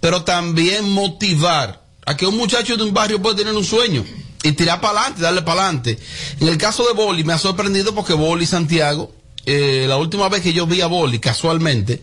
pero 0.00 0.24
también 0.24 0.88
motivar 0.90 1.82
a 2.06 2.16
que 2.16 2.26
un 2.26 2.36
muchacho 2.36 2.76
de 2.76 2.82
un 2.82 2.94
barrio 2.94 3.20
pueda 3.20 3.36
tener 3.36 3.54
un 3.54 3.64
sueño 3.64 4.04
y 4.42 4.52
tirar 4.52 4.80
para 4.80 5.00
adelante, 5.00 5.22
darle 5.22 5.42
para 5.42 5.64
adelante. 5.64 5.98
En 6.40 6.48
el 6.48 6.56
caso 6.56 6.86
de 6.86 6.94
Boli 6.94 7.24
me 7.24 7.32
ha 7.32 7.38
sorprendido 7.38 7.94
porque 7.94 8.14
Boli 8.14 8.46
Santiago, 8.46 9.12
eh, 9.46 9.86
la 9.88 9.96
última 9.96 10.28
vez 10.28 10.42
que 10.42 10.52
yo 10.52 10.66
vi 10.66 10.80
a 10.80 10.86
Boli 10.86 11.18
casualmente, 11.18 12.02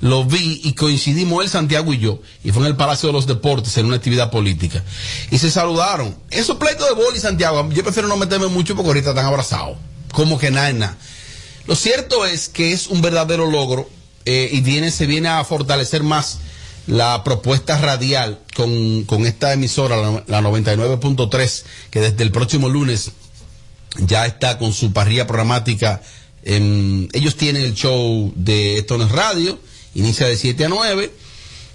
lo 0.00 0.24
vi 0.24 0.60
y 0.64 0.72
coincidimos 0.74 1.44
él, 1.44 1.50
Santiago 1.50 1.92
y 1.92 1.98
yo, 1.98 2.20
y 2.44 2.52
fue 2.52 2.62
en 2.62 2.68
el 2.68 2.76
Palacio 2.76 3.08
de 3.08 3.12
los 3.12 3.26
Deportes 3.26 3.76
en 3.78 3.86
una 3.86 3.96
actividad 3.96 4.30
política. 4.30 4.84
Y 5.30 5.38
se 5.38 5.50
saludaron. 5.50 6.16
Esos 6.30 6.56
pleitos 6.56 6.88
de 6.88 6.94
Boli 6.94 7.18
y 7.18 7.20
Santiago, 7.20 7.68
yo 7.72 7.82
prefiero 7.82 8.08
no 8.08 8.16
meterme 8.16 8.46
mucho 8.46 8.74
porque 8.74 8.88
ahorita 8.88 9.10
están 9.10 9.26
abrazados. 9.26 9.76
Como 10.12 10.38
que 10.38 10.50
nada, 10.50 10.72
nada. 10.72 10.96
Lo 11.66 11.74
cierto 11.74 12.24
es 12.24 12.48
que 12.48 12.72
es 12.72 12.86
un 12.86 13.02
verdadero 13.02 13.50
logro 13.50 13.90
eh, 14.24 14.48
y 14.52 14.60
viene, 14.60 14.90
se 14.90 15.06
viene 15.06 15.28
a 15.28 15.44
fortalecer 15.44 16.02
más 16.02 16.38
la 16.86 17.22
propuesta 17.22 17.76
radial 17.76 18.40
con, 18.56 19.04
con 19.04 19.26
esta 19.26 19.52
emisora, 19.52 19.96
la, 19.96 20.24
la 20.26 20.40
99.3, 20.40 21.64
que 21.90 22.00
desde 22.00 22.22
el 22.22 22.32
próximo 22.32 22.68
lunes 22.68 23.10
ya 23.98 24.24
está 24.26 24.58
con 24.58 24.72
su 24.72 24.92
parrilla 24.92 25.26
programática. 25.26 26.02
En- 26.44 27.08
ellos 27.12 27.36
tienen 27.36 27.62
el 27.64 27.74
show 27.74 28.32
de 28.36 28.78
Esto 28.78 28.98
no 28.98 29.04
es 29.06 29.12
Radio, 29.12 29.58
inicia 29.94 30.26
de 30.26 30.36
7 30.36 30.64
a 30.64 30.68
9. 30.68 31.10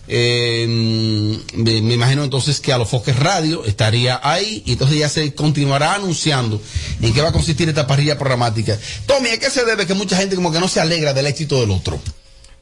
Eh, 0.07 0.65
me, 0.67 1.81
me 1.81 1.93
imagino 1.93 2.25
entonces 2.25 2.59
que 2.59 2.73
a 2.73 2.77
los 2.77 2.89
Foques 2.89 3.17
Radio 3.17 3.63
estaría 3.63 4.19
ahí 4.21 4.61
y 4.65 4.73
entonces 4.73 4.97
ya 4.99 5.07
se 5.07 5.33
continuará 5.33 5.95
anunciando 5.95 6.61
en 7.01 7.13
qué 7.13 7.21
va 7.21 7.29
a 7.29 7.31
consistir 7.31 7.69
esta 7.69 7.87
parrilla 7.87 8.17
programática. 8.17 8.77
Tommy, 9.05 9.29
¿a 9.29 9.39
qué 9.39 9.49
se 9.49 9.63
debe 9.63 9.85
que 9.87 9.93
mucha 9.93 10.17
gente 10.17 10.35
como 10.35 10.51
que 10.51 10.59
no 10.59 10.67
se 10.67 10.81
alegra 10.81 11.13
del 11.13 11.27
éxito 11.27 11.59
del 11.61 11.71
otro? 11.71 12.01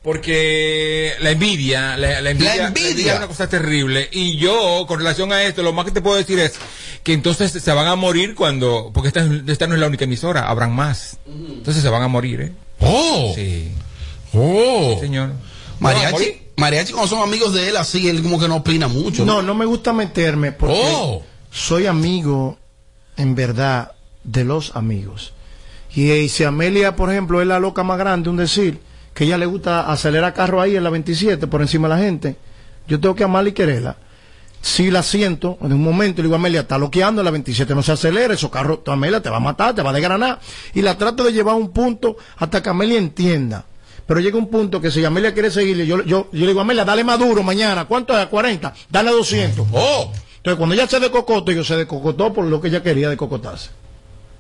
Porque 0.04 1.14
la 1.22 1.30
envidia, 1.32 1.96
la, 1.96 2.22
la 2.22 2.32
envidia, 2.32 2.56
La 2.56 2.68
envidia. 2.70 3.12
es 3.14 3.18
una 3.20 3.28
cosa 3.28 3.48
terrible. 3.48 4.10
Y 4.12 4.38
yo, 4.38 4.86
con 4.88 4.98
relación 4.98 5.32
a 5.32 5.44
esto, 5.44 5.62
lo 5.62 5.74
más 5.74 5.86
que 5.86 5.92
te 5.92 6.02
puedo 6.02 6.18
decir 6.18 6.40
es 6.40 6.54
que 7.04 7.14
entonces 7.14 7.52
se 7.52 7.72
van 7.72 7.86
a 7.88 7.96
morir 7.96 8.34
cuando, 8.34 8.90
porque 8.94 9.10
esta, 9.10 9.28
esta 9.48 9.68
no 9.68 9.76
es 9.76 9.80
la 9.80 9.88
única 9.88 10.06
emisora, 10.06 10.48
habrán 10.50 10.74
más. 10.76 11.18
Entonces 11.28 11.84
se 11.84 11.90
van 11.90 12.02
a 12.02 12.08
morir, 12.08 12.42
¿eh? 12.42 12.52
Oh. 12.80 13.32
Sí. 13.36 13.72
Oh. 14.34 14.98
señor. 15.00 15.34
Mariachi, 15.80 16.42
Mariachi 16.58 16.94
cuando 16.94 17.08
son 17.16 17.22
amigos 17.22 17.54
de 17.54 17.70
él 17.70 17.78
así, 17.78 18.10
él 18.10 18.24
como 18.24 18.40
que 18.40 18.48
no 18.48 18.58
opina 18.58 18.88
mucho. 18.88 19.24
No, 19.24 19.42
no 19.44 19.54
me 19.54 19.66
gusta 19.66 19.94
meterme 19.94 20.52
porque 20.52 20.82
Oh. 20.84 21.22
soy 21.52 21.86
amigo, 21.86 22.58
en 23.18 23.36
verdad, 23.36 23.92
de 24.24 24.46
los 24.46 24.76
amigos. 24.76 25.34
Y, 25.94 26.10
eh, 26.10 26.28
si 26.30 26.44
Amelia, 26.44 26.96
por 26.96 27.12
ejemplo, 27.12 27.40
es 27.42 27.48
la 27.48 27.60
loca 27.60 27.84
más 27.84 28.00
grande, 28.00 28.30
un 28.32 28.38
decir, 28.38 28.80
que 29.14 29.26
ella 29.26 29.38
le 29.38 29.46
gusta 29.46 29.92
acelerar 29.92 30.34
carro 30.34 30.62
ahí 30.62 30.76
en 30.76 30.84
la 30.84 30.90
27 30.90 31.48
por 31.48 31.62
encima 31.62 31.88
de 31.88 31.96
la 31.96 32.02
gente, 32.02 32.36
yo 32.88 33.00
tengo 33.00 33.16
que 33.16 33.24
amarla 33.24 33.50
y 33.50 33.54
quererla. 33.54 33.98
Si 34.62 34.92
la 34.92 35.02
siento, 35.02 35.58
en 35.62 35.74
un 35.74 35.82
momento 35.82 36.22
le 36.22 36.28
digo 36.28 36.36
a 36.36 36.40
Amelia, 36.40 36.62
está 36.62 36.78
loqueando 36.78 37.22
en 37.22 37.26
la 37.26 37.32
27, 37.32 37.74
no 37.74 37.82
se 37.82 37.94
acelera, 37.94 38.34
esos 38.34 38.52
carros, 38.52 38.80
Amelia 38.86 39.22
te 39.22 39.30
va 39.30 39.38
a 39.38 39.42
matar, 39.42 39.74
te 39.74 39.82
va 39.82 39.90
a 39.90 39.94
desgranar. 39.94 40.40
Y 40.74 40.84
la 40.84 40.98
trato 40.98 41.24
de 41.24 41.34
llevar 41.34 41.56
a 41.56 41.58
un 41.58 41.72
punto 41.72 42.18
hasta 42.38 42.62
que 42.62 42.70
Amelia 42.70 43.00
entienda. 43.00 43.66
Pero 44.06 44.20
llega 44.20 44.38
un 44.38 44.50
punto 44.50 44.80
que 44.80 44.92
si 44.92 45.04
Amelia 45.04 45.34
quiere 45.34 45.50
seguirle, 45.50 45.88
yo, 45.88 46.04
yo, 46.04 46.30
yo 46.32 46.40
le 46.42 46.48
digo, 46.48 46.62
Amelia, 46.62 46.86
dale 46.86 47.04
más 47.04 47.18
duro 47.18 47.44
mañana. 47.44 47.86
¿Cuánto 47.86 48.18
es? 48.18 48.28
40. 48.28 48.74
Dale 48.90 49.12
200. 49.12 49.68
Oh. 49.72 50.12
Entonces, 50.38 50.58
cuando 50.58 50.76
ella 50.76 50.88
se 50.88 51.00
decocotó, 51.00 51.52
yo 51.52 51.64
se 51.64 51.76
decocotó 51.78 52.34
por 52.34 52.46
lo 52.46 52.60
que 52.60 52.68
ella 52.68 52.84
quería 52.84 53.10
decocotarse. 53.10 53.70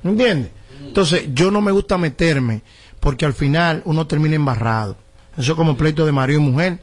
¿Me 0.03 0.11
entiendes? 0.11 0.51
Entonces, 0.83 1.25
yo 1.33 1.51
no 1.51 1.61
me 1.61 1.71
gusta 1.71 1.97
meterme, 1.97 2.63
porque 3.01 3.25
al 3.25 3.33
final 3.33 3.81
uno 3.83 4.07
termina 4.07 4.35
embarrado. 4.37 4.95
Eso 5.37 5.51
es 5.51 5.57
como 5.57 5.75
pleito 5.75 6.05
de 6.05 6.13
marido 6.13 6.39
y 6.39 6.43
mujer. 6.43 6.79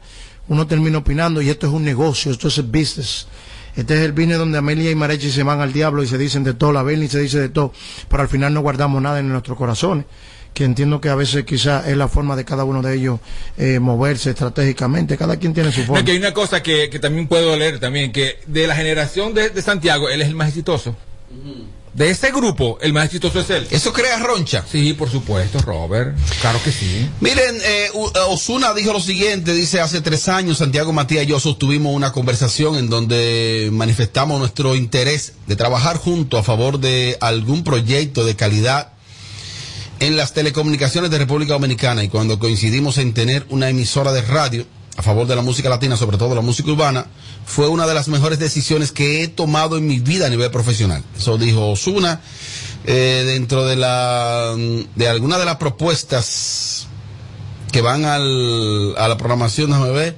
Uno 0.47 0.67
termina 0.67 0.99
opinando 0.99 1.41
y 1.41 1.49
esto 1.49 1.65
es 1.67 1.73
un 1.73 1.83
negocio, 1.83 2.31
esto 2.31 2.47
es 2.49 2.57
el 2.59 2.65
business. 2.65 3.27
Este 3.75 3.93
es 3.95 4.01
el 4.01 4.11
business 4.11 4.37
donde 4.37 4.57
Amelia 4.57 4.91
y 4.91 4.95
Marechi 4.95 5.31
se 5.31 5.43
van 5.43 5.61
al 5.61 5.71
diablo 5.73 6.03
y 6.03 6.07
se 6.07 6.17
dicen 6.17 6.43
de 6.43 6.53
todo, 6.53 6.71
la 6.73 6.83
Berni 6.83 7.07
se 7.07 7.19
dice 7.19 7.39
de 7.39 7.49
todo, 7.49 7.71
pero 8.09 8.23
al 8.23 8.29
final 8.29 8.53
no 8.53 8.61
guardamos 8.61 9.01
nada 9.01 9.19
en 9.19 9.29
nuestros 9.29 9.57
corazones. 9.57 10.05
Que 10.53 10.63
entiendo 10.65 10.99
que 10.99 11.09
a 11.09 11.15
veces 11.15 11.45
quizás 11.45 11.87
es 11.87 11.95
la 11.95 12.07
forma 12.07 12.35
de 12.35 12.43
cada 12.43 12.63
uno 12.63 12.81
de 12.81 12.95
ellos 12.95 13.19
eh, 13.57 13.79
moverse 13.79 14.31
estratégicamente. 14.31 15.15
Cada 15.15 15.37
quien 15.37 15.53
tiene 15.53 15.71
su 15.71 15.81
No, 15.81 15.85
forma. 15.87 16.03
que 16.03 16.11
hay 16.13 16.17
una 16.17 16.33
cosa 16.33 16.61
que, 16.63 16.89
que 16.89 16.97
también 16.97 17.27
puedo 17.27 17.55
leer 17.55 17.79
también, 17.79 18.11
que 18.11 18.39
de 18.47 18.65
la 18.65 18.75
generación 18.75 19.35
de, 19.35 19.51
de 19.51 19.61
Santiago, 19.61 20.09
él 20.09 20.21
es 20.23 20.27
el 20.27 20.35
más 20.35 20.47
exitoso. 20.49 20.95
De 21.99 22.09
ese 22.09 22.31
grupo, 22.31 22.77
el 22.79 22.93
más 22.93 23.07
exitoso 23.07 23.41
es 23.41 23.49
él. 23.49 23.67
¿Eso 23.71 23.91
crea 23.91 24.19
roncha? 24.19 24.63
Sí, 24.71 24.93
por 24.93 25.09
supuesto, 25.09 25.59
Robert. 25.59 26.17
Claro 26.39 26.57
que 26.63 26.71
sí. 26.71 27.09
Miren, 27.19 27.57
eh, 27.61 27.89
Osuna 28.29 28.73
dijo 28.73 28.93
lo 28.93 29.01
siguiente, 29.01 29.53
dice, 29.53 29.81
hace 29.81 29.99
tres 29.99 30.29
años 30.29 30.59
Santiago 30.59 30.93
Matías 30.93 31.25
y 31.25 31.27
yo 31.27 31.41
sostuvimos 31.41 31.93
una 31.93 32.13
conversación 32.13 32.77
en 32.77 32.89
donde 32.89 33.67
manifestamos 33.73 34.39
nuestro 34.39 34.77
interés 34.77 35.33
de 35.45 35.57
trabajar 35.57 35.97
juntos 35.97 36.39
a 36.39 36.43
favor 36.43 36.79
de 36.79 37.17
algún 37.19 37.65
proyecto 37.65 38.23
de 38.23 38.37
calidad 38.37 38.93
en 39.99 40.15
las 40.15 40.31
telecomunicaciones 40.31 41.11
de 41.11 41.17
República 41.17 41.51
Dominicana 41.51 42.01
y 42.01 42.07
cuando 42.07 42.39
coincidimos 42.39 42.97
en 42.97 43.13
tener 43.13 43.45
una 43.49 43.67
emisora 43.67 44.13
de 44.13 44.21
radio 44.21 44.65
a 44.99 45.01
favor 45.01 45.25
de 45.27 45.33
la 45.33 45.41
música 45.41 45.69
latina, 45.69 45.95
sobre 45.95 46.17
todo 46.17 46.35
la 46.35 46.41
música 46.41 46.69
urbana, 46.69 47.05
fue 47.45 47.69
una 47.69 47.87
de 47.87 47.93
las 47.93 48.09
mejores 48.09 48.37
decisiones 48.37 48.91
que 48.91 49.23
he 49.23 49.29
tomado 49.29 49.77
en 49.77 49.87
mi 49.87 49.99
vida 49.99 50.25
a 50.25 50.29
nivel 50.29 50.51
profesional. 50.51 51.01
Eso 51.17 51.37
dijo 51.37 51.69
Osuna. 51.69 52.19
Eh, 52.83 53.23
dentro 53.25 53.65
de 53.65 53.77
la 53.77 54.53
de 54.95 55.07
alguna 55.07 55.37
de 55.37 55.45
las 55.45 55.55
propuestas 55.55 56.87
que 57.71 57.79
van 57.79 58.03
al, 58.03 58.93
a 58.97 59.07
la 59.07 59.15
programación, 59.15 59.71
déjame 59.71 59.91
ver. 59.91 60.17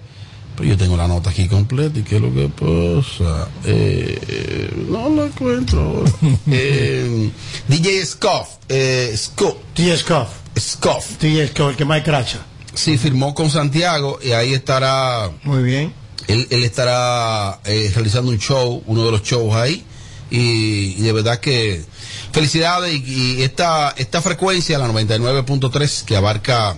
Pero 0.55 0.69
yo 0.69 0.77
tengo 0.77 0.97
la 0.97 1.07
nota 1.07 1.29
aquí 1.29 1.47
completa 1.47 1.99
y 1.99 2.01
qué 2.01 2.15
es 2.15 2.21
lo 2.23 2.33
que 2.33 2.49
pasa. 2.49 3.49
Eh, 3.63 4.73
no 4.89 5.09
lo 5.09 5.25
encuentro. 5.25 6.03
eh, 6.49 7.29
DJ 7.67 8.03
Scoff. 8.03 8.49
Eh, 8.67 9.13
Scoff. 9.15 9.57
DJ 9.75 9.97
Scoff. 9.97 10.29
Scoff. 10.57 11.19
DJ 11.19 11.49
Scoff, 11.49 11.69
el 11.69 11.75
que 11.75 11.85
más 11.85 12.01
cracha. 12.01 12.47
Sí, 12.73 12.97
firmó 12.97 13.33
con 13.33 13.49
Santiago 13.49 14.19
y 14.23 14.31
ahí 14.31 14.53
estará. 14.53 15.31
Muy 15.43 15.63
bien. 15.63 15.93
Él, 16.27 16.47
él 16.49 16.63
estará 16.63 17.59
eh, 17.65 17.91
realizando 17.93 18.31
un 18.31 18.39
show, 18.39 18.83
uno 18.85 19.05
de 19.05 19.11
los 19.11 19.23
shows 19.23 19.55
ahí. 19.55 19.83
Y, 20.29 20.95
y 20.97 21.01
de 21.01 21.11
verdad 21.11 21.39
que 21.39 21.83
felicidades. 22.31 22.93
Y, 22.93 23.39
y 23.39 23.43
esta, 23.43 23.93
esta 23.97 24.21
frecuencia, 24.21 24.77
la 24.77 24.87
99.3, 24.87 26.05
que 26.05 26.15
abarca 26.15 26.77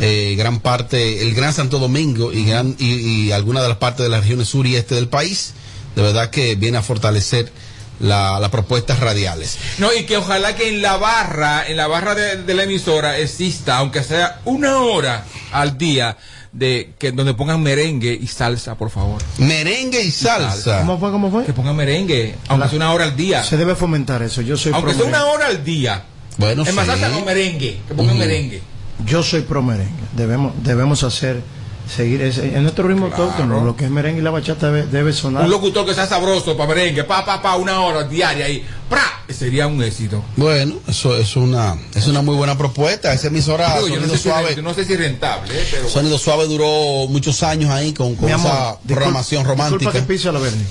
eh, 0.00 0.34
gran 0.36 0.60
parte, 0.60 1.22
el 1.22 1.34
Gran 1.34 1.52
Santo 1.52 1.78
Domingo 1.78 2.32
y, 2.32 2.44
gran, 2.44 2.74
y, 2.78 2.94
y 2.94 3.32
algunas 3.32 3.62
de 3.62 3.68
las 3.68 3.78
partes 3.78 4.02
de 4.02 4.10
las 4.10 4.22
regiones 4.22 4.48
sur 4.48 4.66
y 4.66 4.74
este 4.74 4.96
del 4.96 5.08
país, 5.08 5.54
de 5.94 6.02
verdad 6.02 6.30
que 6.30 6.56
viene 6.56 6.78
a 6.78 6.82
fortalecer 6.82 7.52
la- 8.00 8.38
las 8.40 8.50
propuestas 8.50 9.00
radiales. 9.00 9.58
No, 9.78 9.92
y 9.92 10.04
que 10.04 10.16
ojalá 10.16 10.54
que 10.56 10.68
en 10.68 10.82
la 10.82 10.96
barra, 10.96 11.66
en 11.66 11.76
la 11.76 11.86
barra 11.86 12.14
de, 12.14 12.42
de 12.42 12.54
la 12.54 12.64
emisora 12.64 13.18
exista, 13.18 13.78
aunque 13.78 14.02
sea 14.02 14.40
una 14.44 14.78
hora 14.78 15.24
al 15.52 15.78
día, 15.78 16.16
de 16.52 16.92
que 16.98 17.10
donde 17.10 17.34
pongan 17.34 17.60
merengue 17.62 18.16
y 18.20 18.26
salsa, 18.28 18.76
por 18.76 18.88
favor. 18.90 19.20
Merengue 19.38 20.02
y 20.02 20.10
salsa. 20.12 20.78
¿Cómo 20.78 20.98
fue? 21.00 21.10
¿Cómo 21.10 21.30
fue? 21.30 21.44
Que 21.44 21.52
pongan 21.52 21.74
merengue, 21.74 22.36
aunque 22.48 22.68
sea 22.68 22.76
una 22.76 22.92
hora 22.92 23.04
al 23.04 23.16
día. 23.16 23.42
Se 23.42 23.56
debe 23.56 23.74
fomentar 23.74 24.22
eso. 24.22 24.40
Yo 24.40 24.56
soy 24.56 24.72
Aunque 24.72 24.94
sea 24.94 25.04
una 25.04 25.26
hora 25.26 25.46
al 25.48 25.64
día. 25.64 26.04
Bueno, 26.36 26.62
Es 26.62 26.72
más 26.74 26.86
salsa 26.86 27.10
con 27.10 27.24
merengue, 27.24 27.80
que 27.88 27.94
pongan 27.94 28.18
merengue. 28.18 28.62
Yo 29.04 29.22
soy 29.24 29.40
pro 29.42 29.62
merengue. 29.62 29.92
Debemos, 30.16 30.52
debemos 30.62 31.02
hacer, 31.02 31.42
seguir 31.88 32.22
ese, 32.22 32.54
en 32.56 32.62
nuestro 32.62 32.86
ritmo 32.88 33.06
autóctono. 33.06 33.64
Lo 33.64 33.76
que 33.76 33.84
es 33.84 33.90
merengue 33.90 34.20
y 34.20 34.24
la 34.24 34.30
bachata 34.30 34.70
debe, 34.70 34.86
debe 34.86 35.12
sonar. 35.12 35.44
Un 35.44 35.50
locutor 35.50 35.84
que 35.86 35.94
sea 35.94 36.06
sabroso 36.06 36.56
para 36.56 36.74
merengue, 36.74 37.04
pa, 37.04 37.24
pa, 37.24 37.40
pa, 37.42 37.56
una 37.56 37.80
hora 37.80 38.04
diaria 38.04 38.48
y 38.48 38.64
¡pra! 38.88 39.02
Sería 39.28 39.66
un 39.66 39.82
éxito. 39.82 40.22
Bueno, 40.36 40.76
eso 40.86 41.16
es 41.16 41.34
una, 41.36 41.76
es 41.94 42.06
una 42.06 42.22
muy 42.22 42.36
buena 42.36 42.56
propuesta. 42.58 43.12
Esa 43.12 43.28
emisora 43.28 43.74
Digo, 43.76 43.88
yo 43.88 43.94
no 43.96 44.00
Sonido 44.02 44.12
sé, 44.16 44.22
si, 44.22 44.28
Suave. 44.28 44.56
rent- 44.56 44.62
no 44.62 44.74
sé 44.74 44.84
si 44.84 44.96
rentable, 44.96 45.54
eh, 45.54 45.66
pero 45.70 45.82
bueno. 45.82 45.92
Sonido 45.94 46.18
Suave 46.18 46.46
duró 46.46 47.06
muchos 47.08 47.42
años 47.42 47.70
ahí 47.70 47.92
con, 47.92 48.14
con 48.16 48.30
amor, 48.32 48.46
esa 48.50 48.58
disculpa- 48.72 48.86
programación 48.86 49.44
romántica. 49.44 49.78
Disculpa 49.78 49.92
que 50.06 50.12
pise 50.12 50.28
a 50.28 50.32
la 50.32 50.38
Bernie. 50.40 50.64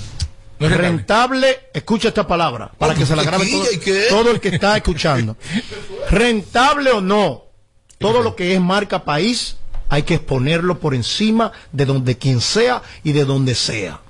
No 0.60 0.66
es 0.68 0.72
rentable. 0.76 0.88
rentable, 1.48 1.60
escucha 1.74 2.08
esta 2.08 2.26
palabra 2.28 2.70
para 2.78 2.92
Oh, 2.94 2.96
que 2.96 3.04
se 3.04 3.16
la 3.16 3.22
¿qué 3.22 3.28
grabe 3.28 3.46
todo 4.08 4.30
el 4.30 4.40
que 4.40 4.48
está 4.50 4.76
escuchando. 4.76 5.36
rentable 6.10 6.90
o 6.92 7.00
no, 7.00 7.42
todo 7.98 8.22
lo 8.22 8.36
que 8.36 8.54
es 8.54 8.60
marca 8.60 9.04
país 9.04 9.56
hay 9.94 10.02
que 10.02 10.14
exponerlo 10.14 10.80
por 10.80 10.92
encima 10.92 11.52
de 11.70 11.86
donde 11.86 12.18
quien 12.18 12.40
sea 12.40 12.82
y 13.04 13.12
de 13.12 13.24
donde 13.24 13.54
sea. 13.54 14.00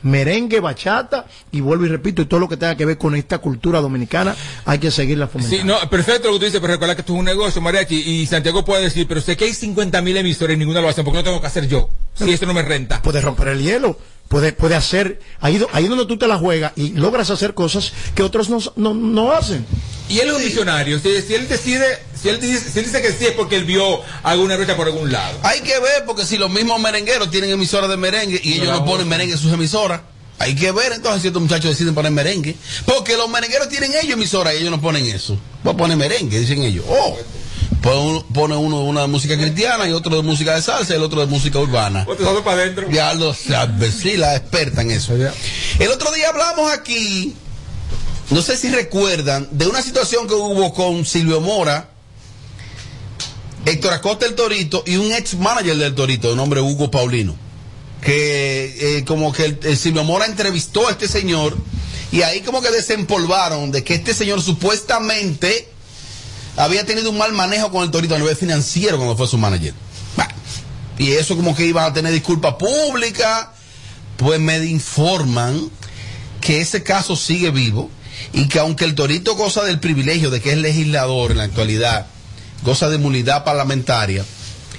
Merengue, 0.00 0.60
bachata 0.60 1.26
y 1.52 1.60
vuelvo 1.60 1.84
y 1.84 1.88
repito, 1.88 2.22
y 2.22 2.24
todo 2.24 2.40
lo 2.40 2.48
que 2.48 2.56
tenga 2.56 2.76
que 2.76 2.86
ver 2.86 2.96
con 2.96 3.14
esta 3.14 3.36
cultura 3.36 3.82
dominicana 3.82 4.34
hay 4.64 4.78
que 4.78 4.90
seguirla 4.90 5.26
fomentando. 5.26 5.58
Sí, 5.58 5.66
no, 5.66 5.90
perfecto 5.90 6.28
lo 6.28 6.34
que 6.34 6.38
tú 6.38 6.44
dices, 6.46 6.60
pero 6.62 6.72
recuerda 6.72 6.94
que 6.94 7.02
esto 7.02 7.12
es 7.12 7.18
un 7.18 7.26
negocio, 7.26 7.60
mariachi, 7.60 7.96
y 7.96 8.26
Santiago 8.26 8.64
puede 8.64 8.84
decir, 8.84 9.06
pero 9.06 9.20
sé 9.20 9.36
que 9.36 9.44
hay 9.44 9.52
50 9.52 10.00
mil 10.00 10.16
emisores 10.16 10.56
y 10.56 10.58
ninguna 10.58 10.80
lo 10.80 10.88
hacen, 10.88 11.04
porque 11.04 11.18
no 11.18 11.24
tengo 11.24 11.42
que 11.42 11.46
hacer 11.46 11.68
yo? 11.68 11.90
Si 12.14 12.32
esto 12.32 12.46
no 12.46 12.54
me 12.54 12.62
renta. 12.62 13.02
puede 13.02 13.20
romper 13.20 13.48
el 13.48 13.60
hielo, 13.60 13.98
puede, 14.28 14.54
puede 14.54 14.76
hacer, 14.76 15.20
ahí, 15.40 15.62
ahí 15.72 15.88
donde 15.88 16.06
tú 16.06 16.16
te 16.16 16.26
la 16.26 16.38
juegas 16.38 16.72
y 16.76 16.92
logras 16.92 17.28
hacer 17.28 17.52
cosas 17.52 17.92
que 18.14 18.22
otros 18.22 18.48
no, 18.48 18.60
no, 18.76 18.94
no 18.94 19.32
hacen. 19.32 19.66
Y 20.08 20.20
él 20.20 20.28
es 20.28 20.36
un 20.36 20.42
visionario, 20.42 20.98
si, 21.00 21.20
si 21.20 21.34
él 21.34 21.48
decide, 21.48 21.98
si 22.20 22.28
él, 22.28 22.40
dice, 22.40 22.70
si 22.70 22.78
él 22.78 22.84
dice 22.84 23.00
que 23.00 23.12
sí 23.12 23.26
es 23.26 23.32
porque 23.32 23.56
él 23.56 23.64
vio 23.64 24.00
alguna 24.22 24.56
brecha 24.56 24.76
por 24.76 24.86
algún 24.86 25.12
lado. 25.12 25.38
Hay 25.42 25.60
que 25.60 25.78
ver, 25.78 26.04
porque 26.06 26.24
si 26.24 26.36
los 26.36 26.50
mismos 26.50 26.80
merengueros 26.80 27.30
tienen 27.30 27.50
emisoras 27.50 27.88
de 27.88 27.96
merengue 27.96 28.40
y 28.42 28.54
ellos 28.54 28.68
no 28.68 28.84
ponen 28.84 29.08
merengue 29.08 29.34
en 29.34 29.38
sus 29.38 29.52
emisoras, 29.52 30.00
hay 30.38 30.54
que 30.54 30.70
ver 30.70 30.92
entonces 30.92 31.22
si 31.22 31.28
estos 31.28 31.42
muchachos 31.42 31.70
deciden 31.70 31.94
poner 31.94 32.12
merengue. 32.12 32.56
Porque 32.84 33.16
los 33.16 33.28
merengueros 33.28 33.68
tienen 33.68 33.92
ellos 33.94 34.12
emisoras 34.12 34.54
y 34.54 34.58
ellos 34.58 34.70
no 34.70 34.80
ponen 34.80 35.06
eso. 35.06 35.38
A 35.64 35.76
poner 35.76 35.96
merengue, 35.96 36.38
dicen 36.38 36.62
ellos. 36.62 36.84
Oh, 36.88 37.16
pone 37.82 38.00
uno, 38.00 38.26
pone 38.32 38.56
uno 38.56 38.84
una 38.84 39.02
de 39.02 39.06
música 39.08 39.36
cristiana 39.36 39.88
y 39.88 39.92
otro 39.92 40.16
de 40.16 40.22
música 40.22 40.54
de 40.54 40.62
salsa 40.62 40.92
y 40.92 40.96
el 40.96 41.02
otro 41.02 41.20
de 41.20 41.26
música 41.26 41.58
urbana. 41.58 42.04
Otro 42.08 42.44
para 42.44 42.62
adentro. 42.62 42.88
Ya 42.90 43.14
lo 43.14 43.34
sabe, 43.34 43.90
sí, 43.90 44.16
la 44.16 44.36
experta 44.36 44.82
en 44.82 44.92
eso. 44.92 45.14
El 45.14 45.88
otro 45.90 46.12
día 46.12 46.28
hablamos 46.28 46.72
aquí, 46.72 47.34
no 48.30 48.42
sé 48.42 48.56
si 48.56 48.68
recuerdan, 48.70 49.48
de 49.50 49.66
una 49.66 49.82
situación 49.82 50.28
que 50.28 50.34
hubo 50.34 50.72
con 50.72 51.04
Silvio 51.04 51.40
Mora, 51.40 51.88
Héctor 53.68 53.92
Acosta 53.92 54.24
el 54.24 54.34
Torito 54.34 54.82
y 54.86 54.96
un 54.96 55.12
ex 55.12 55.34
manager 55.34 55.76
del 55.76 55.94
Torito, 55.94 56.30
de 56.30 56.36
nombre 56.36 56.60
Hugo 56.60 56.90
Paulino. 56.90 57.36
Que 58.00 58.98
eh, 58.98 59.04
como 59.04 59.32
que 59.32 59.44
el, 59.44 59.58
el 59.62 59.76
Silvio 59.76 60.04
Mora 60.04 60.24
entrevistó 60.24 60.88
a 60.88 60.92
este 60.92 61.08
señor 61.08 61.56
y 62.10 62.22
ahí 62.22 62.40
como 62.40 62.62
que 62.62 62.70
desempolvaron 62.70 63.70
de 63.70 63.84
que 63.84 63.94
este 63.94 64.14
señor 64.14 64.40
supuestamente 64.40 65.68
había 66.56 66.86
tenido 66.86 67.10
un 67.10 67.18
mal 67.18 67.32
manejo 67.32 67.70
con 67.70 67.82
el 67.84 67.90
Torito 67.90 68.14
a 68.14 68.18
nivel 68.18 68.36
financiero 68.36 68.96
cuando 68.96 69.16
fue 69.16 69.28
su 69.28 69.36
manager. 69.36 69.74
Y 70.98 71.12
eso 71.12 71.36
como 71.36 71.54
que 71.54 71.66
iban 71.66 71.84
a 71.84 71.92
tener 71.92 72.12
disculpa 72.12 72.58
pública. 72.58 73.52
Pues 74.16 74.40
me 74.40 74.64
informan 74.64 75.70
que 76.40 76.60
ese 76.60 76.82
caso 76.82 77.14
sigue 77.14 77.50
vivo 77.50 77.90
y 78.32 78.48
que 78.48 78.58
aunque 78.58 78.84
el 78.84 78.94
Torito 78.94 79.36
goza 79.36 79.62
del 79.62 79.78
privilegio 79.78 80.30
de 80.30 80.40
que 80.40 80.52
es 80.52 80.58
legislador 80.58 81.30
en 81.30 81.38
la 81.38 81.44
actualidad, 81.44 82.06
goza 82.62 82.88
de 82.88 82.96
inmunidad 82.96 83.44
parlamentaria, 83.44 84.24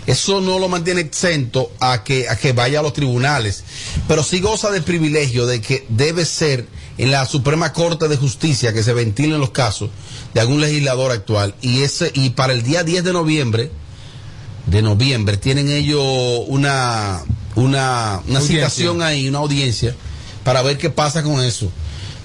eso 0.07 0.41
no 0.41 0.57
lo 0.59 0.69
mantiene 0.69 1.01
exento 1.01 1.71
a 1.79 2.03
que, 2.03 2.29
a 2.29 2.35
que 2.35 2.53
vaya 2.53 2.79
a 2.79 2.83
los 2.83 2.93
tribunales, 2.93 3.63
pero 4.07 4.23
sí 4.23 4.39
goza 4.39 4.71
del 4.71 4.83
privilegio 4.83 5.45
de 5.45 5.61
que 5.61 5.85
debe 5.89 6.25
ser 6.25 6.67
en 6.97 7.11
la 7.11 7.25
Suprema 7.25 7.73
Corte 7.73 8.07
de 8.07 8.17
Justicia 8.17 8.73
que 8.73 8.83
se 8.83 8.93
ventilen 8.93 9.39
los 9.39 9.51
casos 9.51 9.89
de 10.33 10.41
algún 10.41 10.61
legislador 10.61 11.11
actual 11.11 11.55
y 11.61 11.81
ese 11.83 12.11
y 12.13 12.31
para 12.31 12.53
el 12.53 12.61
día 12.63 12.83
10 12.83 13.03
de 13.03 13.13
noviembre 13.13 13.71
de 14.65 14.81
noviembre 14.81 15.37
tienen 15.37 15.69
ellos 15.71 16.03
una 16.47 17.23
una, 17.55 18.21
una 18.27 18.41
citación 18.41 19.01
ahí, 19.01 19.27
una 19.27 19.39
audiencia 19.39 19.95
para 20.43 20.61
ver 20.61 20.77
qué 20.77 20.89
pasa 20.89 21.23
con 21.23 21.41
eso. 21.41 21.71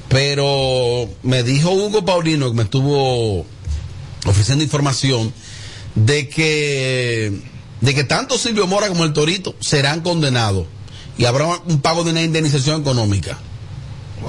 Pero 0.09 1.09
me 1.23 1.43
dijo 1.43 1.71
Hugo 1.71 2.05
Paulino 2.05 2.49
que 2.51 2.57
me 2.57 2.63
estuvo 2.63 3.45
ofreciendo 4.27 4.65
información 4.65 5.33
de 5.95 6.29
que 6.29 7.33
de 7.81 7.95
que 7.95 8.05
tanto 8.05 8.39
Silvio 8.39 8.67
Mora 8.67 8.89
como 8.89 9.05
el 9.05 9.13
Torito 9.13 9.55
serán 9.61 10.01
condenados 10.01 10.67
y 11.19 11.27
habrá 11.27 11.47
un 11.67 11.81
pago 11.81 12.03
de 12.03 12.11
una 12.11 12.23
indemnización 12.23 12.81
económica. 12.81 13.39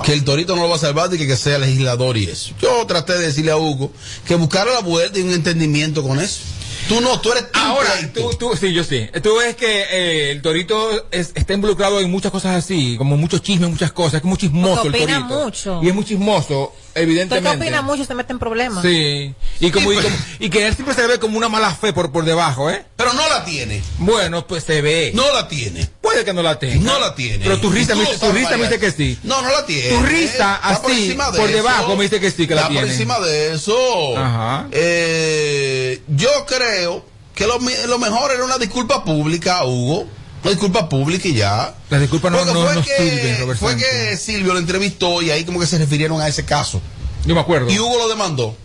Que 0.04 0.12
el 0.12 0.26
Torito 0.26 0.56
no 0.58 0.64
lo 0.64 0.70
va 0.70 0.76
a 0.76 0.80
salvar 0.80 1.10
de 1.10 1.18
que, 1.18 1.26
que 1.26 1.38
sea 1.38 1.58
legislador 1.58 2.18
y 2.18 2.26
eso. 2.26 2.54
Yo 2.62 2.86
traté 2.86 3.14
de 3.14 3.28
decirle 3.28 3.52
a 3.52 3.58
Hugo 3.58 3.94
que 4.28 4.36
buscara 4.36 4.74
la 4.74 4.82
vuelta 4.82 5.18
y 5.18 5.22
un 5.22 5.32
entendimiento 5.32 6.04
con 6.04 6.20
eso. 6.20 6.42
Tú 6.88 7.02
no, 7.02 7.20
tú 7.20 7.32
eres 7.32 7.46
Ahora, 7.54 7.90
tú, 8.14 8.30
tú, 8.38 8.56
sí, 8.56 8.72
yo 8.74 8.84
sí. 8.84 9.10
Tú 9.24 9.38
ves 9.38 9.56
que 9.56 9.82
eh, 9.92 10.32
el 10.32 10.42
Torito 10.44 11.08
es- 11.12 11.32
está 11.34 11.54
involucrado 11.54 12.00
en 12.00 12.12
muchas 12.12 12.32
cosas 12.32 12.56
así, 12.56 12.96
como 12.98 13.18
mucho 13.18 13.40
chisme, 13.40 13.66
muchas 13.68 13.92
cosas. 13.92 14.16
Es 14.16 14.24
muy 14.24 14.38
chismoso 14.38 14.84
Porque 14.84 15.04
el 15.04 15.10
Torito. 15.10 15.26
mucho. 15.46 15.80
Y 15.84 15.88
es 15.90 15.96
muy 15.96 16.06
chismoso, 16.06 16.74
Porque 16.76 17.02
evidentemente. 17.02 17.58
opina 17.58 17.82
mucho 17.82 18.04
y 18.04 18.06
se 18.06 18.14
mete 18.14 18.34
en 18.34 18.40
problemas. 18.40 18.84
Sí. 18.84 19.34
Y, 19.60 19.72
como, 19.72 19.92
y, 19.92 19.96
como- 19.96 20.16
y 20.40 20.50
que 20.50 20.68
él 20.68 20.76
siempre 20.76 20.94
se 20.94 21.08
ve 21.08 21.18
como 21.20 21.38
una 21.38 21.50
mala 21.50 21.74
fe 21.74 21.92
por, 21.92 22.12
por 22.12 22.24
debajo, 22.24 22.70
¿eh? 22.70 22.86
Pero 22.96 23.14
no 23.14 23.28
la 23.28 23.44
tiene. 23.44 23.84
Bueno, 23.98 24.48
pues 24.48 24.64
se 24.64 24.82
ve. 24.82 25.12
No 25.14 25.34
la 25.34 25.48
tiene. 25.48 25.90
Puede 26.00 26.24
que 26.24 26.34
no 26.34 26.42
la 26.42 26.58
tenga. 26.58 26.82
No 26.82 26.98
la 26.98 27.14
tiene. 27.14 27.44
Pero 27.44 27.60
tu 27.60 27.70
risa, 27.70 27.94
me, 27.94 28.06
tu 28.06 28.32
risa 28.32 28.58
me 28.58 28.64
dice 28.64 28.80
que 28.80 28.92
sí. 28.92 29.20
No, 29.24 29.42
no 29.42 29.50
la 29.50 29.66
tiene. 29.66 29.90
Tu 29.90 30.02
risa 30.04 30.62
Está 30.64 30.82
por 30.82 30.92
así, 30.92 31.04
encima 31.04 31.32
de 31.32 31.38
por 31.38 31.50
eso. 31.50 31.58
debajo, 31.58 31.96
me 31.98 32.04
dice 32.04 32.22
que 32.22 32.32
sí, 32.32 32.48
que 32.48 32.56
la 32.56 32.62
Está 32.62 32.74
por 32.74 32.78
tiene. 32.78 32.92
encima 32.94 33.20
de 33.20 33.54
eso. 33.54 34.18
Ajá. 34.18 34.68
Eh, 34.72 36.02
yo 36.08 36.30
creo 36.48 37.06
que 37.34 37.46
lo, 37.46 37.60
mejor 37.60 38.32
era 38.32 38.46
una 38.46 38.58
disculpa 38.58 39.04
pública, 39.04 39.66
Hugo. 39.66 40.08
Una 40.44 40.52
disculpa 40.52 40.88
pública 40.88 41.28
y 41.28 41.34
ya. 41.34 41.76
Las 41.90 42.00
disculpas 42.00 42.32
no, 42.32 42.38
Porque 42.38 42.54
no, 42.54 42.64
fue 42.64 42.76
no 42.76 42.82
que, 42.84 43.38
Robert 43.42 43.60
Fue 43.60 43.76
que 43.76 44.16
Silvio 44.16 44.54
lo 44.54 44.60
entrevistó 44.60 45.22
y 45.22 45.32
ahí 45.32 45.44
como 45.44 45.60
que 45.60 45.68
se 45.68 45.78
refirieron 45.78 46.22
a 46.22 46.30
ese 46.30 46.46
caso. 46.46 46.82
Yo 47.26 47.36
me 47.36 47.42
acuerdo. 47.42 47.70
Y 47.70 47.78
Hugo 47.78 47.98
lo 47.98 48.08
demandó. 48.08 48.56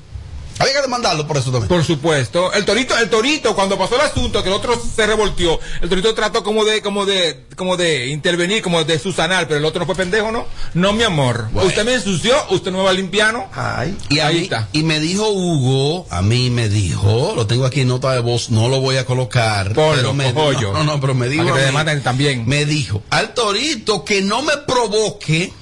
Había 0.60 0.74
que 0.74 0.82
demandarlo 0.82 1.26
por 1.26 1.38
eso 1.38 1.50
también. 1.50 1.68
Por 1.68 1.82
supuesto. 1.84 2.52
El 2.52 2.64
torito, 2.64 2.96
el 2.98 3.08
torito, 3.08 3.54
cuando 3.54 3.78
pasó 3.78 3.94
el 3.96 4.02
asunto, 4.02 4.42
que 4.42 4.48
el 4.50 4.54
otro 4.54 4.80
se 4.94 5.06
revoltió, 5.06 5.58
el 5.80 5.88
torito 5.88 6.14
trató 6.14 6.44
como 6.44 6.64
de, 6.64 6.82
como 6.82 7.06
de, 7.06 7.46
como 7.56 7.76
de 7.76 8.08
intervenir, 8.08 8.62
como 8.62 8.84
de 8.84 8.98
susanar, 8.98 9.48
pero 9.48 9.58
el 9.58 9.64
otro 9.64 9.80
no 9.80 9.86
fue 9.86 9.94
pendejo, 9.94 10.30
¿no? 10.30 10.46
No, 10.74 10.92
mi 10.92 11.02
amor. 11.02 11.48
Usted 11.54 11.84
me 11.84 11.94
ensució, 11.94 12.34
usted 12.50 12.70
no 12.70 12.78
me 12.78 12.84
va 12.84 12.90
a 12.90 12.94
limpiar, 12.94 13.32
¿no? 13.32 13.48
Ay. 13.54 13.96
Y 14.10 14.18
ahí 14.18 14.42
está. 14.44 14.68
Y 14.72 14.82
me 14.82 15.00
dijo 15.00 15.28
Hugo, 15.30 16.06
a 16.10 16.20
mí 16.22 16.50
me 16.50 16.68
dijo, 16.68 17.32
lo 17.34 17.46
tengo 17.46 17.64
aquí 17.64 17.80
en 17.80 17.88
nota 17.88 18.12
de 18.12 18.20
voz, 18.20 18.50
no 18.50 18.68
lo 18.68 18.80
voy 18.80 18.96
a 18.98 19.06
colocar. 19.06 19.72
Ponlo, 19.72 19.94
pero 19.96 20.12
me 20.14 20.32
no, 20.32 20.84
no, 20.84 21.00
pero 21.00 21.14
me 21.14 21.28
dijo. 21.28 21.44
Para 21.44 21.56
que 21.56 21.76
a 21.78 21.84
te 21.84 21.96
mí- 21.96 22.00
también. 22.02 22.46
Me 22.46 22.66
dijo, 22.66 23.02
al 23.10 23.32
torito 23.34 24.04
que 24.04 24.20
no 24.20 24.42
me 24.42 24.56
provoque, 24.58 25.52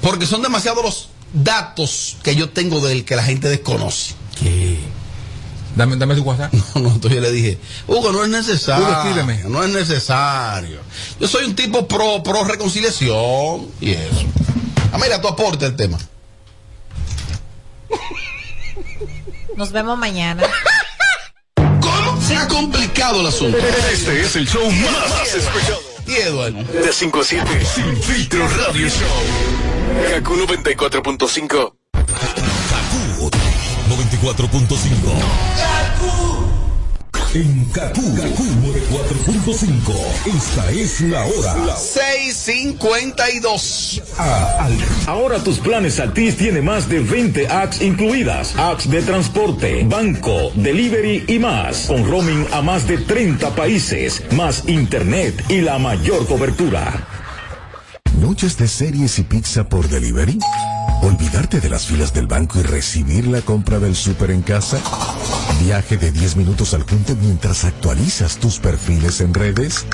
porque 0.00 0.26
son 0.26 0.42
demasiados 0.42 0.84
los 0.84 1.08
datos 1.34 2.16
que 2.22 2.34
yo 2.34 2.48
tengo 2.48 2.80
de 2.80 2.92
él 2.92 3.04
que 3.04 3.16
la 3.16 3.24
gente 3.24 3.48
desconoce. 3.48 4.14
Dame, 5.76 5.96
dame 5.96 6.14
tu 6.14 6.22
WhatsApp. 6.22 6.52
No, 6.74 6.82
no, 6.82 6.88
entonces 6.88 7.16
yo 7.16 7.20
le 7.20 7.32
dije, 7.32 7.58
Hugo, 7.86 8.12
no 8.12 8.22
es 8.22 8.30
necesario. 8.30 8.86
Hugo, 8.86 8.92
escríbeme. 8.92 9.42
No 9.48 9.62
es 9.62 9.70
necesario. 9.70 10.80
Yo 11.20 11.28
soy 11.28 11.44
un 11.44 11.54
tipo 11.54 11.86
pro, 11.88 12.22
pro 12.22 12.44
reconciliación 12.44 13.68
y 13.80 13.90
eso. 13.90 14.24
Ah, 14.92 14.98
mira, 15.02 15.20
tu 15.20 15.28
aporte 15.28 15.66
el 15.66 15.76
tema. 15.76 15.98
Nos 19.56 19.72
vemos 19.72 19.98
mañana. 19.98 20.42
¿Cómo 21.56 22.20
se 22.20 22.36
ha 22.36 22.46
complicado 22.48 23.20
el 23.20 23.26
asunto? 23.26 23.58
Este 23.92 24.22
es 24.22 24.36
el 24.36 24.48
show 24.48 24.64
más 24.70 25.34
escuchado. 25.34 25.83
Y 26.06 26.12
Eduardo. 26.12 26.62
De 26.64 26.92
5 26.92 27.20
a 27.20 27.24
7. 27.24 27.64
Sin 27.64 27.96
filtro 28.02 28.46
radio 28.48 28.88
show. 28.88 30.10
Kaku 30.10 30.34
94.5. 30.34 31.74
94.5. 33.88 36.03
En 37.34 37.64
Kaku, 37.72 38.14
Kaku 38.14 38.44
94.5. 38.62 39.90
Esta 40.36 40.70
es 40.70 41.00
la 41.00 41.26
hora. 41.26 41.74
652. 41.76 44.00
Ahora 45.08 45.42
tus 45.42 45.58
planes 45.58 45.98
Altis 45.98 46.36
tiene 46.36 46.62
más 46.62 46.88
de 46.88 47.00
20 47.00 47.48
apps 47.48 47.82
incluidas. 47.82 48.54
Apps 48.56 48.88
de 48.88 49.02
transporte, 49.02 49.82
banco, 49.84 50.52
delivery 50.54 51.24
y 51.26 51.40
más. 51.40 51.86
Con 51.88 52.08
roaming 52.08 52.46
a 52.52 52.62
más 52.62 52.86
de 52.86 52.98
30 52.98 53.56
países, 53.56 54.22
más 54.30 54.68
internet 54.68 55.44
y 55.48 55.60
la 55.60 55.78
mayor 55.78 56.28
cobertura. 56.28 57.23
¿Noches 58.24 58.56
de 58.56 58.68
series 58.68 59.18
y 59.18 59.22
pizza 59.22 59.68
por 59.68 59.86
delivery? 59.86 60.38
¿Olvidarte 61.02 61.60
de 61.60 61.68
las 61.68 61.84
filas 61.84 62.14
del 62.14 62.26
banco 62.26 62.58
y 62.58 62.62
recibir 62.62 63.26
la 63.26 63.42
compra 63.42 63.78
del 63.78 63.94
súper 63.94 64.30
en 64.30 64.40
casa? 64.40 64.80
¿Viaje 65.62 65.98
de 65.98 66.10
10 66.10 66.36
minutos 66.36 66.72
al 66.72 66.84
junte 66.84 67.14
mientras 67.16 67.64
actualizas 67.64 68.38
tus 68.38 68.58
perfiles 68.60 69.20
en 69.20 69.34
redes? 69.34 69.84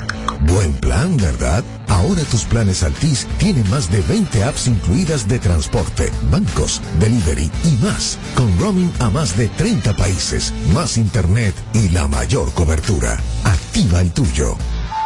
Buen 0.47 0.71
plan, 0.75 1.17
¿verdad? 1.17 1.61
Ahora 1.89 2.21
tus 2.23 2.45
planes 2.45 2.83
Altis 2.83 3.27
tienen 3.37 3.69
más 3.69 3.91
de 3.91 3.99
20 3.99 4.45
apps 4.45 4.67
incluidas 4.67 5.27
de 5.27 5.37
transporte, 5.37 6.09
bancos, 6.31 6.81
delivery 7.01 7.51
y 7.65 7.83
más, 7.83 8.17
con 8.35 8.57
roaming 8.59 8.93
a 8.99 9.09
más 9.09 9.35
de 9.35 9.49
30 9.49 9.97
países, 9.97 10.53
más 10.73 10.97
internet 10.97 11.53
y 11.73 11.89
la 11.89 12.07
mayor 12.07 12.53
cobertura. 12.53 13.19
Activa 13.43 13.99
el 13.99 14.13
tuyo. 14.13 14.55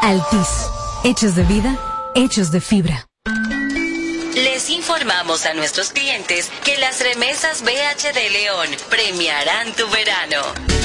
Altis. 0.03 0.67
Hechos 1.03 1.35
de 1.35 1.43
vida, 1.45 1.79
hechos 2.13 2.51
de 2.51 2.61
fibra. 2.61 3.07
Les 4.35 4.69
informamos 4.69 5.45
a 5.45 5.53
nuestros 5.53 5.91
clientes 5.91 6.51
que 6.65 6.77
las 6.77 6.99
remesas 6.99 7.61
BH 7.61 8.13
de 8.13 8.29
León 8.29 8.67
premiarán 8.89 9.73
tu 9.73 9.87
verano. 9.89 10.84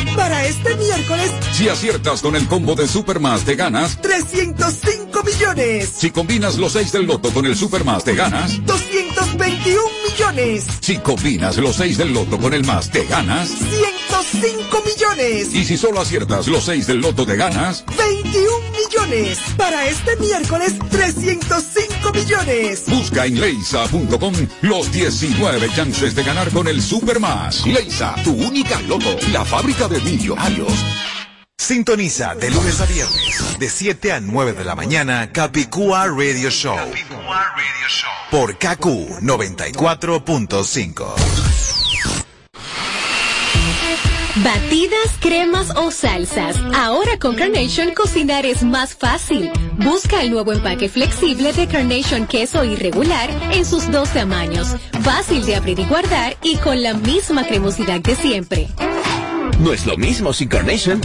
Para 0.15 0.45
este 0.45 0.75
miércoles, 0.75 1.31
Si 1.53 1.69
aciertas 1.69 2.21
con 2.21 2.35
el 2.35 2.47
combo 2.47 2.75
de 2.75 2.87
Supermas 2.87 3.41
te 3.43 3.55
ganas. 3.55 3.99
305 4.01 5.23
millones, 5.23 5.89
Si 5.97 6.11
combinas 6.11 6.57
los 6.57 6.73
6 6.73 6.91
del 6.91 7.05
loto 7.05 7.31
con 7.31 7.45
el 7.45 7.55
Supermas 7.55 8.03
te 8.03 8.15
ganas. 8.15 8.63
221 8.65 9.81
millones, 10.09 10.65
Si 10.81 10.97
combinas 10.97 11.57
los 11.57 11.75
6 11.77 11.97
del 11.97 12.13
loto 12.13 12.37
con 12.37 12.53
el 12.53 12.63
más 12.65 12.89
te 12.91 13.05
ganas. 13.05 13.49
105 13.49 14.83
millones, 14.85 15.53
Y 15.53 15.65
si 15.65 15.77
solo 15.77 16.01
aciertas 16.01 16.47
los 16.47 16.63
6 16.65 16.87
del 16.87 16.99
loto 16.99 17.25
te 17.25 17.35
ganas. 17.35 17.83
21 17.97 18.51
millones. 18.71 19.39
Para 19.57 19.87
este 19.87 20.15
miércoles, 20.17 20.73
305 20.89 22.11
millones. 22.13 22.83
Busca 22.87 23.25
en 23.25 23.39
leisa.com 23.39 24.33
los 24.61 24.91
19 24.91 25.69
chances 25.75 26.15
de 26.15 26.23
ganar 26.23 26.49
con 26.51 26.67
el 26.67 26.81
Supermas. 26.81 27.65
Leisa, 27.65 28.15
tu 28.23 28.31
única 28.33 28.79
loto, 28.81 29.17
la 29.31 29.43
fábrica 29.45 29.87
de 29.87 29.99
millonarios. 30.03 30.73
Sintoniza 31.57 32.35
de 32.35 32.49
lunes 32.49 32.81
a 32.81 32.85
viernes, 32.85 33.59
de 33.59 33.69
7 33.69 34.11
a 34.13 34.19
9 34.19 34.53
de 34.53 34.65
la 34.65 34.75
mañana, 34.75 35.31
Capicúa 35.31 36.07
Radio 36.07 36.49
Show. 36.49 36.75
Por 38.31 38.57
KQ 38.57 39.21
94.5. 39.21 41.31
Batidas, 44.37 45.17
cremas 45.19 45.71
o 45.75 45.91
salsas. 45.91 46.55
Ahora 46.73 47.19
con 47.19 47.35
Carnation 47.35 47.93
cocinar 47.93 48.45
es 48.45 48.63
más 48.63 48.95
fácil. 48.95 49.51
Busca 49.77 50.21
el 50.21 50.31
nuevo 50.31 50.53
empaque 50.53 50.89
flexible 50.89 51.53
de 51.53 51.67
Carnation 51.67 52.25
queso 52.25 52.63
irregular 52.63 53.29
en 53.51 53.65
sus 53.65 53.91
dos 53.91 54.09
tamaños. 54.09 54.77
Fácil 55.01 55.45
de 55.45 55.57
abrir 55.57 55.79
y 55.79 55.85
guardar 55.85 56.37
y 56.41 56.55
con 56.57 56.81
la 56.81 56.93
misma 56.93 57.45
cremosidad 57.45 57.99
de 57.99 58.15
siempre. 58.15 58.69
No 59.59 59.73
es 59.73 59.85
lo 59.85 59.97
mismo 59.97 60.33
sin 60.33 60.47
Carnation. 60.47 61.01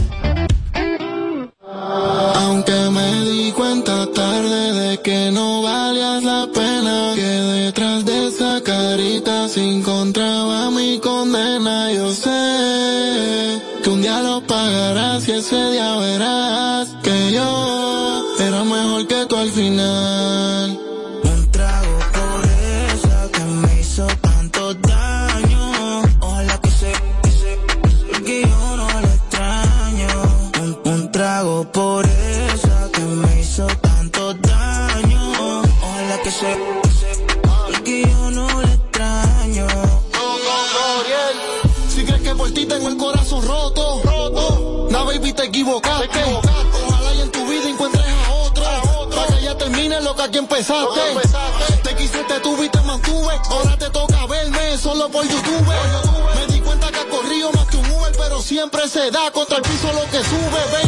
Solo 54.97 55.09
por 55.09 55.27
YouTube. 55.27 55.65
Me 56.35 56.53
di 56.53 56.59
cuenta 56.61 56.91
que 56.91 56.99
ha 56.99 57.07
corrido 57.07 57.51
más 57.51 57.67
que 57.67 57.77
un 57.77 57.85
Uber, 57.91 58.11
pero 58.17 58.41
siempre 58.41 58.87
se 58.87 59.11
da 59.11 59.29
contra 59.31 59.57
el 59.57 59.63
piso 59.63 59.93
lo 59.93 60.03
que 60.09 60.23
sube. 60.23 60.86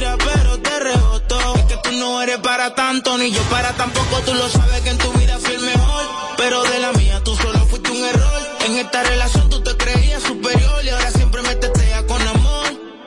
Pero 0.00 0.58
te 0.60 0.78
reboto. 0.78 1.54
Es 1.56 1.64
que 1.64 1.76
tú 1.82 1.92
no 1.92 2.22
eres 2.22 2.38
para 2.38 2.74
tanto, 2.74 3.18
ni 3.18 3.30
yo 3.30 3.42
para 3.50 3.72
tampoco. 3.74 4.20
Tú 4.24 4.34
lo 4.34 4.48
sabes 4.48 4.80
que 4.82 4.90
en 4.90 4.98
tu 4.98 5.10
vida 5.12 5.38
fui 5.38 5.54
el 5.54 5.60
mejor. 5.60 6.04
Pero 6.36 6.62
de 6.62 6.78
la 6.78 6.92
mía 6.92 7.22
tú 7.24 7.34
solo 7.34 7.58
fuiste 7.66 7.90
un 7.90 8.04
error. 8.04 8.42
En 8.66 8.76
esta 8.76 9.02
relación 9.02 9.48
tú 9.50 9.60
te 9.62 9.76
creías 9.76 10.22
superior 10.22 10.84
y 10.84 10.88
ahora 10.90 11.10
siempre 11.10 11.42
me 11.42 11.54
tetea 11.56 12.06
con 12.06 12.20
amor. 12.22 12.66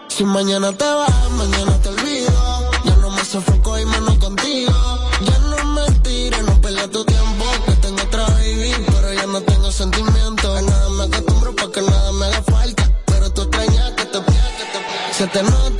Si 0.10 0.24
mañana 0.26 0.74
te 0.74 0.84
vas, 0.84 1.32
mañana 1.32 1.82
te 1.82 1.89
olvido. 1.89 2.72
Ya 2.84 2.96
no 2.98 3.10
me 3.12 3.24
sofoco 3.24 3.80
y 3.80 3.86
menos 3.86 4.18
contigo. 4.18 4.74
Ya 5.22 5.38
no 5.38 5.64
me 5.76 5.92
tires, 6.02 6.44
no 6.44 6.60
pierdas 6.62 6.89
tu 6.92 7.06
tiempo. 7.06 7.46
Que 7.66 7.72
tengo 7.74 8.02
otra 8.04 8.26
baby, 8.26 8.74
pero 8.88 9.14
ya 9.14 9.26
no 9.28 9.42
tengo 9.42 9.72
sentimientos. 9.72 10.58
A 10.58 10.62
nada 10.62 10.89
me 10.89 11.04
acostumbro 11.06 11.56
pa' 11.56 11.72
que 11.72 11.82
nada 11.82 12.12
me 12.14 12.26
haga 12.26 12.44
falta. 12.44 12.84
Pero 13.06 13.32
tú 13.32 13.44
extrañas 13.44 13.92
que 13.92 14.06
te 14.06 14.20
que 14.20 14.66
te. 14.74 15.14
Se 15.14 15.28
te 15.28 15.44
nota 15.44 15.70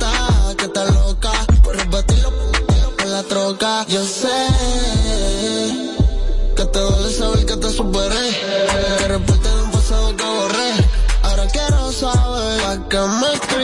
Yo 3.92 4.02
sé 4.06 4.28
que 6.56 6.64
te 6.64 6.78
duele 6.78 7.12
saber 7.12 7.44
que 7.44 7.56
te 7.58 7.68
superé. 7.68 8.24
Que 8.98 9.08
reporte 9.08 9.48
de 9.50 9.62
un 9.64 9.70
pasado 9.70 10.16
que 10.16 10.24
borré. 10.24 10.72
Ahora 11.22 11.46
quiero 11.48 11.92
saber 11.92 12.60
a 12.70 12.88
qué 12.88 12.98
me 13.20 13.34
escribes, 13.34 13.61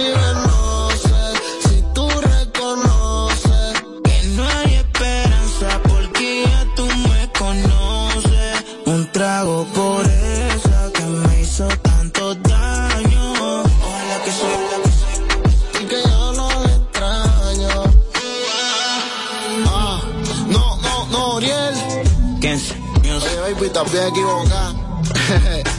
equivocada. 24.19 24.71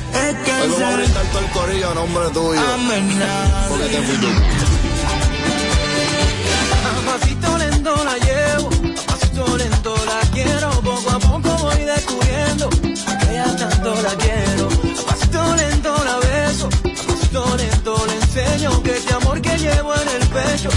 Hoy 0.62 0.70
vamos 0.70 0.82
a 0.82 0.96
brindar 0.96 1.26
todo 1.28 1.40
el 1.40 1.52
corillo 1.52 1.92
a 1.92 1.94
nombre 1.94 2.30
tuyo. 2.30 2.62
Porque 3.70 3.86
te. 3.86 3.98
A 6.80 7.12
pasito 7.12 7.58
lento 7.58 8.04
la 8.04 8.18
llevo, 8.18 8.70
a 8.70 9.06
pasito 9.08 9.58
lento 9.58 9.96
la 10.06 10.20
quiero, 10.32 10.70
poco 10.82 11.10
a 11.10 11.20
poco 11.20 11.50
voy 11.64 11.84
descubriendo 11.84 12.70
que 12.70 13.34
ya 13.34 13.56
tanto 13.56 14.02
la 14.02 14.16
quiero. 14.16 14.68
A 14.68 15.04
pasito 15.10 15.56
lento 15.56 16.04
la 16.06 16.18
beso, 16.20 16.68
a 16.68 17.08
pasito 17.08 17.58
lento 17.58 18.06
le 18.08 18.16
enseño 18.16 18.84
que 18.84 18.98
este 18.98 19.14
amor 19.14 19.42
que 19.42 19.58
llevo 19.58 19.94
en 19.96 20.10
el 20.10 20.28
pecho, 20.28 20.70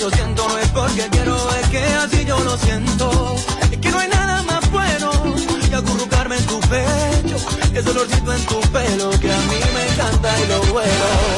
yo 0.00 0.08
siento 0.12 0.48
no 0.48 0.58
es 0.58 0.68
porque 0.68 1.08
quiero, 1.10 1.36
es 1.56 1.68
que 1.68 1.78
así 1.84 2.24
yo 2.24 2.38
lo 2.40 2.56
siento. 2.56 3.36
Es 3.60 3.78
que 3.78 3.90
no 3.90 3.98
hay 3.98 4.08
nada 4.08 4.42
más 4.44 4.70
bueno 4.70 5.10
que 5.68 5.74
acurrucarme 5.74 6.36
en 6.38 6.46
tu 6.46 6.58
pecho. 6.60 7.36
Ese 7.74 7.90
olorcito 7.90 8.32
en 8.32 8.46
tu 8.46 8.60
pelo 8.72 9.10
que 9.20 9.30
a 9.30 9.36
mí 9.36 9.60
me 9.74 9.92
encanta 9.92 10.40
y 10.40 10.48
lo 10.48 10.62
vuelo. 10.72 11.29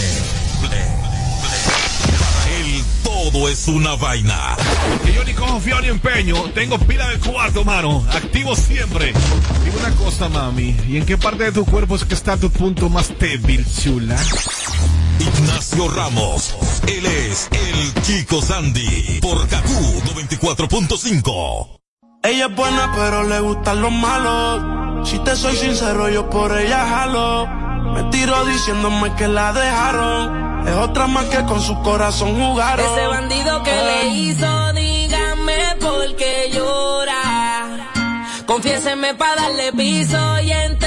El 2.59 2.83
todo 3.03 3.49
es 3.49 3.67
una 3.67 3.95
vaina. 3.95 4.55
Que 5.03 5.13
yo 5.13 5.23
ni 5.23 5.33
cojo 5.33 5.59
fío 5.59 5.81
ni 5.81 5.87
empeño, 5.87 6.43
tengo 6.53 6.77
pila 6.77 7.09
de 7.09 7.17
cuarto, 7.17 7.65
mano, 7.65 8.05
activo 8.11 8.55
siempre. 8.55 9.13
Dime 9.65 9.77
una 9.79 9.95
cosa, 9.95 10.29
mami, 10.29 10.75
¿y 10.87 10.97
en 10.97 11.07
qué 11.07 11.17
parte 11.17 11.45
de 11.45 11.53
tu 11.53 11.65
cuerpo 11.65 11.95
es 11.95 12.05
que 12.05 12.13
está 12.13 12.37
tu 12.37 12.51
punto 12.51 12.87
más 12.87 13.17
débil, 13.17 13.65
chula? 13.81 14.15
Ignacio 15.19 15.89
Ramos. 15.89 16.55
Él 16.87 17.05
es 17.05 17.49
el 17.51 18.01
Chico 18.01 18.41
Sandy. 18.41 19.19
Por 19.21 19.47
KQ 19.47 19.69
94.5. 20.39 21.79
Ella 22.23 22.45
es 22.47 22.55
buena, 22.55 22.91
pero 22.95 23.23
le 23.23 23.39
gustan 23.39 23.81
los 23.81 23.91
malos. 23.91 25.09
Si 25.09 25.19
te 25.19 25.35
soy 25.35 25.55
sincero, 25.55 26.09
yo 26.09 26.29
por 26.29 26.57
ella 26.57 26.85
jalo. 26.87 27.47
Me 27.93 28.03
tiro 28.11 28.45
diciéndome 28.45 29.15
que 29.15 29.27
la 29.27 29.53
dejaron. 29.53 30.67
Es 30.67 30.75
otra 30.75 31.07
más 31.07 31.25
que 31.25 31.43
con 31.45 31.61
su 31.61 31.81
corazón 31.81 32.35
jugaron. 32.35 32.85
Ese 32.85 33.07
bandido 33.07 33.63
que 33.63 33.71
le 33.71 34.07
hizo, 34.09 34.73
dígame 34.73 35.75
por 35.79 36.15
qué 36.15 36.51
llora. 36.53 37.93
Confiéseme 38.45 39.13
para 39.15 39.41
darle 39.43 39.71
piso 39.73 40.39
y 40.41 40.51
enterrarlo 40.51 40.86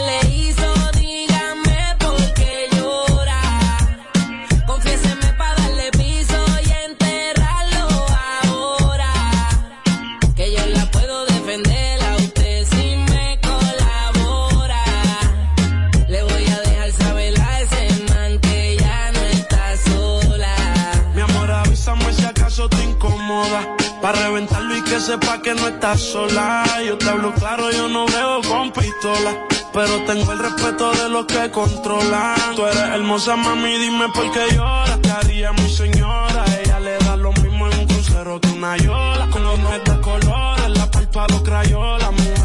sepa 25.11 25.41
que 25.41 25.53
no 25.53 25.67
estás 25.67 25.99
sola. 25.99 26.63
Yo 26.87 26.97
te 26.97 27.09
hablo 27.09 27.33
claro, 27.33 27.69
yo 27.71 27.89
no 27.89 28.05
veo 28.05 28.41
con 28.47 28.71
pistola. 28.71 29.31
Pero 29.73 29.93
tengo 30.05 30.31
el 30.31 30.39
respeto 30.39 30.91
de 30.93 31.09
los 31.09 31.25
que 31.25 31.51
controlan. 31.51 32.55
Tú 32.55 32.65
eres 32.65 32.87
hermosa, 32.97 33.35
mami, 33.35 33.77
dime 33.77 34.07
por 34.15 34.31
qué 34.31 34.55
lloras. 34.55 35.01
Te 35.01 35.11
haría 35.11 35.51
mi 35.51 35.69
señora. 35.69 36.45
Ella 36.63 36.79
le 36.79 36.97
da 36.99 37.17
lo 37.17 37.31
mismo 37.33 37.67
en 37.67 37.79
un 37.79 37.87
crucero 37.87 38.39
que 38.39 38.49
una 38.49 38.77
yola. 38.77 39.27
Con 39.31 39.43
los 39.43 39.59
de 39.59 40.01
colores, 40.01 40.69
la 40.69 40.89
palpa 40.89 41.27
los 41.29 41.41
crayolas. 41.41 42.00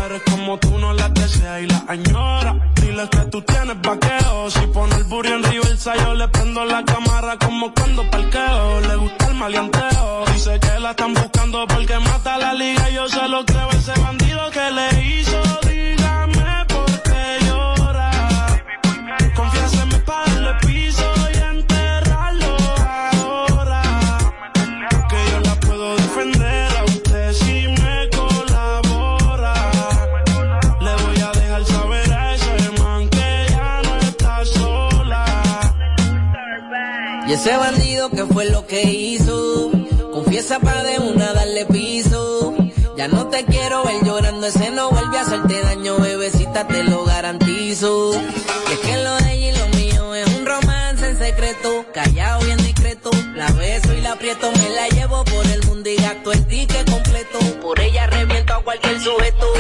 Mujeres 0.07 0.23
como 0.31 0.57
tú 0.59 0.79
no 0.79 0.93
las 0.93 1.13
deseas 1.15 1.63
y 1.63 1.67
las 1.67 1.83
añora. 1.89 2.55
Dile 2.77 3.09
que 3.09 3.19
tú 3.29 3.43
tienes 3.43 3.77
vaqueo. 3.83 4.51
Si 4.51 4.65
pone 4.69 4.95
el 4.95 5.05
burro 5.05 5.31
en 5.31 5.43
río 5.43 5.63
el 5.63 5.77
sayo, 5.79 6.15
le 6.15 6.29
prendo 6.29 6.65
la 6.65 6.85
cámara 6.85 7.37
como 7.39 7.75
cuando 7.75 8.09
parqueo. 8.09 8.81
Le 8.83 8.95
gusta 8.95 9.27
el 9.27 9.35
maleanteo. 9.35 10.25
Dice 10.33 10.61
que 10.61 10.79
la 10.79 10.91
están 10.91 11.13
buscando 11.13 11.67
porque 11.67 11.99
mata 11.99 12.39
la 12.39 12.55
liga. 12.55 12.89
Yo 12.91 13.09
se 13.09 13.27
lo 13.27 13.45
creo 13.45 13.69
ese 13.71 14.01
bandido 14.01 14.49
que 14.53 14.71
le 14.71 15.07
hizo. 15.07 15.66
Te 46.65 46.83
lo 46.85 47.05
garantizo. 47.05 48.13
Y 48.15 48.73
es 48.73 48.79
que 48.79 48.97
lo 48.97 49.17
de 49.17 49.33
ella 49.35 49.49
y 49.51 49.59
lo 49.59 49.69
mío 49.77 50.15
es 50.15 50.27
un 50.35 50.47
romance 50.47 51.07
en 51.07 51.19
secreto, 51.19 51.85
callado 51.93 52.45
bien 52.45 52.57
discreto. 52.59 53.11
La 53.35 53.51
beso 53.53 53.93
y 53.93 54.01
la 54.01 54.13
aprieto, 54.13 54.51
me 54.53 54.71
la 54.71 54.89
llevo 54.89 55.23
por 55.25 55.47
el 55.47 55.63
mundo 55.67 55.91
y 55.91 55.97
gasto 55.97 56.33
el 56.33 56.47
ticket 56.47 56.91
completo. 56.91 57.39
Por 57.61 57.79
ella 57.81 58.07
reviento 58.07 58.55
a 58.55 58.63
cualquier 58.63 58.99
sujeto. 59.01 59.56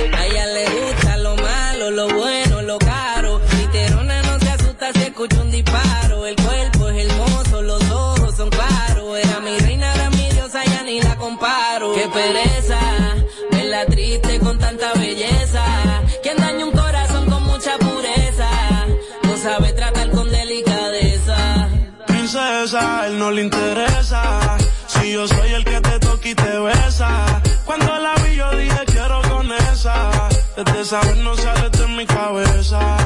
Desde 30.56 30.80
esa 30.80 31.00
vez 31.00 31.16
no 31.18 31.36
sale 31.36 31.68
de 31.68 31.86
mi 31.88 32.06
cabeza. 32.06 32.96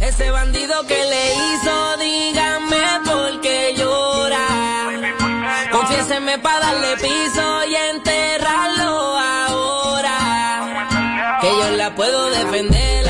Ese 0.00 0.30
bandido 0.30 0.86
que 0.86 1.02
le 1.12 1.34
hizo, 1.34 1.96
dígame 1.96 2.84
por 3.06 3.40
qué 3.40 3.74
llora. 3.76 4.46
Confiéseme 5.70 6.38
para 6.40 6.60
darle 6.60 6.96
piso 6.96 7.64
y 7.64 7.74
enterrarlo 7.96 9.18
ahora. 9.18 10.18
Que 11.40 11.48
yo 11.48 11.70
la 11.76 11.94
puedo 11.94 12.28
defender 12.30 13.02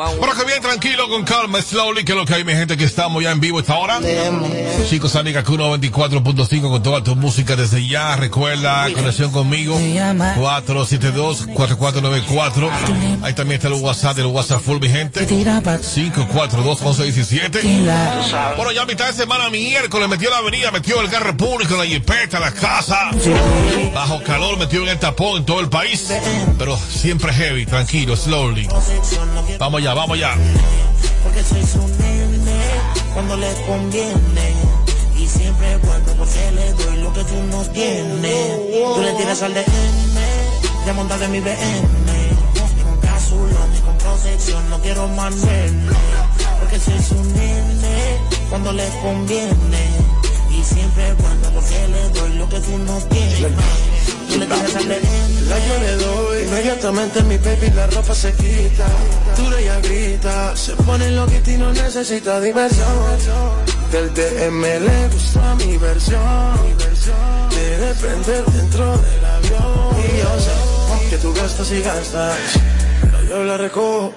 Bueno, 0.00 0.32
que 0.34 0.44
bien 0.46 0.62
tranquilo, 0.62 1.10
con 1.10 1.24
calma, 1.24 1.60
slowly, 1.60 2.04
que 2.04 2.12
es 2.12 2.18
lo 2.18 2.24
que 2.24 2.32
hay, 2.32 2.42
mi 2.42 2.54
gente, 2.54 2.78
que 2.78 2.84
estamos 2.84 3.22
ya 3.22 3.32
en 3.32 3.40
vivo 3.40 3.60
esta 3.60 3.76
hora. 3.76 4.00
Chicos, 4.88 5.14
amiga, 5.14 5.44
Q94.5 5.44 6.70
con 6.70 6.82
toda 6.82 7.04
tu 7.04 7.14
música 7.16 7.54
desde 7.54 7.86
ya. 7.86 8.16
Recuerda, 8.16 8.90
conexión 8.94 9.30
conmigo, 9.30 9.78
472-4494. 9.78 12.70
Ahí 13.22 13.34
también 13.34 13.60
está 13.60 13.68
el 13.68 13.74
WhatsApp 13.74 14.16
del 14.16 14.24
WhatsApp 14.26 14.62
full, 14.62 14.78
mi 14.80 14.88
gente. 14.88 15.28
542-1117. 15.28 17.60
Bueno, 18.56 18.72
ya 18.72 18.80
a 18.82 18.86
mitad 18.86 19.06
de 19.06 19.12
semana, 19.12 19.50
miércoles, 19.50 20.08
metió 20.08 20.30
la 20.30 20.38
avenida, 20.38 20.70
metió 20.70 20.98
el 21.02 21.08
Garre 21.08 21.34
Público, 21.34 21.76
la 21.76 21.84
Jipeta, 21.84 22.40
la 22.40 22.52
casa. 22.52 23.10
Bajo 23.92 24.22
calor, 24.22 24.56
metió 24.58 24.82
en 24.82 24.88
el 24.88 24.98
tapón 24.98 25.40
en 25.40 25.44
todo 25.44 25.60
el 25.60 25.68
país. 25.68 26.10
Pero 26.58 26.78
siempre 26.78 27.34
heavy, 27.34 27.66
tranquilo, 27.66 28.16
slowly. 28.16 28.66
Vamos 29.58 29.82
ya, 29.82 29.89
vamos 29.94 30.18
ya. 30.18 30.36
Porque 31.22 31.42
soy 31.42 31.62
su 31.66 31.78
nene 32.02 32.60
cuando 33.14 33.36
le 33.36 33.52
conviene. 33.66 34.54
Y 35.16 35.26
siempre 35.26 35.76
vuelvo 35.78 36.12
porque 36.18 36.50
le 36.52 36.72
doy 36.72 36.96
lo 36.98 37.12
que 37.12 37.24
tú 37.24 37.34
no 37.50 37.62
tienes. 37.66 38.56
Tú 38.94 39.00
le 39.02 39.12
tiras 39.14 39.42
al 39.42 39.54
DM, 39.54 39.66
ya 40.86 40.92
montas 40.94 41.20
en 41.22 41.32
mi 41.32 41.40
BM. 41.40 42.10
Con 42.82 42.96
cápsulón 42.98 43.76
y 43.76 43.80
con 43.80 43.96
protección, 43.98 44.70
no 44.70 44.78
quiero 44.80 45.08
nene. 45.08 45.92
Porque 46.60 46.78
soy 46.78 47.02
su 47.02 47.22
nene 47.34 48.18
cuando 48.48 48.72
le 48.72 48.88
conviene. 49.02 49.84
Y 50.50 50.64
siempre 50.64 51.14
vuelvo 51.14 51.50
porque 51.54 51.88
le 51.88 52.08
doy 52.10 52.34
lo 52.34 52.48
que 52.48 52.60
tú 52.60 52.78
no 52.78 52.98
tienes. 53.08 54.19
La 54.38 55.58
yo 55.58 55.78
le 55.80 55.96
doy, 55.96 56.42
inmediatamente 56.44 57.22
mi 57.24 57.36
baby 57.38 57.70
la 57.74 57.86
ropa 57.88 58.14
se 58.14 58.32
quita. 58.32 58.86
Tú 59.34 59.42
ella 59.56 59.80
grita, 59.80 60.56
se 60.56 60.72
pone 60.76 61.10
loquita 61.10 61.50
y 61.50 61.56
no 61.56 61.72
necesita 61.72 62.40
diversión. 62.40 62.86
Del 63.90 64.14
DM 64.14 64.62
le 64.62 65.08
gusta 65.08 65.54
mi 65.56 65.76
versión. 65.78 66.20
De 67.50 67.78
depender 67.78 68.44
dentro 68.44 68.98
del 68.98 69.24
avión. 69.24 69.96
Y 69.98 70.18
yo 70.18 70.40
sé 70.40 71.10
que 71.10 71.18
tú 71.18 71.34
gastas 71.34 71.72
y 71.72 71.82
gastas, 71.82 72.36
pero 73.00 73.22
yo 73.24 73.44
la 73.44 73.56
recojo. 73.56 74.12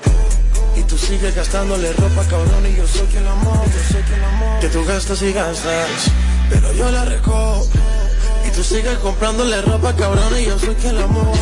Y 0.75 0.83
tú 0.83 0.95
sigues 0.97 1.35
gastándole 1.35 1.91
ropa, 1.93 2.23
cabrón, 2.29 2.65
y 2.71 2.75
yo 2.75 2.87
soy 2.87 3.07
quien 3.07 3.23
la 3.23 3.31
amo, 3.31 3.65
yo 3.65 3.93
soy 3.93 4.03
quien 4.03 4.21
la 4.21 4.27
amo. 4.27 4.59
Que 4.61 4.67
tú 4.69 4.85
gastas 4.85 5.21
y 5.23 5.33
gastas, 5.33 6.11
pero 6.49 6.71
yo 6.73 6.91
la 6.91 7.05
recojo. 7.05 7.67
Tú 8.55 8.63
sigues 8.63 8.97
comprándole 8.99 9.61
ropa, 9.63 9.95
cabrón, 9.95 10.39
y 10.39 10.45
yo 10.45 10.59
soy 10.59 10.75
quien 10.75 10.95
la 10.95 11.05
amo. 11.05 11.33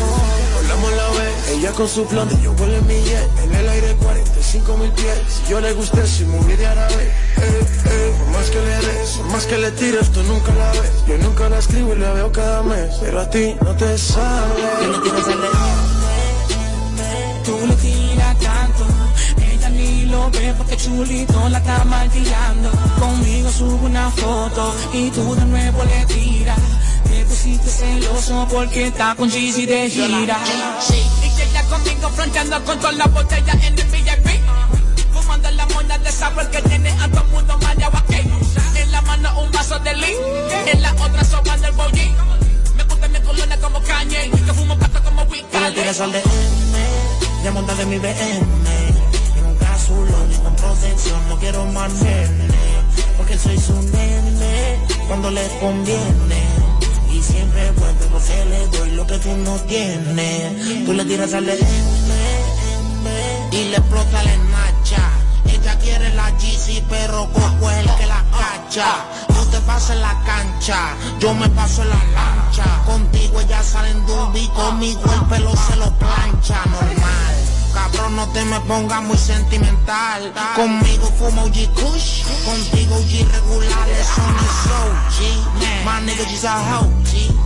Hablamos 0.58 0.92
la 0.92 1.08
vez, 1.10 1.48
ella 1.50 1.72
con 1.72 1.86
su 1.86 2.06
plan, 2.06 2.28
yo 2.42 2.52
vuelo 2.54 2.76
en 2.76 2.86
mi 2.86 2.94
jet. 3.02 3.28
En 3.44 3.54
el 3.54 3.68
aire 3.68 3.94
45 4.02 4.76
mil 4.78 4.90
pies. 4.92 5.18
Si 5.28 5.50
yo 5.50 5.60
le 5.60 5.72
gusté, 5.74 6.06
si 6.06 6.24
movie 6.24 6.56
de 6.56 6.66
árabe. 6.66 7.04
Eh, 7.04 7.64
eh, 7.86 8.14
por 8.18 8.28
más 8.28 8.48
que 8.48 8.60
le 8.60 8.76
des, 8.76 9.10
por 9.10 9.26
más 9.26 9.44
que 9.44 9.58
le 9.58 9.70
tires, 9.72 10.10
tú 10.10 10.22
nunca 10.22 10.54
la 10.54 10.72
ves. 10.72 10.92
Yo 11.06 11.18
nunca 11.18 11.48
la 11.50 11.58
escribo 11.58 11.92
y 11.92 11.98
la 11.98 12.12
veo 12.14 12.32
cada 12.32 12.62
mes. 12.62 12.96
Pero 13.00 13.20
a 13.20 13.28
ti 13.28 13.56
no 13.60 13.74
te 13.76 13.98
sale. 13.98 14.54
Tiras 15.02 15.28
al 15.28 15.40
DM, 15.40 15.82
tú 17.44 17.66
le 17.66 17.74
tiras 17.74 18.38
tanto. 18.38 18.86
porque 20.56 20.76
chulito 20.76 21.48
la 21.50 21.58
está 21.58 21.84
martillando. 21.84 22.70
Conmigo 22.98 23.50
subo 23.50 23.86
una 23.86 24.10
foto 24.10 24.74
y 24.92 25.10
tú 25.10 25.34
de 25.34 25.44
nuevo 25.44 25.84
le 25.84 26.06
tiras. 26.06 26.58
Te 27.42 27.48
pusiste 27.48 27.70
celoso 27.70 28.46
porque 28.52 28.86
está 28.86 29.16
con 29.16 29.28
Gigi 29.28 29.66
de 29.66 29.90
gira. 29.90 30.38
Y 31.22 31.36
que 31.36 31.42
ella 31.42 31.64
conmigo 31.64 32.08
fronteando 32.10 32.64
con 32.64 32.78
todas 32.78 32.94
las 32.94 33.12
botellas 33.12 33.56
en 33.64 33.76
el 33.76 33.84
VIP. 33.86 34.28
Fumando 35.12 35.50
la 35.50 35.66
mona 35.66 35.98
de 35.98 36.12
sabor 36.12 36.48
que 36.50 36.62
tiene 36.62 36.90
a 36.90 37.08
todo 37.08 37.22
el 37.22 37.30
mundo 37.30 37.58
mareado 37.58 37.98
aquí. 37.98 38.20
En 38.76 38.92
la 38.92 39.02
mano 39.02 39.40
un 39.40 39.50
vaso 39.50 39.76
de 39.80 39.92
lean, 39.96 40.68
en 40.68 40.82
la 40.82 40.92
otra 40.92 41.24
sopa 41.24 41.56
del 41.56 41.72
bollín. 41.72 42.14
Me 42.76 42.84
gusta 42.84 43.08
mi 43.08 43.18
colonia 43.18 43.58
como 43.60 43.82
Kanye, 43.82 44.30
que 44.30 44.54
fumo 44.54 44.78
pato 44.78 45.02
como 45.02 45.22
Wicca. 45.24 45.48
Tú 45.50 45.64
le 45.64 45.72
tiras 45.72 46.00
al 46.00 46.12
de 46.12 46.20
M, 46.20 47.42
ya 47.42 47.50
monta 47.50 47.74
de 47.74 47.86
mi 47.86 47.98
BM. 47.98 48.14
En 49.36 49.46
un 49.46 49.56
cápsulo 49.56 50.26
ni 50.28 50.36
con 50.36 50.54
protección, 50.54 51.28
no 51.28 51.36
quiero 51.40 51.64
más 51.66 51.92
nene. 51.94 52.46
Porque 53.16 53.36
soy 53.36 53.58
su 53.58 53.74
nene, 53.82 54.78
cuando 55.08 55.28
le 55.32 55.44
conviene. 55.58 56.41
Lo 58.92 59.06
que 59.06 59.18
tú 59.18 59.36
no 59.36 59.56
tienes. 59.60 60.84
Tú 60.84 60.92
le 60.92 61.04
tiras 61.04 61.34
al 61.34 61.44
y 63.50 63.64
le 63.64 63.76
explota 63.76 64.22
la 64.22 64.36
nacha. 64.36 65.10
Ella 65.44 65.78
quiere 65.78 66.14
la 66.14 66.30
GC, 66.30 66.84
pero 66.88 67.28
Coco 67.32 67.70
es 67.70 67.78
el 67.78 67.94
que 67.96 68.06
la 68.06 68.24
cacha. 68.30 69.04
Tú 69.28 69.44
te 69.50 69.60
pasas 69.60 69.96
en 69.96 70.02
la 70.02 70.22
cancha, 70.24 70.94
yo 71.20 71.34
me 71.34 71.48
paso 71.50 71.82
en 71.82 71.90
la 71.90 72.04
lancha. 72.14 72.64
Contigo 72.86 73.40
ella 73.40 73.62
sale 73.62 73.90
en 73.90 74.06
dubi, 74.06 74.46
conmigo 74.48 75.02
el 75.12 75.28
pelo 75.28 75.52
se 75.56 75.76
lo 75.76 75.90
plancha. 75.98 76.64
Normal. 76.66 77.21
No 78.14 78.28
te 78.28 78.44
me 78.44 78.60
pongas 78.60 79.02
muy 79.02 79.16
sentimental. 79.16 80.32
Conmigo 80.54 81.06
fumo 81.18 81.44
OG 81.44 81.72
Kush, 81.74 82.22
contigo 82.44 82.96
OG 82.96 83.32
regular, 83.32 83.88
eso 83.88 84.22
no 84.22 84.40
es 84.40 84.66
OG. 84.80 85.84
My 85.84 86.06
nigga 86.06 86.24
just 86.30 86.44
a 86.44 86.80
hoe. 86.80 86.88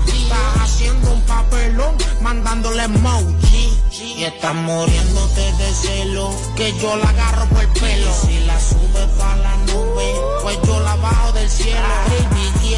Estás 0.07 0.63
haciendo 0.63 1.13
un 1.13 1.21
papelón, 1.23 1.97
mandándole 2.21 2.83
emoji. 2.83 3.81
Y 3.93 4.25
estás 4.25 4.55
muriéndote 4.55 5.53
de 5.53 5.73
celo, 5.73 6.35
que 6.57 6.77
yo 6.81 6.97
la 6.97 7.11
agarro 7.11 7.47
por 7.47 7.61
el 7.61 7.69
pelo. 7.69 8.13
Si 8.13 8.41
la 8.41 8.59
sube 8.61 9.07
pa' 9.19 9.37
la 9.37 9.57
nube, 9.73 10.15
pues 10.43 10.59
yo 10.67 10.81
la 10.81 10.97
bajo 10.97 11.33
del 11.33 11.49
cielo. 11.49 11.81
Baby 12.09 12.77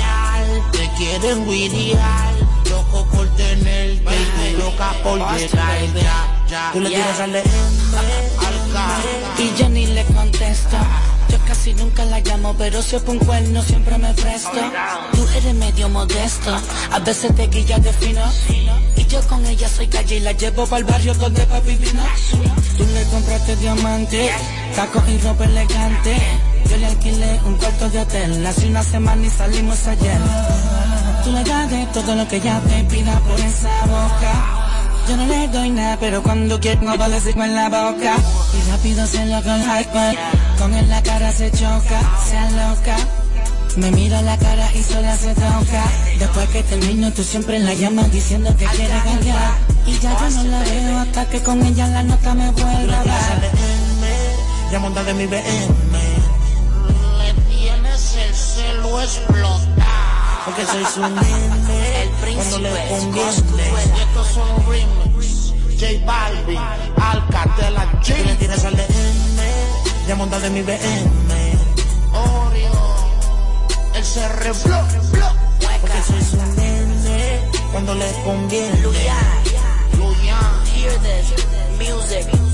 te 0.73 0.91
quieren 0.97 1.47
guiriar, 1.47 2.35
loco 2.69 3.07
por 3.07 3.27
tenerte, 3.37 4.53
loca 4.59 4.93
por 5.03 5.19
llegar. 5.19 6.38
Tú 6.73 6.81
le 6.81 6.89
tiras 6.89 7.21
al 7.21 7.33
de 7.33 7.43
Y 9.39 9.55
yo 9.59 9.69
ni 9.69 9.87
le 9.87 10.05
contesto. 10.05 10.77
Yo 11.29 11.39
casi 11.47 11.75
nunca 11.75 12.07
la 12.07 12.21
llamo, 12.21 12.55
pero 12.57 12.81
si 12.81 12.97
es 12.97 13.03
un 13.07 13.19
cuerno 13.19 13.63
siempre 13.63 13.99
me 13.99 14.15
presto. 14.15 14.59
Tú 15.13 15.27
eres 15.37 15.55
medio 15.55 15.91
modesto, 15.91 16.57
a 16.91 16.99
veces 17.01 17.35
te 17.35 17.49
guillas 17.49 17.83
de 17.83 17.93
fino. 17.93 18.23
Y 18.97 19.05
yo 19.07 19.21
con 19.29 19.45
ella 19.45 19.69
soy 19.69 19.89
calle 19.89 20.17
y 20.17 20.21
la 20.21 20.33
llevo 20.33 20.67
para 20.67 20.79
el 20.79 20.85
barrio 20.85 21.15
donde 21.15 21.45
papi 21.45 21.77
vino. 21.77 22.03
Tú 22.79 22.87
le 22.95 23.05
compraste 23.05 23.57
diamante, 23.57 24.31
tacos 24.75 25.03
y 25.07 25.19
ropa 25.19 25.45
elegante. 25.45 26.17
Yo 26.71 26.77
le 26.79 26.87
alquilé 26.87 27.41
un 27.45 27.57
cuarto 27.57 27.91
de 27.91 28.01
hotel, 28.01 28.47
hace 28.47 28.69
una 28.69 28.83
semana 28.83 29.27
y 29.27 29.31
salimos 29.31 29.87
ayer. 29.87 30.21
Tú 31.25 31.33
le 31.33 31.45
das 31.45 31.71
de 31.71 31.87
todo 31.93 32.15
lo 32.15 32.27
que 32.27 32.37
ella 32.37 32.61
te 32.67 32.85
pida 32.85 33.19
por 33.21 33.39
esa 33.39 33.85
boca. 33.85 34.58
Yo 35.09 35.17
no 35.17 35.27
le 35.27 35.49
doy 35.49 35.71
nada, 35.71 35.97
pero 35.99 36.23
cuando 36.23 36.61
quiero 36.61 36.99
vale 36.99 37.19
con 37.33 37.55
la 37.55 37.69
boca. 37.71 38.15
Y 38.53 38.71
rápido 38.71 39.07
se 39.07 39.25
lo 39.25 39.43
con 39.43 39.63
hype, 39.63 40.19
con 40.59 40.75
él 40.75 40.87
la 40.89 41.03
cara 41.03 41.33
se 41.33 41.51
choca, 41.51 42.01
se 42.29 42.37
aloca. 42.37 42.97
Me 43.77 43.91
mira 43.91 44.21
la 44.21 44.37
cara 44.37 44.71
y 44.75 44.83
sola 44.83 45.17
se 45.17 45.35
toca. 45.35 45.85
Después 46.19 46.49
que 46.51 46.63
termino, 46.63 47.11
tú 47.13 47.23
siempre 47.23 47.59
la 47.59 47.73
llamas 47.73 48.13
diciendo 48.13 48.55
que 48.57 48.67
quieres 48.67 49.03
cambiar. 49.03 49.53
Y 49.87 49.99
ya 49.99 50.11
yo 50.21 50.31
no 50.37 50.45
la 50.45 50.59
veo 50.61 50.99
hasta 50.99 51.25
que 51.31 51.41
con 51.41 51.65
ella 51.65 51.87
la 51.89 52.03
nota 52.03 52.35
me 52.35 52.51
vuelva 52.51 53.01
a 53.01 53.05
dar. 53.05 53.51
Ya 54.71 55.05
de 55.05 55.15
mi 55.15 55.27
BM. 55.27 55.88
Porque 60.59 60.73
soy 60.73 60.85
su 60.93 61.01
nene. 61.01 62.11
le 62.59 62.89
conviene. 62.89 63.31
Y 63.97 64.01
estos 64.01 64.27
son 64.27 64.67
remix. 64.67 65.55
J 65.79 66.05
Balvin, 66.05 66.59
Alcatela 66.97 67.87
G. 68.03 68.17
Tú 68.17 68.25
le 68.25 68.35
tienes 68.35 68.65
al 68.65 68.75
DM. 68.77 70.09
Ya 70.09 70.17
monta 70.17 70.41
de 70.41 70.51
mi 70.51 70.63
BM. 70.63 71.59
Oreo. 72.13 72.97
El 73.95 74.03
CR 74.03 74.53
Flow. 74.53 74.85
Porque 75.81 76.03
soy 76.03 76.23
su 76.23 76.37
nene. 76.57 77.41
Cuando 77.71 77.95
le 77.95 78.13
conviene. 78.25 78.81
Luyan. 78.81 79.45
Hear 80.75 80.99
this 80.99 81.35
music. 81.79 82.48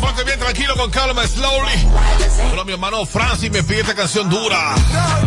Ponte 0.00 0.24
bien 0.24 0.38
tranquilo 0.38 0.74
con 0.76 0.90
calma, 0.90 1.26
slowly. 1.26 1.88
Pero 2.50 2.64
mi 2.64 2.72
hermano 2.72 3.04
Francis 3.06 3.50
me 3.50 3.62
pide 3.62 3.80
esta 3.80 3.94
canción 3.94 4.28
dura. 4.28 4.74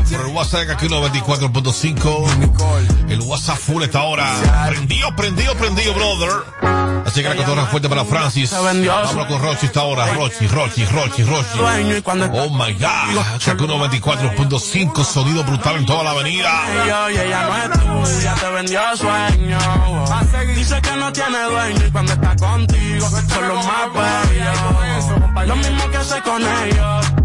Por 0.09 0.27
el 0.27 0.33
WhatsApp 0.33 0.69
aquí 0.69 0.87
94.5. 0.87 3.09
El 3.09 3.21
WhatsApp 3.21 3.57
full 3.57 3.83
esta 3.83 4.03
hora. 4.03 4.67
Prendido, 4.67 5.15
prendido, 5.15 5.55
prendido, 5.55 5.93
brother. 5.93 6.94
Así 7.05 7.21
que 7.21 7.29
la 7.29 7.35
cantora 7.35 7.65
fuerte 7.67 7.87
para 7.87 8.03
Francis. 8.03 8.51
Hablo 8.53 9.27
con 9.27 9.41
Rochi 9.41 9.67
esta 9.67 9.83
hora. 9.83 10.07
Rochi, 10.13 10.47
Rochi, 10.47 10.85
Rochi, 10.85 11.23
Rochi. 11.23 11.59
Oh 11.59 12.49
my 12.49 12.73
God. 12.73 13.19
Aquí 13.47 13.65
94.5. 13.65 15.03
Sonido 15.03 15.43
brutal 15.43 15.77
en 15.77 15.85
toda 15.85 16.03
la 16.03 16.11
avenida. 16.11 16.51
Yo, 16.87 17.09
y 17.11 17.17
ella 17.17 17.47
no 17.47 18.03
es 18.03 18.15
tuya, 18.15 18.33
te 18.35 18.49
vendió 18.49 18.81
sueño. 18.97 19.59
Dice 20.55 20.81
que 20.81 20.95
no 20.95 21.13
tiene 21.13 21.43
dueño 21.43 21.85
y 21.87 21.91
cuando 21.91 22.13
está 22.13 22.35
contigo 22.35 23.07
son 23.07 23.47
los 23.47 23.65
más 23.65 23.93
bellos. 23.93 25.47
Lo 25.47 25.55
mismo 25.55 25.89
que 25.91 25.97
hace 25.97 26.21
con 26.21 26.41
ellos. 26.41 27.24